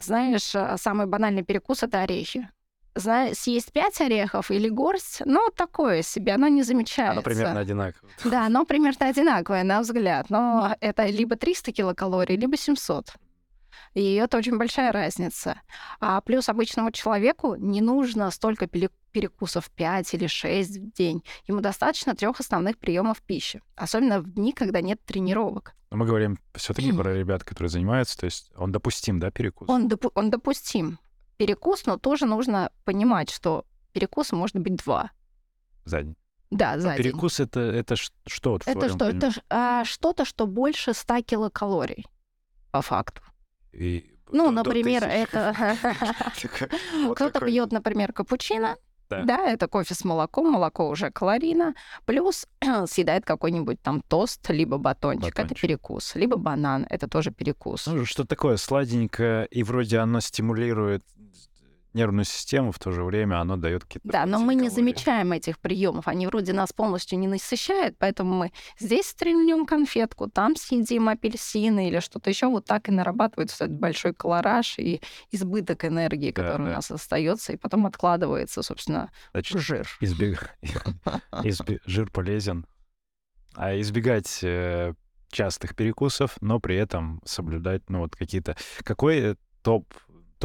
знаешь, 0.00 0.54
а, 0.54 0.76
самый 0.78 1.06
банальный 1.06 1.42
перекус 1.42 1.82
это 1.82 2.02
орехи. 2.02 2.48
Знаешь, 2.94 3.36
съесть 3.36 3.72
пять 3.72 4.00
орехов 4.00 4.50
или 4.50 4.68
горсть, 4.68 5.20
ну, 5.24 5.50
такое 5.54 6.02
себе, 6.02 6.34
оно 6.34 6.46
не 6.46 6.62
замечается. 6.62 7.12
Оно 7.12 7.22
примерно 7.22 7.60
одинаковое. 7.60 8.12
Да, 8.24 8.46
оно 8.46 8.64
примерно 8.64 9.06
одинаковое, 9.08 9.64
на 9.64 9.80
взгляд. 9.80 10.30
Но 10.30 10.74
это 10.80 11.04
либо 11.06 11.36
300 11.36 11.72
килокалорий, 11.72 12.36
либо 12.36 12.56
700. 12.56 13.16
И 13.96 14.12
это 14.16 14.36
очень 14.36 14.58
большая 14.58 14.92
разница. 14.92 15.62
А 16.00 16.20
плюс 16.20 16.50
обычному 16.50 16.90
человеку 16.90 17.54
не 17.54 17.80
нужно 17.80 18.30
столько 18.30 18.66
перекусов 18.66 19.70
5 19.70 20.12
или 20.12 20.26
6 20.26 20.76
в 20.76 20.92
день. 20.92 21.24
Ему 21.48 21.62
достаточно 21.62 22.14
трех 22.14 22.38
основных 22.38 22.76
приемов 22.76 23.22
пищи, 23.22 23.62
особенно 23.74 24.20
в 24.20 24.30
дни, 24.30 24.52
когда 24.52 24.82
нет 24.82 25.00
тренировок. 25.06 25.72
Но 25.90 25.96
мы 25.96 26.04
говорим 26.04 26.38
все-таки 26.54 26.92
про 26.92 27.14
ребят, 27.14 27.42
которые 27.42 27.70
занимаются, 27.70 28.18
то 28.18 28.26
есть 28.26 28.52
он 28.54 28.70
допустим, 28.70 29.18
да, 29.18 29.30
перекус? 29.30 29.66
Он, 29.70 29.88
допу- 29.88 30.12
он 30.14 30.28
допустим. 30.28 30.98
Перекус, 31.38 31.86
но 31.86 31.96
тоже 31.96 32.26
нужно 32.26 32.70
понимать, 32.84 33.30
что 33.30 33.64
перекуса 33.94 34.36
может 34.36 34.58
быть 34.58 34.76
два. 34.76 35.10
За 35.86 36.02
день. 36.02 36.16
Да, 36.50 36.78
за 36.78 36.92
а 36.92 36.96
день. 36.96 37.02
Перекус 37.02 37.40
это, 37.40 37.60
это 37.60 37.96
что? 37.96 38.58
Это 38.66 38.90
что? 38.90 39.06
Это 39.06 39.32
а, 39.48 39.84
что-то, 39.86 40.26
что 40.26 40.46
больше 40.46 40.92
100 40.92 41.22
килокалорий, 41.22 42.04
по 42.72 42.82
факту. 42.82 43.22
И 43.76 44.04
ну, 44.30 44.50
например, 44.50 45.04
это... 45.04 45.54
Кто-то 47.14 47.40
пьет, 47.40 47.72
например, 47.72 48.12
капучино, 48.12 48.76
да. 49.08 49.22
да, 49.22 49.46
это 49.46 49.68
кофе 49.68 49.94
с 49.94 50.04
молоком, 50.04 50.50
молоко 50.50 50.88
уже 50.88 51.10
калорийно, 51.10 51.74
плюс 52.06 52.46
съедает 52.86 53.24
какой-нибудь 53.24 53.80
там 53.80 54.02
тост, 54.08 54.48
либо 54.50 54.78
батончик, 54.78 55.34
батончик, 55.34 55.52
это 55.52 55.54
перекус, 55.54 56.14
либо 56.16 56.36
банан, 56.36 56.86
это 56.90 57.08
тоже 57.08 57.30
перекус. 57.30 57.86
Ну, 57.86 58.04
что 58.04 58.24
такое 58.24 58.56
сладенькое, 58.56 59.46
и 59.46 59.62
вроде 59.62 59.98
оно 59.98 60.20
стимулирует 60.20 61.04
нервную 61.96 62.24
систему, 62.24 62.70
в 62.70 62.78
то 62.78 62.92
же 62.92 63.02
время 63.02 63.40
оно 63.40 63.56
дает 63.56 63.84
какие-то... 63.84 64.08
Да, 64.08 64.26
но 64.26 64.38
мы 64.38 64.54
не 64.54 64.68
замечаем 64.68 65.32
этих 65.32 65.58
приемов. 65.58 66.06
Они 66.06 66.26
вроде 66.26 66.52
нас 66.52 66.72
полностью 66.72 67.18
не 67.18 67.26
насыщают, 67.26 67.96
поэтому 67.98 68.34
мы 68.34 68.52
здесь 68.78 69.06
стрельнем 69.06 69.66
конфетку, 69.66 70.28
там 70.28 70.54
съедим 70.56 71.08
апельсины 71.08 71.88
или 71.88 72.00
что-то 72.00 72.30
еще. 72.30 72.46
Вот 72.46 72.66
так 72.66 72.88
и 72.88 72.92
нарабатывается 72.92 73.64
этот 73.64 73.78
большой 73.78 74.14
колораж 74.14 74.78
и 74.78 75.00
избыток 75.32 75.84
энергии, 75.84 76.30
который 76.30 76.58
да, 76.58 76.64
да. 76.64 76.70
у 76.70 76.74
нас 76.74 76.90
остается, 76.90 77.52
и 77.52 77.56
потом 77.56 77.86
откладывается, 77.86 78.62
собственно, 78.62 79.10
Значит, 79.32 79.60
жир. 79.60 79.88
Избег... 80.00 80.56
Жир 81.86 82.10
полезен. 82.10 82.66
А 83.54 83.78
избегать 83.80 84.40
э, 84.42 84.92
частых 85.30 85.74
перекусов, 85.74 86.36
но 86.42 86.60
при 86.60 86.76
этом 86.76 87.22
соблюдать, 87.24 87.88
ну, 87.88 88.00
вот 88.00 88.14
какие-то... 88.14 88.56
Какой 88.84 89.36
топ 89.62 89.92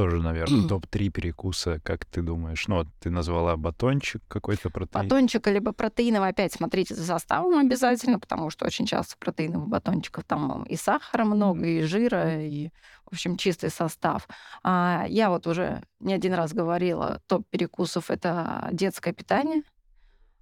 тоже, 0.01 0.19
наверное, 0.19 0.67
топ-3 0.67 1.09
перекуса, 1.09 1.79
как 1.83 2.05
ты 2.05 2.23
думаешь? 2.23 2.67
Ну, 2.67 2.77
вот 2.77 2.87
ты 2.99 3.11
назвала 3.11 3.55
батончик 3.55 4.23
какой-то 4.27 4.71
протеин. 4.71 5.05
Батончик, 5.05 5.45
либо 5.45 5.73
протеиновый, 5.73 6.29
опять 6.29 6.53
смотрите 6.53 6.95
за 6.95 7.05
составом 7.05 7.59
обязательно, 7.59 8.19
потому 8.19 8.49
что 8.49 8.65
очень 8.65 8.87
часто 8.87 9.15
протеиновых 9.19 9.67
батончиков 9.67 10.23
там 10.23 10.63
и 10.63 10.75
сахара 10.75 11.23
много, 11.23 11.67
и 11.67 11.83
жира, 11.83 12.41
и, 12.41 12.69
в 13.05 13.13
общем, 13.13 13.37
чистый 13.37 13.69
состав. 13.69 14.27
А 14.63 15.05
я 15.07 15.29
вот 15.29 15.45
уже 15.45 15.83
не 15.99 16.13
один 16.13 16.33
раз 16.33 16.51
говорила, 16.51 17.21
топ 17.27 17.47
перекусов— 17.51 18.05
это 18.09 18.69
детское 18.71 19.13
питание, 19.13 19.61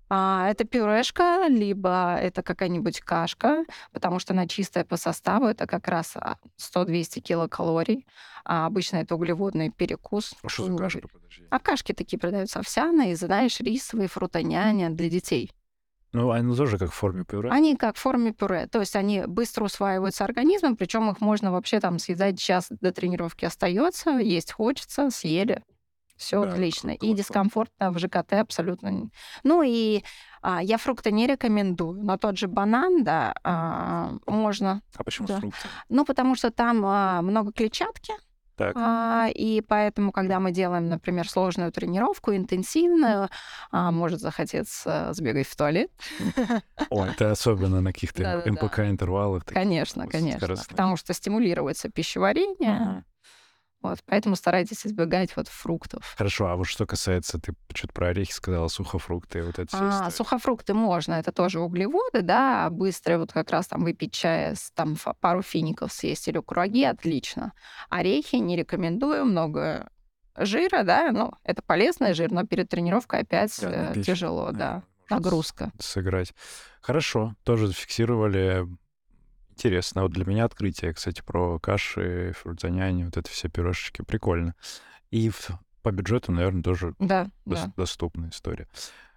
а, 0.10 0.50
это 0.50 0.64
пюрешка, 0.66 1.46
либо 1.48 2.16
это 2.16 2.42
какая-нибудь 2.42 3.02
кашка, 3.02 3.64
потому 3.92 4.20
что 4.20 4.34
она 4.34 4.48
чистая 4.48 4.84
по 4.84 4.98
составу, 4.98 5.46
это 5.46 5.68
как 5.68 5.88
раз 5.88 6.16
100-200 6.58 7.20
а, 7.20 7.22
килокалорий. 7.22 8.08
А 8.44 8.66
обычно 8.66 8.98
это 8.98 9.16
углеводный 9.16 9.70
перекус. 9.70 10.34
А 10.42 10.50
что 10.50 10.66
за 10.66 10.76
кашка, 10.76 11.08
подожди? 11.08 11.46
А 11.52 11.60
кашки 11.60 11.94
такие 11.94 12.18
продаются 12.18 12.60
овсяные, 12.60 13.16
знаешь, 13.16 13.60
рисовые, 13.60 14.08
фрутоняня 14.08 14.90
для 14.90 15.10
детей. 15.10 15.52
Ну, 16.12 16.32
они 16.32 16.56
тоже 16.56 16.80
как 16.80 16.92
в 16.92 16.96
форме 16.96 17.24
пюре? 17.24 17.52
Они 17.52 17.76
как 17.76 17.96
в 17.96 18.00
форме 18.00 18.34
пюре. 18.34 18.66
То 18.66 18.80
есть 18.80 18.96
они 18.96 19.24
быстро 19.28 19.66
усваиваются 19.66 20.24
организмом, 20.24 20.76
причем 20.76 21.12
их 21.12 21.22
можно 21.22 21.52
вообще 21.52 21.80
там 21.80 22.00
съедать 22.00 22.40
час 22.40 22.68
до 22.70 22.92
тренировки 22.92 23.46
остается, 23.46 24.18
есть 24.18 24.52
хочется, 24.52 25.12
съели. 25.12 25.62
Все 26.20 26.44
Да, 26.44 26.52
отлично. 26.52 26.92
круто, 26.98 27.06
И 27.06 27.14
дискомфортно 27.16 27.92
в 27.92 27.98
ЖКТ 27.98 28.34
абсолютно. 28.34 29.10
Ну 29.44 29.64
и 29.66 30.04
а, 30.42 30.62
я 30.62 30.78
фрукты 30.78 31.12
не 31.14 31.26
рекомендую, 31.28 32.04
но 32.04 32.18
тот 32.18 32.38
же 32.38 32.48
банан, 32.50 33.04
да, 33.06 33.34
а, 33.44 34.12
можно. 34.28 34.82
А 34.98 35.04
почему 35.06 35.28
Да. 35.28 35.40
фрукты? 35.40 35.68
Ну, 35.88 36.04
потому 36.04 36.36
что 36.36 36.52
там 36.52 36.86
а, 36.86 37.22
много 37.22 37.54
клетчатки, 37.54 38.14
Так. 38.58 38.76
а, 38.76 39.30
и 39.34 39.62
поэтому, 39.62 40.12
когда 40.12 40.42
мы 40.42 40.52
делаем, 40.52 40.90
например, 40.90 41.30
сложную 41.30 41.72
тренировку, 41.72 42.36
интенсивную, 42.36 43.30
а, 43.72 43.92
может 43.92 44.20
захотеться 44.20 45.10
сбегать 45.14 45.48
в 45.48 45.56
туалет. 45.56 45.90
О, 46.90 47.06
это 47.06 47.32
особенно 47.32 47.80
на 47.80 47.94
каких-то 47.94 48.24
Да-да-да. 48.24 48.52
МПК 48.52 48.80
интервалах. 48.90 49.46
таких 49.46 49.54
Конечно, 49.56 50.06
конечно. 50.08 50.48
Потому 50.68 50.98
что 50.98 51.14
стимулируется 51.14 51.88
пищеварение. 51.90 53.06
Вот, 53.82 54.00
поэтому 54.06 54.36
старайтесь 54.36 54.86
избегать 54.86 55.36
вот 55.38 55.48
фруктов. 55.48 56.14
Хорошо, 56.18 56.48
а 56.48 56.56
вот 56.58 56.66
что 56.66 56.86
касается, 56.86 57.40
ты 57.40 57.54
что-то 57.74 57.94
про 57.94 58.08
орехи 58.08 58.34
сказала, 58.34 58.68
сухофрукты, 58.68 59.42
вот 59.42 59.58
это. 59.58 59.70
А, 59.72 60.12
сухофрукты 60.12 60.74
можно, 60.74 61.14
это 61.14 61.32
тоже 61.32 61.62
углеводы, 61.62 62.22
да, 62.22 62.66
а 62.66 62.70
быстрые 62.70 63.20
вот 63.20 63.32
как 63.32 63.50
раз 63.52 63.68
там 63.68 63.84
выпить 63.84 64.12
чая, 64.12 64.56
там 64.76 64.98
пару 65.22 65.42
фиников 65.42 65.94
съесть 65.94 66.28
или 66.28 66.40
кураги, 66.40 66.84
отлично. 66.84 67.54
Орехи 67.90 68.36
не 68.36 68.58
рекомендую, 68.58 69.24
много 69.26 69.90
жира, 70.36 70.84
да, 70.84 71.12
ну, 71.14 71.34
это 71.44 71.62
полезный 71.62 72.14
жир, 72.14 72.32
но 72.32 72.46
перед 72.46 72.70
тренировкой 72.70 73.22
опять 73.22 73.58
Да, 73.62 73.94
э, 73.94 74.02
тяжело, 74.02 74.52
да, 74.52 74.84
может 75.10 75.24
нагрузка. 75.26 75.72
Сыграть. 75.80 76.34
Хорошо, 76.82 77.36
тоже 77.44 77.68
зафиксировали. 77.68 78.66
Интересно. 79.60 80.04
Вот 80.04 80.12
для 80.14 80.24
меня 80.24 80.46
открытие, 80.46 80.94
кстати, 80.94 81.22
про 81.22 81.60
каши, 81.60 82.32
фрутзаняне, 82.32 83.04
вот 83.04 83.18
это 83.18 83.30
все 83.30 83.50
пирожечки. 83.50 84.02
Прикольно. 84.04 84.56
И 85.12 85.30
в- 85.30 85.50
по 85.82 85.92
бюджету, 85.92 86.32
наверное, 86.32 86.64
тоже 86.64 86.94
Да, 86.98 87.26
дос- 87.46 87.66
да. 87.66 87.74
доступная 87.76 88.30
история. 88.30 88.68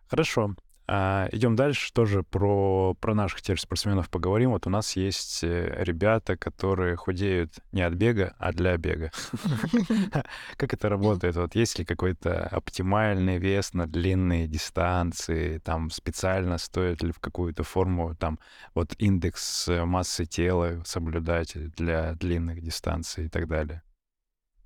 Хорошо. 0.09 0.57
А, 0.89 1.29
идем 1.31 1.55
дальше. 1.55 1.93
Тоже 1.93 2.23
про, 2.23 2.95
про 2.95 3.15
наших 3.15 3.45
же 3.45 3.61
спортсменов 3.61 4.11
поговорим. 4.11 4.51
Вот 4.51 4.67
у 4.67 4.71
нас 4.71 4.97
есть 4.97 5.45
э, 5.45 5.75
ребята, 5.79 6.37
которые 6.37 6.97
худеют 6.97 7.55
не 7.71 7.83
от 7.83 7.95
бега, 7.95 8.35
а 8.39 8.53
для 8.53 8.77
бега. 8.77 9.13
Как 10.57 10.75
это 10.75 10.89
работает? 10.89 11.37
Вот 11.37 11.55
есть 11.55 11.79
ли 11.79 11.85
какой-то 11.85 12.47
оптимальный 12.49 13.39
вес 13.39 13.75
на 13.75 13.87
длинные 13.87 14.49
дистанции? 14.49 15.59
Там 15.59 15.91
специально 15.91 16.59
стоит 16.59 17.03
ли 17.03 17.13
в 17.13 17.21
какую-то 17.21 17.63
форму 17.63 18.15
там 18.17 18.39
вот 18.75 18.95
индекс 18.99 19.69
э, 19.69 19.85
массы 19.85 20.25
тела 20.25 20.83
соблюдать 20.85 21.57
для 21.77 22.15
длинных 22.15 22.61
дистанций 22.61 23.27
и 23.27 23.29
так 23.29 23.47
далее? 23.47 23.83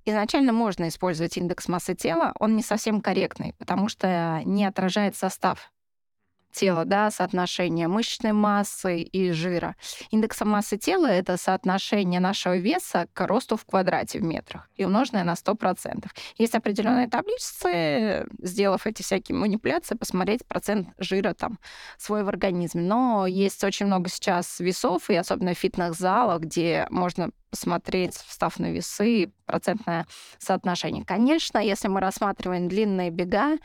Изначально 0.03 0.53
можно 0.53 0.87
использовать 0.87 1.37
индекс 1.37 1.67
массы 1.67 1.93
тела, 1.93 2.33
он 2.39 2.55
не 2.55 2.63
совсем 2.63 3.01
корректный, 3.01 3.53
потому 3.57 3.89
что 3.89 4.41
не 4.45 4.65
отражает 4.65 5.17
состав 5.17 5.71
тела, 6.51 6.85
да, 6.85 7.11
соотношение 7.11 7.87
мышечной 7.87 8.31
массы 8.31 9.01
и 9.01 9.31
жира. 9.31 9.75
Индекс 10.11 10.41
массы 10.41 10.77
тела— 10.77 11.07
это 11.07 11.37
соотношение 11.37 12.19
нашего 12.19 12.57
веса 12.57 13.07
к 13.13 13.27
росту 13.27 13.57
в 13.57 13.65
квадрате 13.65 14.19
в 14.19 14.23
метрах 14.23 14.69
и 14.75 14.85
умноженное 14.85 15.23
на 15.23 15.33
100%. 15.33 16.07
Есть 16.37 16.55
определенные 16.55 17.07
таблицы, 17.07 18.27
сделав 18.41 18.87
эти 18.87 19.01
всякие 19.01 19.37
манипуляции, 19.37 19.95
посмотреть 19.95 20.45
процент 20.47 20.89
жира 20.97 21.33
там 21.33 21.59
свой 21.97 22.23
в 22.23 22.29
организме. 22.29 22.81
Но 22.81 23.27
есть 23.27 23.63
очень 23.63 23.85
много 23.85 24.09
сейчас 24.09 24.59
весов, 24.59 25.09
и 25.09 25.15
особенно 25.15 25.53
в 25.53 25.57
фитнес-залах, 25.57 26.41
где 26.41 26.87
можно 26.89 27.29
посмотреть, 27.49 28.15
встав 28.15 28.59
на 28.59 28.71
весы, 28.71 29.31
процентное 29.45 30.05
соотношение. 30.37 31.05
Конечно, 31.05 31.59
если 31.59 31.87
мы 31.87 32.01
рассматриваем 32.01 32.67
длинные 32.67 33.09
бега, 33.09 33.57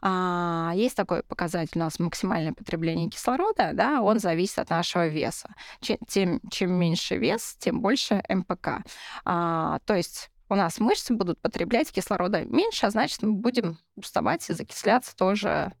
а, 0.00 0.72
есть 0.74 0.96
такой 0.96 1.22
показатель 1.22 1.76
у 1.76 1.80
нас 1.80 1.98
максимальное 1.98 2.52
потребление 2.52 3.10
кислорода, 3.10 3.72
да, 3.74 4.00
он 4.00 4.18
зависит 4.18 4.58
от 4.58 4.70
нашего 4.70 5.08
веса. 5.08 5.54
Чем, 5.80 5.98
тем, 6.06 6.40
чем 6.50 6.72
меньше 6.72 7.16
вес, 7.16 7.56
тем 7.58 7.80
больше 7.80 8.22
МПК. 8.28 8.84
А, 9.24 9.80
то 9.84 9.94
есть 9.94 10.30
у 10.48 10.54
нас 10.54 10.78
мышцы 10.78 11.14
будут 11.14 11.40
потреблять 11.40 11.92
кислорода 11.92 12.44
меньше, 12.44 12.86
а 12.86 12.90
значит, 12.90 13.22
мы 13.22 13.32
будем 13.32 13.78
уставать 13.96 14.48
и 14.48 14.54
закисляться 14.54 15.14
тоже 15.16 15.72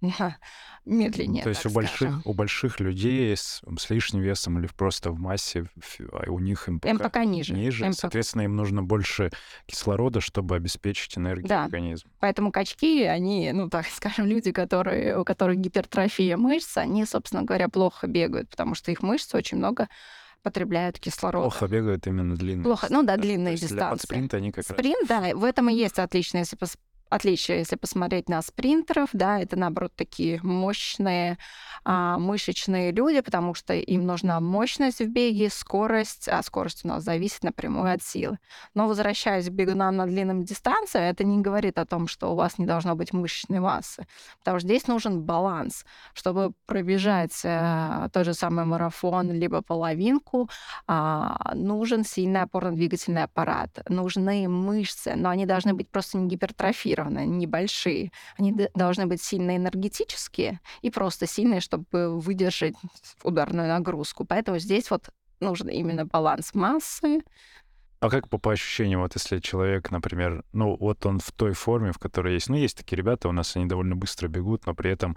медленнее. 0.84 1.42
То 1.42 1.48
есть 1.50 1.66
у 1.66 1.70
больших, 1.70 1.96
скажем. 1.96 2.22
у 2.24 2.32
больших 2.34 2.80
людей 2.80 3.36
с, 3.36 3.60
с 3.78 3.90
лишним 3.90 4.22
весом 4.22 4.58
или 4.58 4.66
просто 4.68 5.10
в 5.10 5.18
массе, 5.18 5.66
а 6.12 6.30
у 6.30 6.38
них 6.38 6.68
МПК, 6.68 6.92
МПК 6.92 7.16
ниже. 7.24 7.54
ниже, 7.54 7.86
МПК. 7.88 7.98
соответственно, 7.98 8.42
им 8.42 8.56
нужно 8.56 8.82
больше 8.82 9.30
кислорода, 9.66 10.20
чтобы 10.20 10.56
обеспечить 10.56 11.18
энергию 11.18 11.48
Да. 11.48 11.64
организма. 11.64 12.10
Поэтому 12.20 12.52
качки, 12.52 13.02
они, 13.04 13.52
ну 13.52 13.68
так 13.68 13.86
скажем, 13.86 14.26
люди, 14.26 14.52
которые, 14.52 15.18
у 15.18 15.24
которых 15.24 15.58
гипертрофия 15.58 16.36
мышц, 16.36 16.76
они, 16.76 17.04
собственно 17.04 17.42
говоря, 17.42 17.68
плохо 17.68 18.06
бегают, 18.06 18.48
потому 18.50 18.74
что 18.74 18.90
их 18.90 19.02
мышцы 19.02 19.36
очень 19.36 19.58
много 19.58 19.88
потребляют 20.42 21.00
кислорода. 21.00 21.50
Плохо 21.50 21.66
бегают 21.66 22.06
именно 22.06 22.36
длинные. 22.36 22.62
Плохо. 22.64 22.86
Ну 22.90 23.02
да, 23.02 23.16
дистанции. 23.16 23.22
длинные 23.22 23.46
То 23.46 23.50
есть 23.62 23.68
для- 23.68 23.76
дистанции. 23.76 24.06
спринта 24.06 24.36
они 24.36 24.52
как 24.52 24.68
раз... 24.68 24.78
Спринт, 24.78 25.08
да, 25.08 25.20
в 25.34 25.42
этом 25.44 25.68
и 25.68 25.74
есть 25.74 25.98
отличие, 25.98 26.40
если 26.40 26.56
отличие, 27.10 27.58
если 27.58 27.76
посмотреть 27.76 28.28
на 28.28 28.42
спринтеров, 28.42 29.10
да, 29.12 29.40
это, 29.40 29.56
наоборот, 29.56 29.92
такие 29.96 30.40
мощные 30.42 31.38
а, 31.84 32.18
мышечные 32.18 32.92
люди, 32.92 33.20
потому 33.20 33.54
что 33.54 33.74
им 33.74 34.06
нужна 34.06 34.40
мощность 34.40 35.00
в 35.00 35.08
беге, 35.08 35.48
скорость, 35.50 36.28
а 36.28 36.42
скорость 36.42 36.84
у 36.84 36.88
нас 36.88 37.02
зависит 37.02 37.42
напрямую 37.44 37.92
от 37.92 38.02
силы. 38.02 38.38
Но 38.74 38.88
возвращаясь 38.88 39.48
к 39.48 39.52
бегунам 39.52 39.96
на 39.96 40.06
длинном 40.06 40.44
дистанции, 40.44 41.00
это 41.00 41.24
не 41.24 41.40
говорит 41.40 41.78
о 41.78 41.86
том, 41.86 42.06
что 42.08 42.32
у 42.32 42.34
вас 42.34 42.58
не 42.58 42.66
должно 42.66 42.94
быть 42.94 43.12
мышечной 43.12 43.60
массы, 43.60 44.06
потому 44.40 44.58
что 44.58 44.68
здесь 44.68 44.86
нужен 44.86 45.22
баланс, 45.22 45.84
чтобы 46.14 46.52
пробежать 46.66 47.40
э, 47.44 48.08
тот 48.12 48.24
же 48.26 48.34
самый 48.34 48.64
марафон, 48.64 49.32
либо 49.32 49.62
половинку, 49.62 50.48
а, 50.86 51.52
нужен 51.54 52.04
сильный 52.04 52.42
опорно-двигательный 52.42 53.22
аппарат, 53.22 53.70
нужны 53.88 54.48
мышцы, 54.48 55.14
но 55.16 55.30
они 55.30 55.46
должны 55.46 55.74
быть 55.74 55.88
просто 55.88 56.18
не 56.18 56.28
гипертрофированы, 56.28 56.97
небольшие. 57.04 58.12
Они 58.38 58.52
должны 58.74 59.06
быть 59.06 59.22
сильно 59.22 59.56
энергетические 59.56 60.60
и 60.82 60.90
просто 60.90 61.26
сильные, 61.26 61.60
чтобы 61.60 62.18
выдержать 62.18 62.74
ударную 63.22 63.68
нагрузку. 63.68 64.24
Поэтому 64.24 64.58
здесь 64.58 64.90
вот 64.90 65.10
нужен 65.40 65.68
именно 65.68 66.04
баланс 66.04 66.54
массы. 66.54 67.20
А 68.00 68.10
как 68.10 68.28
по, 68.28 68.38
по 68.38 68.52
ощущениям, 68.52 69.00
вот 69.00 69.14
если 69.14 69.40
человек, 69.40 69.90
например, 69.90 70.44
ну 70.52 70.76
вот 70.76 71.04
он 71.04 71.18
в 71.18 71.32
той 71.32 71.52
форме, 71.52 71.92
в 71.92 71.98
которой 71.98 72.34
есть, 72.34 72.48
ну 72.48 72.56
есть 72.56 72.76
такие 72.76 72.96
ребята 72.96 73.28
у 73.28 73.32
нас, 73.32 73.56
они 73.56 73.66
довольно 73.66 73.96
быстро 73.96 74.28
бегут, 74.28 74.66
но 74.66 74.74
при 74.74 74.90
этом 74.90 75.16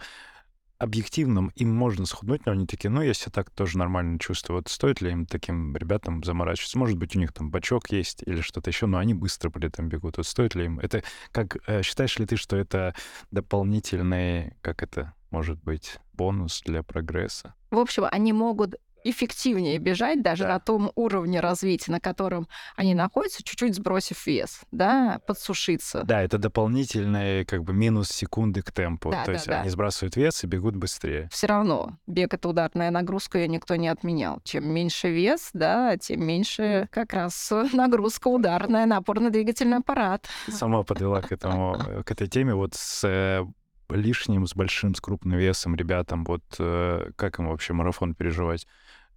объективным 0.82 1.52
им 1.56 1.74
можно 1.76 2.06
схуднуть, 2.08 2.46
но 2.46 2.54
они 2.54 2.66
такие, 2.66 2.90
ну, 2.90 3.04
я 3.04 3.14
себя 3.14 3.32
так 3.32 3.52
тоже 3.52 3.78
нормально 3.78 4.18
чувствую. 4.18 4.58
Вот 4.58 4.68
стоит 4.68 5.00
ли 5.00 5.12
им 5.12 5.28
таким 5.28 5.76
ребятам 5.78 6.24
заморачиваться? 6.24 6.80
Может 6.80 6.98
быть, 6.98 7.16
у 7.16 7.20
них 7.20 7.32
там 7.34 7.52
бачок 7.52 7.92
есть 7.92 8.24
или 8.26 8.42
что-то 8.42 8.72
еще, 8.72 8.88
но 8.88 8.98
они 8.98 9.14
быстро 9.14 9.52
при 9.52 9.68
этом 9.68 9.90
бегут. 9.90 10.18
Вот 10.18 10.26
стоит 10.26 10.56
ли 10.56 10.66
им? 10.66 10.80
Это 10.80 11.04
как, 11.32 11.58
э, 11.68 11.84
считаешь 11.84 12.18
ли 12.18 12.26
ты, 12.26 12.36
что 12.36 12.56
это 12.56 12.96
дополнительный, 13.30 14.56
как 14.62 14.82
это 14.82 15.14
может 15.30 15.64
быть, 15.64 15.98
бонус 16.14 16.62
для 16.66 16.84
прогресса? 16.84 17.54
В 17.72 17.78
общем, 17.78 18.06
они 18.12 18.34
могут 18.34 18.76
эффективнее 19.04 19.78
бежать 19.78 20.22
даже 20.22 20.44
Да. 20.44 20.50
на 20.54 20.60
том 20.60 20.92
уровне 20.96 21.40
развития, 21.40 21.92
на 21.92 22.00
котором 22.00 22.48
они 22.76 22.94
находятся, 22.94 23.44
чуть-чуть 23.44 23.76
сбросив 23.76 24.26
вес, 24.28 24.62
да, 24.72 25.20
подсушиться. 25.28 26.04
Да, 26.04 26.22
это 26.22 26.38
дополнительный 26.38 27.46
как 27.46 27.64
бы 27.64 27.74
минус 27.74 28.10
секунды 28.10 28.62
к 28.62 28.72
темпу. 28.72 29.12
Да, 29.12 29.22
То 29.22 29.26
да, 29.28 29.34
есть 29.34 29.48
да. 29.48 29.62
они 29.62 29.70
сбрасывают 29.70 30.16
вес 30.16 30.44
и 30.44 30.48
бегут 30.48 30.76
быстрее. 30.76 31.30
Все 31.32 31.48
равно 31.48 31.98
бег 32.08 32.34
это 32.34 32.50
ударная 32.50 32.92
нагрузка, 32.92 33.38
ее 33.40 33.48
никто 33.48 33.76
не 33.76 33.88
отменял. 33.88 34.40
Чем 34.44 34.70
меньше 34.70 35.10
вес, 35.10 35.50
да, 35.54 35.98
тем 35.98 36.26
меньше 36.26 36.88
как 36.92 37.14
раз 37.14 37.52
нагрузка 37.74 38.28
ударная 38.28 38.86
на 38.86 38.98
опорно-двигательный 38.98 39.78
аппарат. 39.78 40.28
Сама 40.50 40.84
подвела 40.84 41.22
к 41.22 41.32
этому, 41.32 41.76
э, 41.76 42.04
к 42.04 42.12
этой 42.12 42.28
теме. 42.28 42.54
Вот 42.56 42.74
с 42.76 43.04
э, 43.04 43.46
лишним, 43.90 44.48
с 44.48 44.56
большим, 44.56 44.96
с 44.96 45.02
крупным 45.02 45.38
весом 45.38 45.76
ребятам, 45.76 46.24
вот 46.24 46.44
э, 46.60 47.12
как 47.16 47.40
им 47.40 47.50
вообще 47.50 47.74
марафон 47.74 48.16
переживать? 48.16 48.68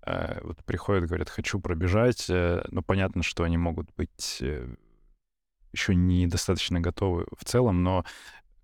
Э, 0.06 0.40
Вот 0.42 0.58
приходят, 0.64 1.06
говорят, 1.08 1.28
хочу 1.30 1.60
пробежать. 1.60 2.26
э, 2.28 2.64
Ну, 2.70 2.82
понятно, 2.82 3.22
что 3.22 3.44
они 3.44 3.56
могут 3.56 3.88
быть 3.96 4.42
еще 5.72 5.94
недостаточно 5.94 6.80
готовы 6.80 7.26
в 7.36 7.44
целом, 7.44 7.82
но 7.82 8.04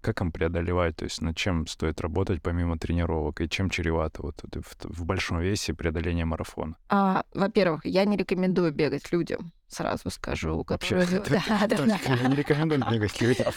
как 0.01 0.21
им 0.23 0.33
преодолевать? 0.33 0.97
То 0.97 1.05
есть 1.05 1.21
над 1.21 1.37
чем 1.37 1.67
стоит 1.67 2.01
работать 2.01 2.41
помимо 2.43 2.79
тренировок? 2.79 3.41
И 3.41 3.49
чем 3.49 3.69
чревато 3.69 4.23
вот 4.23 4.43
в, 4.43 4.85
в 4.85 5.05
большом 5.05 5.41
весе 5.41 5.75
преодоление 5.75 6.25
марафона? 6.25 6.77
А, 6.89 7.25
во-первых, 7.35 7.85
я 7.85 8.05
не 8.05 8.17
рекомендую 8.17 8.73
бегать 8.73 9.13
людям, 9.13 9.53
сразу 9.69 10.09
скажу, 10.11 10.65
Вообще, 10.67 10.95
которые 11.01 11.21
да, 11.29 11.67
да, 11.69 11.87
да, 11.87 12.29
не 12.29 12.35
рекомендую 12.37 12.83
бегать 12.91 13.21
людям. 13.21 13.53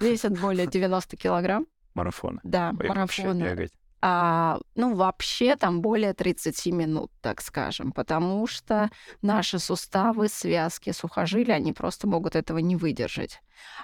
весят 0.00 0.38
более 0.40 0.66
90 0.70 1.16
килограмм. 1.16 1.66
Марафона. 1.94 2.40
Да, 2.42 2.72
вообще 2.72 3.32
бегать. 3.32 3.72
А, 4.08 4.60
ну, 4.76 4.94
вообще 4.94 5.56
там 5.56 5.80
более 5.80 6.14
30 6.14 6.66
минут, 6.66 7.10
так 7.20 7.42
скажем, 7.42 7.90
потому 7.90 8.46
что 8.46 8.88
наши 9.20 9.58
суставы, 9.58 10.28
связки, 10.28 10.92
сухожилия, 10.92 11.56
они 11.56 11.72
просто 11.72 12.06
могут 12.06 12.36
этого 12.36 12.58
не 12.58 12.76
выдержать. 12.76 13.40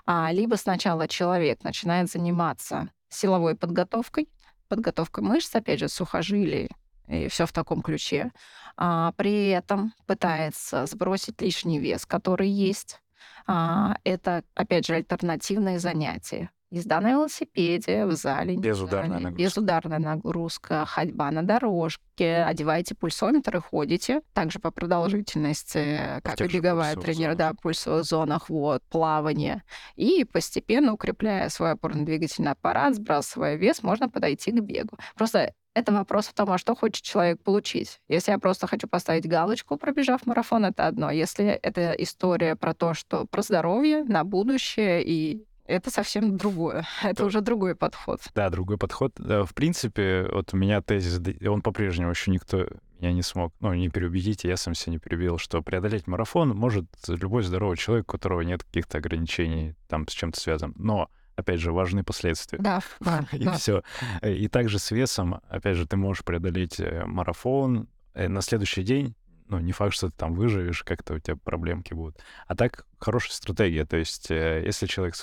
А, 0.07 0.31
либо 0.31 0.55
сначала 0.55 1.09
человек 1.09 1.65
начинает 1.65 2.09
заниматься 2.09 2.91
силовой 3.09 3.57
подготовкой, 3.57 4.29
подготовка 4.69 5.23
мышц, 5.23 5.53
опять 5.57 5.81
же, 5.81 5.89
сухожилий, 5.89 6.71
и 7.09 7.27
все 7.27 7.45
в 7.45 7.53
таком 7.53 7.83
ключе. 7.83 8.31
А, 8.77 9.11
при 9.17 9.49
этом 9.49 9.93
пытается 10.07 10.87
сбросить 10.87 11.43
лишний 11.43 11.81
вес, 11.81 12.07
который 12.07 12.49
есть. 12.49 13.01
А, 13.49 13.97
это, 14.05 14.45
опять 14.55 14.87
же, 14.87 14.95
альтернативные 14.95 15.81
занятия. 15.81 16.51
Езда 16.73 17.03
на 17.03 17.11
велосипеде, 17.11 18.07
в 18.07 18.13
зале. 18.13 18.57
Безударная 18.57 19.19
нагрузка. 19.19 19.43
Безударная 19.43 19.99
нагрузка, 19.99 20.87
ходьба 20.87 21.31
на 21.31 21.43
дорожке, 21.43 22.37
одеваете 22.45 22.95
пульсометр 22.95 23.59
и 23.59 23.61
ходите. 23.61 24.23
Также 24.33 24.59
по 24.59 24.71
продолжительности, 24.71 25.99
как 26.25 26.41
и 26.41 26.49
беговая 26.49 26.95
зонах. 26.95 27.37
да, 27.37 27.53
пульсовых 27.61 28.05
зонах, 28.05 28.49
вот, 28.49 28.83
плавание. 28.89 29.65
И 29.97 30.25
постепенно, 30.25 30.95
укрепляя 30.95 31.51
свой 31.51 31.73
опорно-двигательный 31.73 32.53
аппарат, 32.53 32.95
сбрасывая 32.95 33.57
вес, 33.57 33.83
можно 33.83 34.09
подойти 34.09 34.51
к 34.51 34.61
бегу. 34.61 34.97
Просто 35.15 35.53
это 35.75 35.93
вопрос 35.93 36.29
в 36.29 36.33
том, 36.33 36.51
а 36.53 36.57
что 36.57 36.75
хочет 36.75 37.05
человек 37.05 37.43
получить. 37.43 38.01
Если 38.09 38.33
я 38.33 38.39
просто 38.39 38.67
хочу 38.67 38.89
поставить 38.89 39.29
галочку, 39.29 39.77
пробежав 39.77 40.25
марафон, 40.25 40.65
это 40.65 40.87
одно. 40.87 41.11
Если 41.11 41.47
это 41.47 41.93
история 41.99 42.57
про 42.57 42.73
то, 42.73 42.95
что 42.95 43.27
про 43.27 43.43
здоровье 43.43 44.05
на 44.05 44.25
будущее, 44.25 45.03
и 45.05 45.45
это 45.67 45.91
совсем 45.91 46.37
другое. 46.37 46.87
Это 47.03 47.23
Да. 47.23 47.25
уже 47.27 47.41
другой 47.41 47.75
подход. 47.75 48.21
Да, 48.35 48.51
другой 48.51 48.79
подход. 48.79 49.13
В 49.19 49.51
принципе, 49.55 50.29
вот 50.33 50.53
у 50.53 50.57
меня 50.57 50.81
тезис, 50.83 51.21
он 51.47 51.63
по-прежнему 51.63 52.11
еще 52.11 52.31
никто 52.31 52.67
меня 53.01 53.13
не 53.13 53.23
смог, 53.23 53.53
ну, 53.61 53.75
не 53.75 53.89
переубедить, 53.89 54.45
я 54.45 54.57
сам 54.57 54.75
себя 54.75 54.93
не 54.93 54.99
переубедил, 54.99 55.39
что 55.39 55.61
преодолеть 55.63 56.07
марафон 56.07 56.51
может 56.51 56.87
любой 57.09 57.43
здоровый 57.43 57.77
человек, 57.77 58.05
у 58.09 58.13
которого 58.13 58.43
нет 58.43 58.63
каких-то 58.63 58.99
ограничений 58.99 59.75
там 59.89 60.07
с 60.07 60.13
чем-то 60.13 60.41
связан. 60.41 60.73
Но, 60.77 61.11
опять 61.35 61.59
же, 61.59 61.73
важны 61.73 62.05
последствия. 62.05 62.59
Да, 62.61 62.81
да, 63.01 63.27
И 63.33 63.45
да. 63.45 63.53
все. 63.55 63.83
И 64.23 64.47
также 64.49 64.79
с 64.79 64.91
весом, 64.93 65.41
опять 65.49 65.77
же, 65.77 65.87
ты 65.87 65.97
можешь 65.97 66.23
преодолеть 66.25 66.79
э, 66.79 67.05
марафон 67.05 67.89
э, 68.15 68.29
на 68.29 68.41
следующий 68.41 68.85
день. 68.85 69.17
Ну, 69.49 69.59
не 69.59 69.73
факт, 69.73 69.95
что 69.95 70.09
ты 70.09 70.15
там 70.17 70.35
выживешь, 70.35 70.83
как-то 70.85 71.15
у 71.15 71.19
тебя 71.19 71.37
проблемки 71.37 71.95
будут. 71.95 72.23
А 72.47 72.55
так, 72.55 72.87
хорошая 72.99 73.33
стратегия. 73.33 73.85
То 73.85 73.97
есть, 73.97 74.31
э, 74.31 74.63
если 74.65 74.87
человек... 74.87 75.17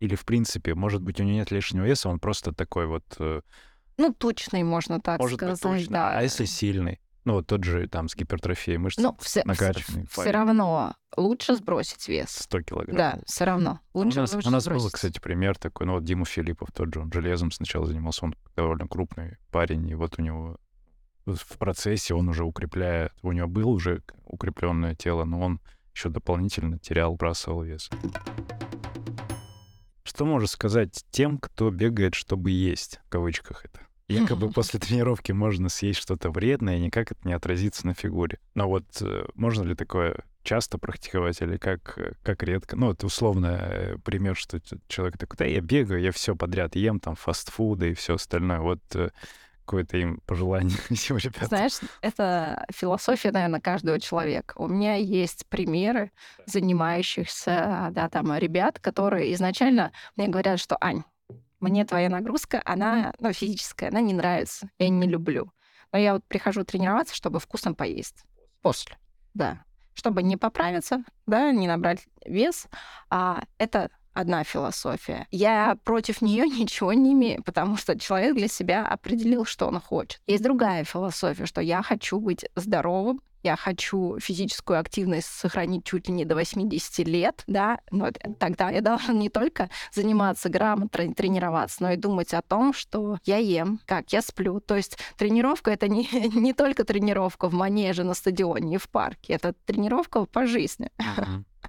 Или, 0.00 0.14
в 0.14 0.24
принципе, 0.24 0.74
может 0.74 1.02
быть, 1.02 1.20
у 1.20 1.24
него 1.24 1.36
нет 1.36 1.50
лишнего 1.50 1.84
веса, 1.84 2.08
он 2.08 2.18
просто 2.20 2.52
такой 2.52 2.86
вот... 2.86 3.04
э, 3.18 3.40
Ну, 3.96 4.12
точный, 4.12 4.62
можно 4.62 5.00
так 5.00 5.18
может 5.18 5.40
быть, 5.40 5.56
сказать, 5.56 5.80
точно. 5.80 5.92
да. 5.92 6.18
А 6.18 6.22
если 6.22 6.44
сильный? 6.44 7.00
Ну, 7.24 7.34
вот 7.34 7.46
тот 7.46 7.62
же 7.64 7.86
там 7.88 8.08
с 8.08 8.14
гипертрофией 8.16 8.78
мышц 8.78 8.96
Ну, 8.96 9.14
все, 9.20 9.42
накачанный 9.44 10.06
все 10.06 10.16
парень. 10.16 10.30
равно 10.32 10.94
лучше 11.16 11.56
сбросить 11.56 12.08
вес. 12.08 12.30
100 12.30 12.62
килограмм. 12.62 12.96
Да, 12.96 13.18
все 13.26 13.44
равно. 13.44 13.80
У 13.92 13.98
Лучше, 13.98 14.20
нас, 14.20 14.32
лучше 14.32 14.48
у 14.48 14.50
нас 14.50 14.64
был, 14.66 14.78
сбросить. 14.78 14.94
кстати, 14.94 15.18
пример 15.20 15.58
такой, 15.58 15.86
ну 15.86 15.94
вот 15.94 16.04
Дима 16.04 16.24
Филиппов 16.24 16.70
тот 16.72 16.94
же, 16.94 17.00
он 17.00 17.12
железом 17.12 17.50
сначала 17.50 17.84
занимался, 17.84 18.24
он 18.24 18.34
довольно 18.56 18.86
крупный 18.88 19.36
парень, 19.50 19.86
и 19.90 19.94
вот 19.94 20.18
у 20.18 20.22
него 20.22 20.56
в 21.26 21.58
процессе 21.58 22.14
он 22.14 22.30
уже 22.30 22.44
укрепляет, 22.44 23.12
у 23.22 23.32
него 23.32 23.48
было 23.48 23.68
уже 23.68 24.02
укрепленное 24.24 24.94
тело, 24.94 25.24
но 25.24 25.40
он 25.40 25.60
еще 25.94 26.08
дополнительно 26.08 26.78
терял, 26.78 27.14
бросал 27.16 27.62
вес. 27.62 27.90
Что 30.18 30.24
можешь 30.24 30.50
сказать 30.50 31.04
тем, 31.12 31.38
кто 31.38 31.70
бегает, 31.70 32.16
чтобы 32.16 32.50
есть, 32.50 32.98
в 33.06 33.08
кавычках 33.08 33.64
это? 33.64 33.82
Якобы 34.08 34.50
после 34.52 34.80
тренировки 34.80 35.30
можно 35.30 35.68
съесть 35.68 36.00
что-то 36.00 36.30
вредное, 36.30 36.76
и 36.76 36.80
никак 36.80 37.12
это 37.12 37.20
не 37.22 37.34
отразится 37.34 37.86
на 37.86 37.94
фигуре. 37.94 38.40
Но 38.56 38.68
вот 38.68 38.84
э, 39.00 39.26
можно 39.36 39.62
ли 39.62 39.76
такое 39.76 40.16
часто 40.42 40.76
практиковать 40.76 41.40
или 41.40 41.56
как, 41.56 41.96
э, 41.98 42.14
как 42.24 42.42
редко? 42.42 42.74
Ну, 42.74 42.86
вот 42.86 43.04
условно 43.04 43.60
э, 43.60 43.96
пример, 43.98 44.34
что 44.34 44.60
человек 44.88 45.18
такой, 45.18 45.36
да, 45.36 45.44
я 45.44 45.60
бегаю, 45.60 46.02
я 46.02 46.10
все 46.10 46.34
подряд 46.34 46.74
ем, 46.74 46.98
там, 46.98 47.14
фастфуды 47.14 47.92
и 47.92 47.94
все 47.94 48.16
остальное. 48.16 48.58
Вот 48.58 48.82
какое-то 49.68 49.98
им 49.98 50.20
пожелание 50.24 50.78
этим 50.90 51.18
ребятам. 51.18 51.48
Знаешь, 51.48 51.78
это 52.00 52.64
философия, 52.72 53.30
наверное, 53.30 53.60
каждого 53.60 54.00
человека. 54.00 54.54
У 54.56 54.66
меня 54.66 54.94
есть 54.94 55.46
примеры 55.48 56.10
занимающихся, 56.46 57.90
да, 57.92 58.08
там, 58.08 58.34
ребят, 58.34 58.78
которые 58.78 59.34
изначально 59.34 59.92
мне 60.16 60.28
говорят, 60.28 60.58
что, 60.58 60.78
Ань, 60.80 61.02
мне 61.60 61.84
твоя 61.84 62.08
нагрузка, 62.08 62.62
она, 62.64 63.12
ну, 63.20 63.32
физическая, 63.32 63.90
она 63.90 64.00
не 64.00 64.14
нравится, 64.14 64.70
я 64.78 64.88
не 64.88 65.06
люблю. 65.06 65.52
Но 65.92 65.98
я 65.98 66.14
вот 66.14 66.24
прихожу 66.24 66.64
тренироваться, 66.64 67.14
чтобы 67.14 67.38
вкусно 67.38 67.74
поесть. 67.74 68.24
После, 68.62 68.96
да. 69.34 69.64
Чтобы 69.92 70.22
не 70.22 70.36
поправиться, 70.36 71.04
да, 71.26 71.50
не 71.52 71.66
набрать 71.66 72.06
вес. 72.24 72.68
А 73.10 73.42
это 73.58 73.90
одна 74.18 74.42
философия. 74.44 75.26
Я 75.30 75.76
против 75.84 76.22
нее 76.22 76.46
ничего 76.48 76.92
не 76.92 77.12
имею, 77.12 77.42
потому 77.42 77.76
что 77.76 77.98
человек 77.98 78.34
для 78.34 78.48
себя 78.48 78.86
определил, 78.86 79.44
что 79.44 79.66
он 79.66 79.80
хочет. 79.80 80.20
Есть 80.26 80.42
другая 80.42 80.84
философия, 80.84 81.46
что 81.46 81.60
я 81.60 81.82
хочу 81.82 82.18
быть 82.18 82.44
здоровым, 82.56 83.20
я 83.44 83.54
хочу 83.54 84.18
физическую 84.18 84.80
активность 84.80 85.28
сохранить 85.28 85.84
чуть 85.84 86.08
ли 86.08 86.14
не 86.14 86.24
до 86.24 86.34
80 86.34 87.06
лет, 87.06 87.44
да, 87.46 87.78
но 87.92 88.10
тогда 88.38 88.70
я 88.70 88.80
должна 88.80 89.14
не 89.14 89.28
только 89.28 89.70
заниматься 89.92 90.48
грамотно, 90.48 91.14
тренироваться, 91.14 91.84
но 91.84 91.92
и 91.92 91.96
думать 91.96 92.34
о 92.34 92.42
том, 92.42 92.74
что 92.74 93.18
я 93.24 93.36
ем, 93.36 93.78
как 93.86 94.12
я 94.12 94.22
сплю. 94.22 94.58
То 94.58 94.76
есть 94.76 94.98
тренировка— 95.16 95.70
это 95.72 95.86
не, 95.86 96.08
не 96.34 96.52
только 96.52 96.84
тренировка 96.84 97.48
в 97.48 97.54
манеже 97.54 98.02
на 98.02 98.14
стадионе 98.14 98.74
и 98.74 98.78
в 98.78 98.88
парке, 98.88 99.34
это 99.34 99.54
тренировка 99.66 100.24
по 100.24 100.46
жизни. 100.46 100.90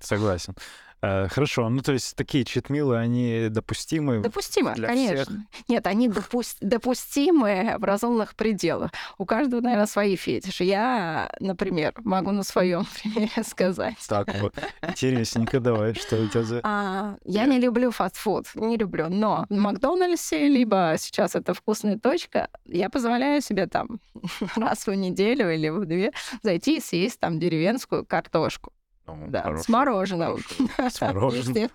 Согласен. 0.02 0.56
Э, 1.02 1.28
Хорошо, 1.30 1.70
ну 1.70 1.82
то 1.82 1.94
есть 1.94 2.16
такие 2.16 2.44
читмилы, 2.44 2.98
они 2.98 3.48
допустимы? 3.50 4.20
Допустимо, 4.20 4.74
для 4.74 4.88
конечно. 4.88 5.46
Нет, 5.68 5.88
они 5.88 6.10
допус- 6.10 6.58
допустимы 6.60 7.76
в 7.78 7.84
разумных 7.84 8.36
пределах. 8.36 8.92
У 9.18 9.26
каждого, 9.26 9.62
наверное, 9.62 9.86
свои 9.86 10.16
фетиши. 10.16 10.66
Я, 10.66 11.32
например, 11.40 11.94
могу 12.04 12.32
на 12.32 12.44
своем 12.44 12.86
примере 13.02 13.44
сказать. 13.46 13.96
Так 14.08 14.34
вот, 14.42 14.56
интересненько, 14.82 15.60
давай, 15.60 15.94
что 15.94 16.18
у 16.18 16.28
тебя 16.28 16.44
за... 16.44 16.60
А, 16.64 17.16
я 17.24 17.46
не 17.46 17.60
люблю 17.60 17.92
фастфуд, 17.92 18.48
не 18.56 18.78
люблю, 18.78 19.08
но 19.10 19.46
в 19.50 19.56
Макдональдсе, 19.56 20.48
либо 20.50 20.96
сейчас 20.98 21.36
это 21.36 21.54
вкусная 21.54 21.98
точка, 21.98 22.50
я 22.66 22.90
позволяю 22.90 23.42
себе 23.42 23.68
там 23.68 24.00
раз 24.56 24.86
в 24.86 24.94
неделю 24.94 25.54
или 25.54 25.70
в 25.70 25.86
две 25.86 26.12
зайти 26.44 26.78
и 26.78 26.82
съесть 26.82 27.20
там 27.20 27.40
деревенскую 27.40 28.06
картошку. 28.06 28.74
Ну, 29.16 29.28
Да, 29.30 29.58
с 29.58 29.70
мороженым. 29.70 30.38
С 30.78 31.02
мороженым? 31.02 31.70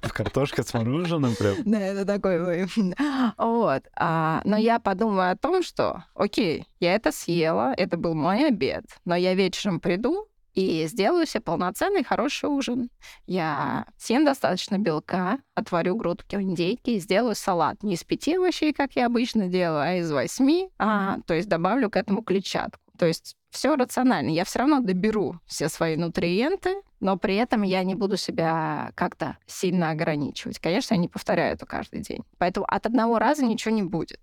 Картошка 0.00 0.62
с 0.62 0.72
мороженым 0.74 1.34
прям. 1.36 1.54
Да, 1.64 1.78
это 1.80 2.04
такой. 2.04 2.66
Вот. 3.36 3.82
А, 3.96 4.40
но 4.44 4.56
я 4.56 4.78
подумаю 4.78 5.32
о 5.32 5.36
том, 5.36 5.62
что, 5.62 6.04
окей, 6.14 6.66
я 6.78 6.94
это 6.94 7.12
съела, 7.12 7.74
это 7.76 7.96
был 7.96 8.14
мой 8.14 8.46
обед, 8.46 8.84
но 9.04 9.14
я 9.14 9.34
вечером 9.34 9.80
приду 9.80 10.28
и 10.54 10.86
сделаю 10.86 11.26
себе 11.26 11.42
полноценный 11.42 12.04
хороший 12.04 12.48
ужин. 12.48 12.90
Я 13.26 13.86
съем 13.96 14.24
достаточно 14.24 14.78
белка, 14.78 15.38
отварю 15.54 15.96
грудки 15.96 16.34
индейки 16.34 16.90
и 16.90 16.98
сделаю 17.00 17.34
салат. 17.34 17.82
Не 17.82 17.94
из 17.94 18.04
пяти 18.04 18.36
овощей, 18.36 18.72
как 18.72 18.96
я 18.96 19.06
обычно 19.06 19.48
делаю, 19.48 19.82
а 19.82 19.94
из 19.94 20.10
восьми. 20.10 20.70
А, 20.78 21.18
то 21.26 21.34
есть 21.34 21.48
добавлю 21.48 21.90
к 21.90 21.96
этому 21.96 22.22
клетчатку. 22.22 22.80
То 22.98 23.06
есть 23.06 23.36
все 23.50 23.76
рационально. 23.76 24.30
Я 24.30 24.44
все 24.44 24.60
равно 24.60 24.80
доберу 24.80 25.40
все 25.46 25.68
свои 25.68 25.96
нутриенты, 25.96 26.82
но 27.00 27.16
при 27.16 27.36
этом 27.36 27.62
я 27.62 27.82
не 27.82 27.94
буду 27.94 28.16
себя 28.16 28.92
как-то 28.94 29.36
сильно 29.46 29.90
ограничивать. 29.90 30.58
Конечно, 30.58 30.94
я 30.94 31.00
не 31.00 31.08
повторяю 31.08 31.54
это 31.54 31.66
каждый 31.66 32.00
день. 32.00 32.22
Поэтому 32.38 32.66
от 32.68 32.86
одного 32.86 33.18
раза 33.18 33.44
ничего 33.44 33.74
не 33.74 33.82
будет. 33.82 34.20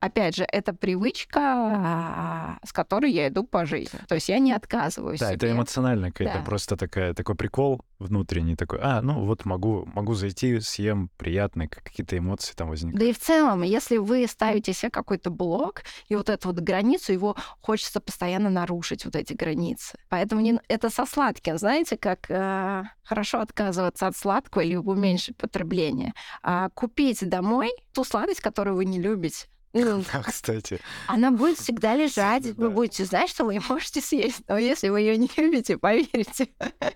Опять 0.00 0.36
же, 0.36 0.44
это 0.50 0.72
привычка, 0.72 1.40
а, 1.40 2.58
с 2.64 2.72
которой 2.72 3.10
я 3.10 3.28
иду 3.28 3.44
по 3.44 3.66
жизни. 3.66 3.98
То 4.08 4.14
есть 4.14 4.28
я 4.28 4.38
не 4.38 4.52
отказываюсь 4.52 5.18
Да, 5.20 5.26
себе. 5.28 5.36
это 5.36 5.50
эмоциональная 5.52 6.10
какая-то 6.12 6.38
Да. 6.38 6.44
просто 6.44 6.76
такая, 6.76 7.14
такой 7.14 7.34
прикол 7.34 7.80
внутренний 7.98 8.54
такой. 8.54 8.78
А, 8.80 9.02
ну 9.02 9.24
вот 9.24 9.44
могу, 9.44 9.86
могу 9.86 10.14
зайти, 10.14 10.60
съем, 10.60 11.10
приятные 11.16 11.68
какие-то 11.68 12.16
эмоции 12.16 12.54
там 12.54 12.68
возникают. 12.68 13.00
Да 13.00 13.06
и 13.06 13.12
в 13.12 13.18
целом, 13.18 13.62
если 13.62 13.96
вы 13.96 14.26
ставите 14.28 14.72
себе 14.72 14.90
какой-то 14.90 15.30
блок, 15.30 15.82
и 16.08 16.14
вот 16.14 16.28
эту 16.28 16.48
вот 16.48 16.60
границу, 16.60 17.12
его 17.12 17.36
хочется 17.60 18.00
постоянно 18.00 18.50
нарушить, 18.50 19.04
вот 19.04 19.16
эти 19.16 19.32
границы. 19.32 19.98
Поэтому 20.08 20.40
не- 20.40 20.60
это 20.68 20.90
со 20.90 21.06
сладким, 21.06 21.58
знаете, 21.58 21.96
как 21.96 22.30
э, 22.30 22.84
хорошо 23.02 23.40
отказываться 23.40 24.06
от 24.06 24.16
сладкого 24.16 24.62
или 24.62 24.76
уменьшить 24.76 25.36
потребление. 25.36 26.12
А 26.42 26.68
купить 26.70 27.28
домой 27.28 27.70
ту 27.92 28.04
сладость, 28.04 28.40
которую 28.40 28.76
вы 28.76 28.84
не 28.84 29.00
любите. 29.00 29.48
Ну, 29.72 30.04
Да, 30.12 30.22
кстати. 30.22 30.80
она 31.06 31.30
будет 31.30 31.58
всегда 31.58 31.94
лежать. 31.94 32.44
Вы 32.56 32.70
будете 32.70 33.04
знать, 33.04 33.30
что 33.30 33.44
вы 33.44 33.60
можете 33.68 34.00
съесть. 34.00 34.42
Но 34.48 34.56
если 34.58 34.88
вы 34.88 35.00
ее 35.00 35.16
не 35.16 35.30
любите, 35.36 35.76
поверьте, 35.78 36.48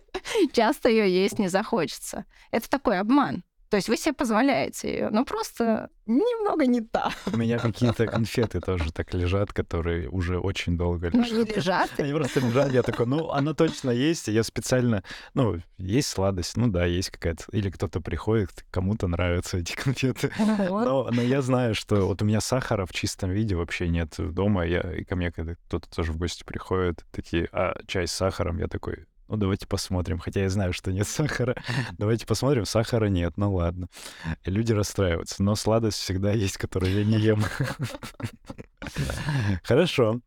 часто 0.53 0.89
ее 0.89 1.09
есть 1.13 1.39
не 1.39 1.49
захочется. 1.49 2.25
Это 2.51 2.69
такой 2.71 2.99
обман. 2.99 3.45
То 3.73 3.77
есть 3.77 3.89
вы 3.89 3.97
себе 3.97 4.13
позволяете 4.13 4.93
ее, 4.93 5.09
но 5.09 5.25
просто 5.25 5.89
немного 6.05 6.67
не 6.67 6.83
та. 6.83 7.11
У 7.33 7.39
меня 7.39 7.59
какие-то 7.59 8.07
конфеты 8.07 8.61
тоже 8.61 8.93
так 8.93 9.15
лежат, 9.15 9.55
которые 9.55 10.11
уже 10.11 10.39
очень 10.39 10.77
долго 10.77 11.09
Ну, 11.11 11.21
лежат. 11.23 11.49
не 11.49 11.55
лежат. 11.55 11.91
Они 11.97 12.13
просто 12.13 12.41
лежат, 12.41 12.71
я 12.71 12.83
такой, 12.83 13.07
ну, 13.07 13.31
она 13.31 13.55
точно 13.55 13.89
есть, 13.89 14.29
я 14.29 14.43
специально, 14.43 15.03
ну, 15.33 15.57
есть 15.79 16.11
сладость, 16.11 16.59
ну 16.59 16.69
да, 16.69 16.85
есть 16.85 17.09
какая-то, 17.09 17.45
или 17.53 17.71
кто-то 17.71 18.03
приходит, 18.03 18.51
кому-то 18.71 19.09
нравятся 19.09 19.57
эти 19.57 19.75
конфеты. 19.75 20.31
Вот. 20.69 20.85
Но, 20.85 21.09
но 21.11 21.23
я 21.23 21.41
знаю, 21.41 21.75
что 21.75 22.07
вот 22.07 22.21
у 22.21 22.27
меня 22.27 22.43
сахара 22.43 22.85
в 22.85 22.93
чистом 22.93 23.31
виде 23.31 23.57
вообще 23.57 23.89
нет 23.89 24.15
дома, 24.19 24.67
я, 24.67 24.83
и 24.83 25.03
ко 25.03 25.17
мне, 25.17 25.33
когда 25.33 25.55
кто-то 25.55 25.89
тоже 25.89 26.13
в 26.13 26.19
гости 26.19 26.45
приходит, 26.45 27.07
такие, 27.11 27.49
а 27.53 27.75
чай 27.87 28.07
с 28.07 28.13
сахаром, 28.13 28.59
я 28.59 28.67
такой, 28.69 29.07
ну, 29.33 29.39
давайте 29.39 29.67
посмотрим. 29.67 30.19
Хотя 30.19 30.43
я 30.43 30.51
знаю, 30.51 30.73
что 30.75 30.93
нет 30.93 31.07
сахара. 31.09 31.57
Давайте 31.99 32.27
посмотрим. 32.27 32.67
Сахара 32.67 33.07
нет, 33.07 33.33
ну 33.37 33.55
ладно. 33.55 33.89
И 34.45 34.51
люди 34.51 34.73
расстраиваются. 34.73 35.43
Но 35.43 35.55
сладость 35.55 35.99
всегда 35.99 36.33
есть, 36.33 36.59
которую 36.59 36.93
я 36.93 37.05
не 37.05 37.19
ем. 37.19 37.43
Хорошо. 39.63 40.21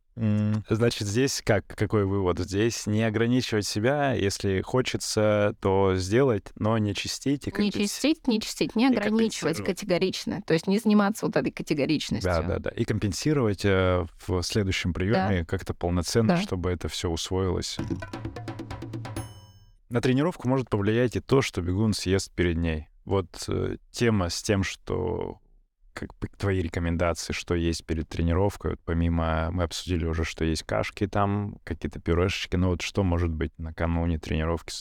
Значит, 0.70 1.06
здесь 1.06 1.42
как? 1.44 1.66
Какой 1.66 2.06
вывод? 2.06 2.38
Здесь 2.38 2.86
не 2.86 3.02
ограничивать 3.02 3.66
себя. 3.66 4.12
Если 4.14 4.62
хочется, 4.62 5.54
то 5.60 5.94
сделать, 5.96 6.46
но 6.56 6.78
не 6.78 6.94
чистить. 6.94 7.46
И 7.46 7.52
Не 7.60 7.70
чистить, 7.70 8.26
не 8.26 8.40
чистить, 8.40 8.74
не 8.74 8.86
ограничивать 8.88 9.62
категорично. 9.62 10.40
То 10.46 10.54
есть 10.54 10.66
не 10.66 10.78
заниматься 10.78 11.26
вот 11.26 11.36
этой 11.36 11.50
категоричностью. 11.52 12.32
Да, 12.32 12.42
да, 12.42 12.58
да. 12.58 12.70
И 12.70 12.84
компенсировать 12.84 13.64
э, 13.66 14.06
в 14.26 14.42
следующем 14.42 14.94
приеме 14.94 15.44
как-то 15.44 15.74
полноценно, 15.74 16.36
Да. 16.36 16.40
чтобы 16.40 16.70
это 16.70 16.88
все 16.88 17.10
усвоилось. 17.10 17.76
На 19.88 20.00
тренировку 20.00 20.48
может 20.48 20.68
повлиять 20.68 21.16
и 21.16 21.20
то, 21.20 21.42
что 21.42 21.62
бегун 21.62 21.92
съест 21.92 22.32
перед 22.32 22.56
ней. 22.56 22.88
Вот 23.04 23.44
э, 23.48 23.76
тема 23.92 24.28
с 24.28 24.42
тем, 24.42 24.64
что 24.64 25.40
как 25.96 26.10
бы 26.18 26.28
твои 26.28 26.60
рекомендации, 26.60 27.32
что 27.32 27.54
есть 27.54 27.86
перед 27.86 28.08
тренировкой. 28.08 28.72
Вот 28.72 28.80
помимо, 28.84 29.50
мы 29.50 29.62
обсудили 29.62 30.04
уже, 30.04 30.24
что 30.24 30.44
есть 30.44 30.64
кашки 30.64 31.06
там, 31.06 31.56
какие-то 31.64 32.00
пюрешечки, 32.00 32.56
но 32.56 32.68
вот 32.68 32.82
что 32.82 33.02
может 33.02 33.30
быть 33.30 33.52
накануне 33.58 34.18
тренировки 34.18 34.74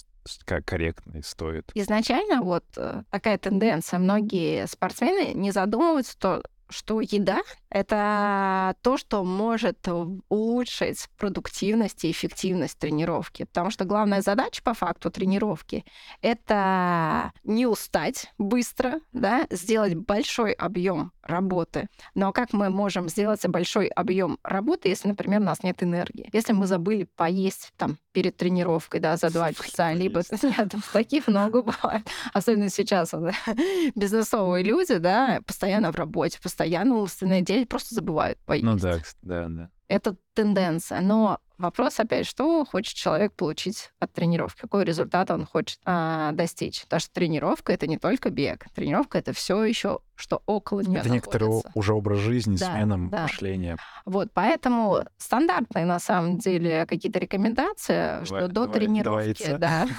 как 0.44 0.66
корректно 0.66 1.18
и 1.18 1.22
стоит? 1.22 1.72
Изначально 1.76 2.42
вот 2.42 2.66
э, 2.78 3.04
такая 3.12 3.38
тенденция. 3.38 4.00
Многие 4.00 4.68
спортсмены 4.68 5.34
не 5.34 5.52
задумываются, 5.52 6.18
то, 6.18 6.44
что 6.70 7.02
еда— 7.02 7.42
это 7.70 8.76
то, 8.82 8.98
что 8.98 9.24
может 9.24 9.88
улучшить 10.30 11.08
продуктивность 11.18 12.06
и 12.06 12.12
эффективность 12.12 12.78
тренировки. 12.78 13.44
Потому 13.44 13.72
что 13.72 13.86
главная 13.86 14.22
задача 14.22 14.62
по 14.64 14.74
факту 14.74 15.12
тренировки— 15.12 15.86
это 16.22 17.32
не 17.44 17.66
устать 17.66 18.32
быстро, 18.38 19.00
да, 19.14 19.48
сделать 19.50 19.96
большой 19.96 20.54
объем 20.54 21.12
работы. 21.26 21.88
Но 22.14 22.32
как 22.32 22.54
мы 22.54 22.70
можем 22.70 23.10
сделать 23.10 23.46
большой 23.48 23.88
объем 23.88 24.38
работы, 24.44 24.90
если, 24.90 25.10
например, 25.10 25.42
у 25.42 25.44
нас 25.44 25.64
нет 25.64 25.84
энергии? 25.84 26.30
Если 26.32 26.54
мы 26.54 26.68
забыли 26.68 27.08
поесть 27.16 27.74
там 27.78 27.98
перед 28.12 28.38
тренировкой, 28.38 29.00
да, 29.00 29.18
за 29.18 29.32
два 29.32 29.52
часа, 29.54 29.94
либо 29.94 30.22
нет, 30.44 30.76
таких 30.94 31.28
много 31.28 31.62
бывает. 31.64 32.08
Особенно 32.34 32.70
сейчас 32.70 33.14
вот, 33.14 33.34
бизнесовые 33.96 34.64
люди, 34.64 34.98
да, 34.98 35.40
постоянно 35.46 35.92
в 35.92 35.96
работе, 35.96 36.40
постоянно 36.42 36.96
умственные 36.96 37.42
дети 37.42 37.66
просто 37.66 37.96
забывают 37.96 38.40
поесть. 38.46 38.66
Ну 38.66 38.78
да, 38.78 39.00
да, 39.22 39.48
да. 39.50 39.70
Это 39.88 40.16
тенденция. 40.34 41.00
Но 41.02 41.40
вопрос 41.58 42.00
опять, 42.00 42.26
что 42.26 42.66
хочет 42.66 42.96
человек 42.96 43.34
получить 43.34 43.92
от 44.00 44.12
тренировки, 44.12 44.60
какой 44.62 44.84
результат 44.84 45.30
он 45.32 45.46
хочет 45.46 45.80
а, 45.86 46.32
достичь. 46.34 46.82
Потому 46.84 47.00
что 47.00 47.12
тренировка 47.14 47.72
это 47.72 47.88
не 47.88 47.98
только 47.98 48.30
бег, 48.30 48.66
тренировка 48.74 49.18
это 49.20 49.32
все 49.32 49.64
еще, 49.64 50.00
что 50.16 50.42
около 50.48 50.82
нее 50.82 51.00
Это 51.00 51.10
некоторый 51.10 51.62
уже 51.76 51.94
образ 51.94 52.20
жизни, 52.20 52.58
Да, 52.58 52.66
смена 52.74 53.10
да. 53.10 53.24
мышления. 53.24 53.78
Вот, 54.06 54.30
поэтому 54.34 55.06
стандартные 55.18 55.86
на 55.86 56.00
самом 56.00 56.40
деле 56.40 56.86
какие-то 56.88 57.20
рекомендации, 57.20 58.24
что 58.26 58.40
Два- 58.40 58.48
до 58.48 58.66
два- 58.66 58.74
тренировки, 58.74 59.56
да. 59.58 59.88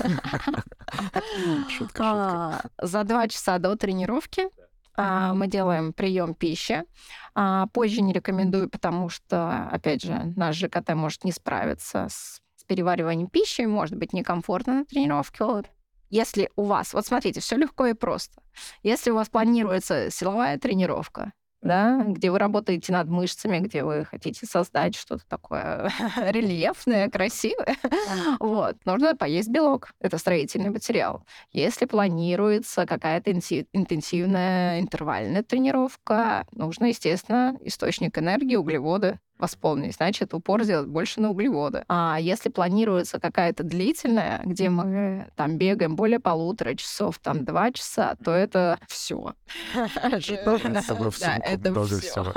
А, 1.99 2.61
за 2.81 3.05
два 3.05 3.29
часа 3.29 3.59
до 3.59 3.77
тренировки 3.77 4.49
мы 5.35 5.47
делаем 5.47 5.93
прием 5.93 6.35
пищи. 6.35 6.85
А, 7.35 7.67
Позже 7.69 8.01
не 8.01 8.13
рекомендую, 8.13 8.71
потому 8.71 9.09
что, 9.09 9.69
опять 9.71 10.03
же, 10.03 10.33
наш 10.37 10.57
ЖКТ 10.57 10.95
может 10.95 11.25
не 11.25 11.33
справиться 11.33 12.09
с, 12.09 12.41
перевариванием 12.67 13.29
пищи, 13.29 13.63
может 13.63 13.97
быть 13.97 14.13
некомфортно 14.13 14.81
на 14.81 14.85
тренировке. 14.85 15.71
Если 16.11 16.51
у 16.57 16.65
вас, 16.65 16.95
вот 16.95 17.07
смотрите, 17.07 17.41
все 17.41 17.57
легко 17.57 17.87
и 17.87 17.95
просто. 17.95 18.43
Если 18.83 19.11
у 19.11 19.15
вас 19.15 19.29
планируется 19.29 20.11
силовая 20.11 20.59
тренировка, 20.59 21.33
да, 21.67 22.03
где 22.07 22.31
вы 22.31 22.39
работаете 22.39 22.93
над 22.93 23.09
мышцами, 23.09 23.59
где 23.59 23.85
вы 23.85 24.05
хотите 24.05 24.47
создать 24.47 24.95
что-то 24.95 25.25
такое 25.29 25.91
рельефное, 26.17 27.09
красивое, 27.11 27.77
вот, 28.41 28.77
нужно 28.85 29.17
поесть 29.17 29.49
белок. 29.51 29.91
Это 30.01 30.19
строительный 30.19 30.71
материал. 30.71 31.25
Если 31.53 31.87
планируется 31.87 32.87
какая-то 32.87 33.33
интенсивная 33.33 34.81
интервальная 34.81 35.43
тренировка, 35.43 36.47
нужно, 36.53 36.87
естественно, 36.87 37.57
источник 37.63 38.19
энергии, 38.19 38.57
углеводы 38.57 39.19
восполнить. 39.39 39.97
Значит, 39.97 40.35
упор 40.35 40.63
сделать 40.63 40.89
больше 40.89 41.21
на 41.21 41.31
углеводы. 41.31 41.85
А 41.89 42.19
если 42.21 42.49
планируется 42.49 43.21
какая-то 43.21 43.63
длительная, 43.63 44.41
где 44.45 44.69
мы 44.69 45.29
там 45.37 45.59
бегаем 45.59 45.97
более 45.97 46.21
полутора 46.21 46.75
часов, 46.75 47.19
там 47.19 47.45
два 47.45 47.73
часа, 47.73 48.17
то 48.25 48.31
это 48.31 48.79
все. 48.89 49.35
Это 51.45 51.73
всё. 51.85 52.33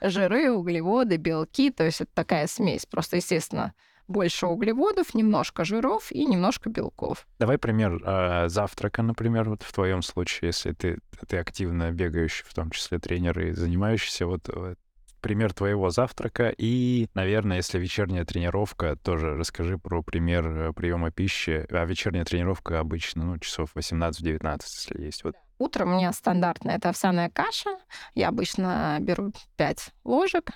Жиры, 0.00 0.50
углеводы, 0.50 1.16
белки, 1.16 1.70
то 1.70 1.84
есть 1.84 2.00
это 2.00 2.10
такая 2.14 2.46
смесь. 2.46 2.86
Просто, 2.86 3.16
естественно, 3.16 3.74
больше 4.08 4.46
углеводов, 4.46 5.14
немножко 5.14 5.64
жиров 5.64 6.10
и 6.10 6.24
немножко 6.24 6.70
белков. 6.70 7.26
Давай 7.38 7.58
пример 7.58 8.00
а, 8.04 8.48
завтрака, 8.48 9.02
например, 9.02 9.50
вот 9.50 9.62
в 9.62 9.72
твоем 9.72 10.02
случае, 10.02 10.48
если 10.48 10.72
ты, 10.72 10.98
ты 11.28 11.36
активно 11.36 11.92
бегающий, 11.92 12.44
в 12.46 12.54
том 12.54 12.70
числе 12.70 12.98
тренер 12.98 13.38
и 13.40 13.52
занимающийся, 13.52 14.26
вот 14.26 14.48
э, 14.48 14.74
пример 15.20 15.52
твоего 15.52 15.90
завтрака 15.90 16.54
и, 16.56 17.08
наверное, 17.14 17.58
если 17.58 17.78
вечерняя 17.78 18.24
тренировка, 18.24 18.96
тоже 18.96 19.36
расскажи 19.36 19.78
про 19.78 20.02
пример 20.02 20.72
приема 20.74 21.10
пищи. 21.10 21.66
А 21.70 21.84
вечерняя 21.84 22.24
тренировка 22.24 22.80
обычно, 22.80 23.24
ну, 23.24 23.38
часов 23.38 23.70
18-19, 23.74 24.60
если 24.64 25.02
есть. 25.02 25.24
Вот 25.24 25.36
Утром 25.58 25.92
у 25.92 25.96
меня 25.96 26.12
стандартная 26.12 26.76
это 26.76 26.90
овсяная 26.90 27.30
каша. 27.30 27.78
Я 28.14 28.28
обычно 28.28 28.98
беру 29.00 29.32
5 29.56 29.92
ложек 30.04 30.52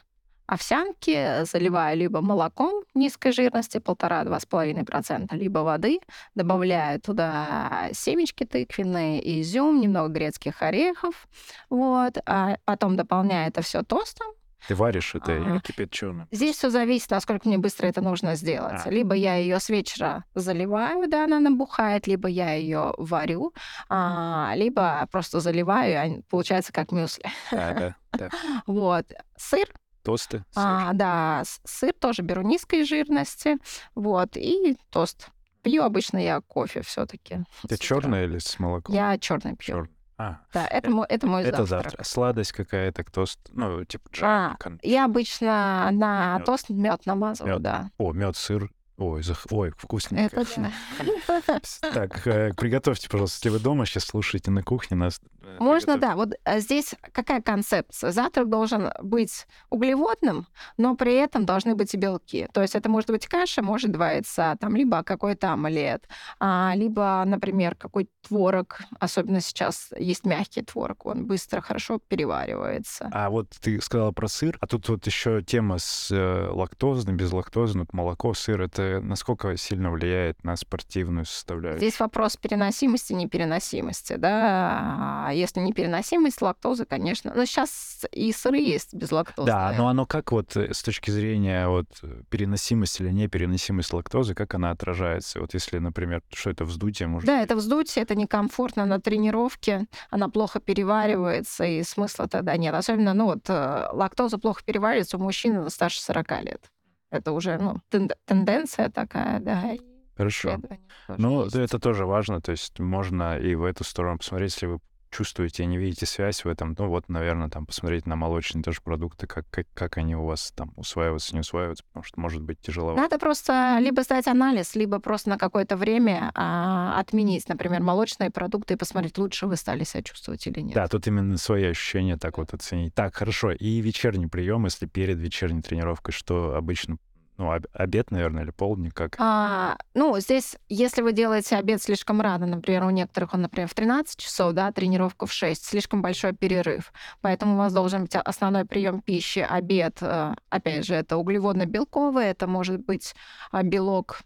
овсянки, 0.46 1.44
заливаю 1.44 1.96
либо 1.96 2.20
молоком 2.20 2.84
низкой 2.94 3.32
жирности, 3.32 3.78
1,5-2,5%, 3.78 5.34
либо 5.34 5.60
воды, 5.60 6.00
добавляю 6.34 7.00
туда 7.00 7.88
семечки 7.92 8.44
тыквенные, 8.44 9.40
изюм, 9.40 9.80
немного 9.80 10.08
грецких 10.08 10.60
орехов, 10.60 11.26
вот, 11.70 12.18
а 12.26 12.58
потом 12.64 12.96
дополняю 12.96 13.48
это 13.48 13.62
все 13.62 13.82
тостом, 13.82 14.26
ты 14.68 14.74
варишь 14.74 15.14
это 15.14 15.32
или 15.36 15.56
А. 15.56 15.60
кипяченым? 15.60 16.28
Здесь 16.30 16.56
все 16.56 16.70
зависит, 16.70 17.10
насколько 17.10 17.48
мне 17.48 17.58
быстро 17.58 17.86
это 17.86 18.00
нужно 18.00 18.34
сделать. 18.36 18.80
А. 18.84 18.90
Либо 18.90 19.14
я 19.14 19.36
ее 19.36 19.58
с 19.60 19.68
вечера 19.68 20.24
заливаю, 20.34 21.08
да, 21.08 21.24
она 21.24 21.40
набухает, 21.40 22.06
либо 22.06 22.28
я 22.28 22.52
ее 22.54 22.94
варю, 22.98 23.52
а, 23.88 24.52
либо 24.56 25.06
просто 25.10 25.40
заливаю, 25.40 25.90
и 25.92 25.94
они- 25.94 26.22
получается 26.30 26.72
как 26.72 26.92
мюсли. 26.92 27.24
Да, 27.50 27.94
да. 28.12 28.28
Вот. 28.66 29.06
Сыр, 29.36 29.66
Тосты. 30.02 30.38
сыр. 30.50 30.62
а, 30.64 30.92
да, 30.92 31.42
сыр 31.64 31.92
тоже 31.92 32.22
беру 32.22 32.42
низкой 32.42 32.84
жирности, 32.84 33.58
вот, 33.94 34.36
и 34.36 34.76
тост. 34.90 35.28
Пью 35.62 35.84
обычно 35.84 36.18
я 36.18 36.40
кофе 36.40 36.82
все-таки. 36.82 37.44
Это 37.64 37.78
черное 37.78 38.24
или 38.24 38.38
с 38.38 38.58
молоком? 38.58 38.92
Я 38.94 39.16
черный 39.18 39.54
пью. 39.54 39.74
Чёрный. 39.76 39.90
А, 40.22 40.40
Да, 40.54 40.66
это 40.66 40.90
мой, 40.90 41.06
это 41.08 41.26
мой 41.26 41.42
это 41.42 41.64
завтрак. 41.64 41.84
завтра. 41.84 42.04
Сладость 42.04 42.52
какая-то, 42.52 43.04
тост, 43.04 43.38
ну, 43.52 43.84
типа 43.84 44.08
А, 44.22 44.48
джем, 44.50 44.56
кон- 44.58 44.80
Я 44.82 45.04
обычно 45.06 45.88
на 45.92 46.36
Мёд. 46.38 46.44
тост 46.46 46.70
мед 46.70 47.06
намазываю, 47.06 47.54
Мёд. 47.54 47.62
да. 47.62 47.90
О, 47.98 48.12
мед, 48.12 48.36
сыр. 48.36 48.70
Ой, 48.98 49.22
зах... 49.22 49.46
Ой, 49.50 49.72
вкусненько. 49.76 50.40
Это 50.42 50.60
да. 50.60 51.60
Так, 51.92 52.26
э, 52.26 52.52
приготовьте, 52.56 53.08
пожалуйста, 53.08 53.36
если 53.48 53.58
вы 53.58 53.62
дома 53.62 53.84
сейчас 53.86 54.04
слушаете 54.04 54.50
на 54.50 54.62
кухне 54.62 54.96
нас, 54.96 55.20
Можно, 55.58 55.96
да. 55.98 56.16
Вот 56.16 56.34
а, 56.44 56.58
здесь 56.60 56.94
какая 57.12 57.40
концепция? 57.40 58.10
Завтрак 58.10 58.48
должен 58.48 58.90
быть 59.02 59.46
углеводным, 59.70 60.46
но 60.76 60.96
при 60.96 61.14
этом 61.14 61.44
должны 61.44 61.74
быть 61.74 61.94
и 61.94 61.96
белки. 61.96 62.48
То 62.52 62.62
есть 62.62 62.74
это 62.74 62.88
может 62.88 63.10
быть 63.10 63.26
каша, 63.26 63.62
может 63.62 63.92
два 63.92 64.12
яйца, 64.12 64.56
там, 64.60 64.76
либо 64.76 65.02
какой-то 65.02 65.52
омлет, 65.52 66.08
а, 66.40 66.72
либо, 66.74 67.22
например, 67.26 67.74
какой-то 67.74 68.10
творог. 68.26 68.80
Особенно 69.00 69.40
сейчас 69.40 69.90
есть 69.96 70.24
мягкий 70.24 70.62
творог, 70.62 71.06
он 71.06 71.26
быстро, 71.26 71.60
хорошо 71.60 71.98
переваривается. 72.08 73.08
А 73.12 73.30
вот 73.30 73.50
ты 73.60 73.80
сказала 73.80 74.12
про 74.12 74.28
сыр, 74.28 74.56
а 74.60 74.66
тут 74.66 74.88
вот 74.88 75.06
еще 75.06 75.42
тема 75.42 75.78
с 75.78 76.10
э, 76.10 76.48
лактозным, 76.50 77.16
безлактозным, 77.16 77.82
вот 77.82 77.92
молоко, 77.92 78.34
сыр. 78.34 78.62
Это 78.62 79.00
насколько 79.02 79.56
сильно 79.56 79.90
влияет 79.90 80.42
на 80.44 80.56
спортивную 80.56 81.24
составляющую? 81.24 81.78
Здесь 81.78 82.00
вопрос 82.00 82.36
переносимости, 82.36 83.12
непереносимости, 83.12 84.16
да. 84.16 85.30
Если 85.42 85.58
непереносимость 85.58 86.40
лактозы, 86.40 86.84
конечно. 86.84 87.32
Но 87.34 87.44
сейчас 87.44 88.06
и 88.12 88.32
сыры 88.32 88.58
есть 88.58 88.94
без 88.94 89.10
лактозы. 89.10 89.46
Да, 89.46 89.74
но 89.76 89.88
оно 89.88 90.06
как 90.06 90.30
вот 90.30 90.56
э, 90.56 90.72
с 90.72 90.82
точки 90.82 91.10
зрения 91.10 91.66
вот 91.66 91.86
переносимость 92.30 93.00
или 93.00 93.10
непереносимость 93.10 93.92
лактозы, 93.92 94.34
как 94.34 94.54
она 94.54 94.70
отражается? 94.70 95.40
Вот 95.40 95.52
если, 95.54 95.78
например, 95.78 96.22
что 96.32 96.50
это 96.50 96.64
вздутие 96.64 97.08
может 97.08 97.26
Да, 97.26 97.42
это 97.42 97.56
вздутие, 97.56 98.04
это 98.04 98.14
некомфортно 98.14 98.86
на 98.86 99.00
тренировке, 99.00 99.86
она 100.10 100.28
плохо 100.28 100.60
переваривается, 100.60 101.64
и 101.64 101.82
смысла 101.82 102.28
тогда 102.28 102.56
нет. 102.56 102.72
Особенно, 102.74 103.14
ну 103.14 103.24
вот, 103.24 103.48
э, 103.48 103.88
лактоза 103.92 104.38
плохо 104.38 104.62
переваривается 104.64 105.16
у 105.16 105.20
мужчин 105.20 105.68
старше 105.68 106.00
40 106.00 106.42
лет. 106.42 106.70
Это 107.10 107.32
уже, 107.32 107.58
ну, 107.58 107.76
тенденция 108.24 108.88
такая, 108.88 109.40
да. 109.40 109.74
Хорошо. 110.16 110.60
Ну, 111.08 111.44
это 111.44 111.78
тоже 111.78 112.06
важно, 112.06 112.40
то 112.40 112.52
есть 112.52 112.78
можно 112.78 113.38
и 113.38 113.54
в 113.54 113.64
эту 113.64 113.84
сторону 113.84 114.18
посмотреть, 114.18 114.52
если 114.52 114.66
вы 114.66 114.78
чувствуете, 115.12 115.66
не 115.66 115.78
видите 115.78 116.06
связь 116.06 116.44
в 116.44 116.48
этом, 116.48 116.74
ну 116.76 116.88
вот, 116.88 117.08
наверное, 117.08 117.48
там 117.48 117.66
посмотреть 117.66 118.06
на 118.06 118.16
молочные 118.16 118.62
тоже 118.62 118.80
продукты, 118.82 119.26
как, 119.26 119.44
как, 119.50 119.66
как 119.74 119.98
они 119.98 120.16
у 120.16 120.24
вас 120.24 120.52
там 120.56 120.72
усваиваются, 120.76 121.34
не 121.34 121.40
усваиваются, 121.40 121.84
потому 121.84 122.02
что 122.02 122.18
может 122.18 122.42
быть 122.42 122.60
тяжело. 122.60 122.94
Надо 122.94 123.18
просто 123.18 123.78
либо 123.80 124.02
сдать 124.02 124.26
анализ, 124.26 124.74
либо 124.74 124.98
просто 124.98 125.30
на 125.30 125.38
какое-то 125.38 125.76
время 125.76 126.32
а, 126.34 126.98
отменить, 126.98 127.48
например, 127.48 127.82
молочные 127.82 128.30
продукты 128.30 128.74
и 128.74 128.76
посмотреть, 128.76 129.18
лучше 129.18 129.46
вы 129.46 129.56
стали 129.56 129.84
себя 129.84 130.02
чувствовать 130.02 130.46
или 130.46 130.60
нет. 130.60 130.74
Да, 130.74 130.88
тут 130.88 131.06
именно 131.06 131.36
свои 131.36 131.64
ощущения 131.64 132.16
так 132.16 132.38
вот 132.38 132.54
оценить. 132.54 132.94
Так, 132.94 133.14
хорошо. 133.14 133.52
И 133.52 133.80
вечерний 133.80 134.26
прием, 134.26 134.64
если 134.64 134.86
перед 134.86 135.18
вечерней 135.18 135.60
тренировкой, 135.60 136.14
что 136.14 136.54
обычно 136.56 136.96
ну, 137.38 137.50
обед, 137.72 138.10
наверное, 138.10 138.44
или 138.44 138.50
полдник, 138.50 138.94
как? 138.94 139.16
А, 139.18 139.76
ну, 139.94 140.18
здесь, 140.20 140.56
если 140.68 141.02
вы 141.02 141.12
делаете 141.12 141.56
обед 141.56 141.82
слишком 141.82 142.20
рано, 142.20 142.46
например, 142.46 142.84
у 142.84 142.90
некоторых 142.90 143.34
он, 143.34 143.42
например, 143.42 143.68
в 143.68 143.74
13 143.74 144.18
часов, 144.18 144.52
да, 144.52 144.70
тренировка 144.70 145.26
в 145.26 145.32
6, 145.32 145.64
слишком 145.64 146.02
большой 146.02 146.34
перерыв. 146.34 146.92
Поэтому 147.20 147.54
у 147.54 147.58
вас 147.58 147.72
должен 147.72 148.02
быть 148.02 148.14
основной 148.14 148.64
прием 148.64 149.00
пищи, 149.00 149.38
обед. 149.38 149.98
Э, 150.02 150.34
опять 150.50 150.84
же, 150.84 150.94
это 150.94 151.16
углеводно-белковый, 151.16 152.26
это 152.26 152.46
может 152.46 152.84
быть 152.84 153.14
а, 153.50 153.62
белок 153.62 154.20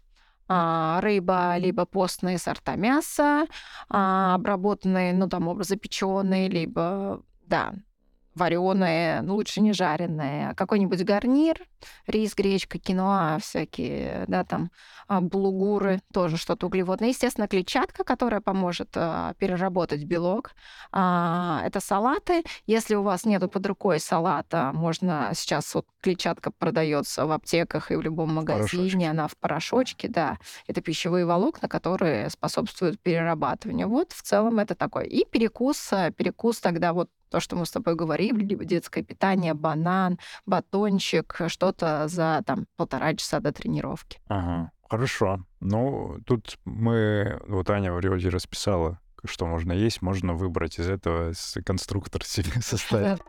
а, 0.49 1.01
рыба, 1.01 1.57
либо 1.57 1.85
постные 1.85 2.37
сорта 2.37 2.75
мяса, 2.75 3.47
а, 3.89 4.35
обработанные, 4.35 5.13
ну, 5.13 5.27
там, 5.27 5.63
запеченные, 5.63 6.49
либо, 6.49 7.21
да, 7.45 7.73
вареное, 8.37 9.21
ну, 9.21 9.35
лучше 9.35 9.61
не 9.61 9.73
жареное, 9.73 10.51
а 10.51 10.55
какой-нибудь 10.55 11.03
гарнир, 11.03 11.59
рис, 12.05 12.35
гречка, 12.35 12.79
киноа 12.79 13.39
всякие, 13.39 14.25
да, 14.27 14.43
там 14.43 14.71
а, 15.07 15.21
булгуры, 15.21 16.01
тоже 16.13 16.37
что-то 16.37 16.67
углеводное. 16.67 17.09
Естественно, 17.09 17.47
клетчатка, 17.47 18.03
которая 18.03 18.41
поможет 18.41 18.89
а, 18.95 19.33
переработать 19.35 20.03
белок. 20.03 20.51
А, 20.91 21.61
это 21.65 21.79
салаты. 21.79 22.43
Если 22.65 22.95
у 22.95 23.03
вас 23.03 23.25
нету 23.25 23.47
под 23.47 23.65
рукой 23.65 23.99
салата, 23.99 24.71
можно 24.73 25.31
сейчас 25.33 25.73
вот 25.73 25.85
клетчатка 26.01 26.51
продается 26.51 27.25
в 27.25 27.31
аптеках 27.31 27.91
и 27.91 27.95
в 27.95 28.01
любом 28.01 28.33
магазине, 28.33 29.09
она 29.09 29.27
в 29.27 29.37
порошочке, 29.37 30.07
да. 30.07 30.37
Это 30.67 30.81
пищевые 30.81 31.25
волокна, 31.25 31.67
которые 31.67 32.29
способствуют 32.29 32.99
перерабатыванию. 33.01 33.87
Вот 33.87 34.11
в 34.11 34.21
целом 34.21 34.59
это 34.59 34.75
такой. 34.75 35.07
И 35.07 35.25
перекус, 35.25 35.89
перекус 36.17 36.59
тогда 36.59 36.93
вот 36.93 37.09
то, 37.29 37.39
что 37.39 37.55
мы 37.55 37.65
с 37.65 37.71
тобой 37.71 37.95
говорили, 37.95 38.43
либо 38.43 38.65
детское 38.65 39.03
питание, 39.03 39.53
банан, 39.53 40.19
батончик, 40.45 41.41
что-то 41.47 42.07
за 42.07 42.43
там 42.45 42.65
полтора 42.75 43.13
часа 43.13 43.39
до 43.39 43.51
тренировки. 43.51 44.19
Ага, 44.27 44.71
хорошо. 44.89 45.45
Ну, 45.59 46.19
тут 46.25 46.57
мы, 46.65 47.39
вот 47.47 47.69
Аня 47.69 47.91
вроде 47.91 48.29
расписала, 48.29 48.99
что 49.25 49.45
можно 49.45 49.71
есть, 49.71 50.01
можно 50.01 50.33
выбрать 50.33 50.79
из 50.79 50.89
этого 50.89 51.33
конструктор 51.65 52.23
себе 52.25 52.61
составить. 52.61 53.19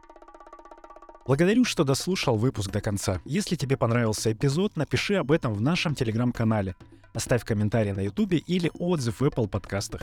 Благодарю, 1.27 1.65
что 1.65 1.85
дослушал 1.85 2.37
выпуск 2.37 2.71
до 2.71 2.81
конца. 2.81 3.21
Если 3.27 3.55
тебе 3.55 3.77
понравился 3.77 4.33
эпизод, 4.33 4.77
напиши 4.77 5.17
об 5.17 5.31
этом 5.31 5.53
в 5.53 5.61
нашем 5.61 5.95
телеграм-канале. 5.95 6.75
Оставь 7.13 7.45
комментарий 7.45 7.93
на 7.93 8.01
ютубе 8.01 8.39
или 8.39 8.71
отзыв 8.79 9.21
в 9.21 9.25
Apple 9.25 9.47
подкастах. 9.47 10.03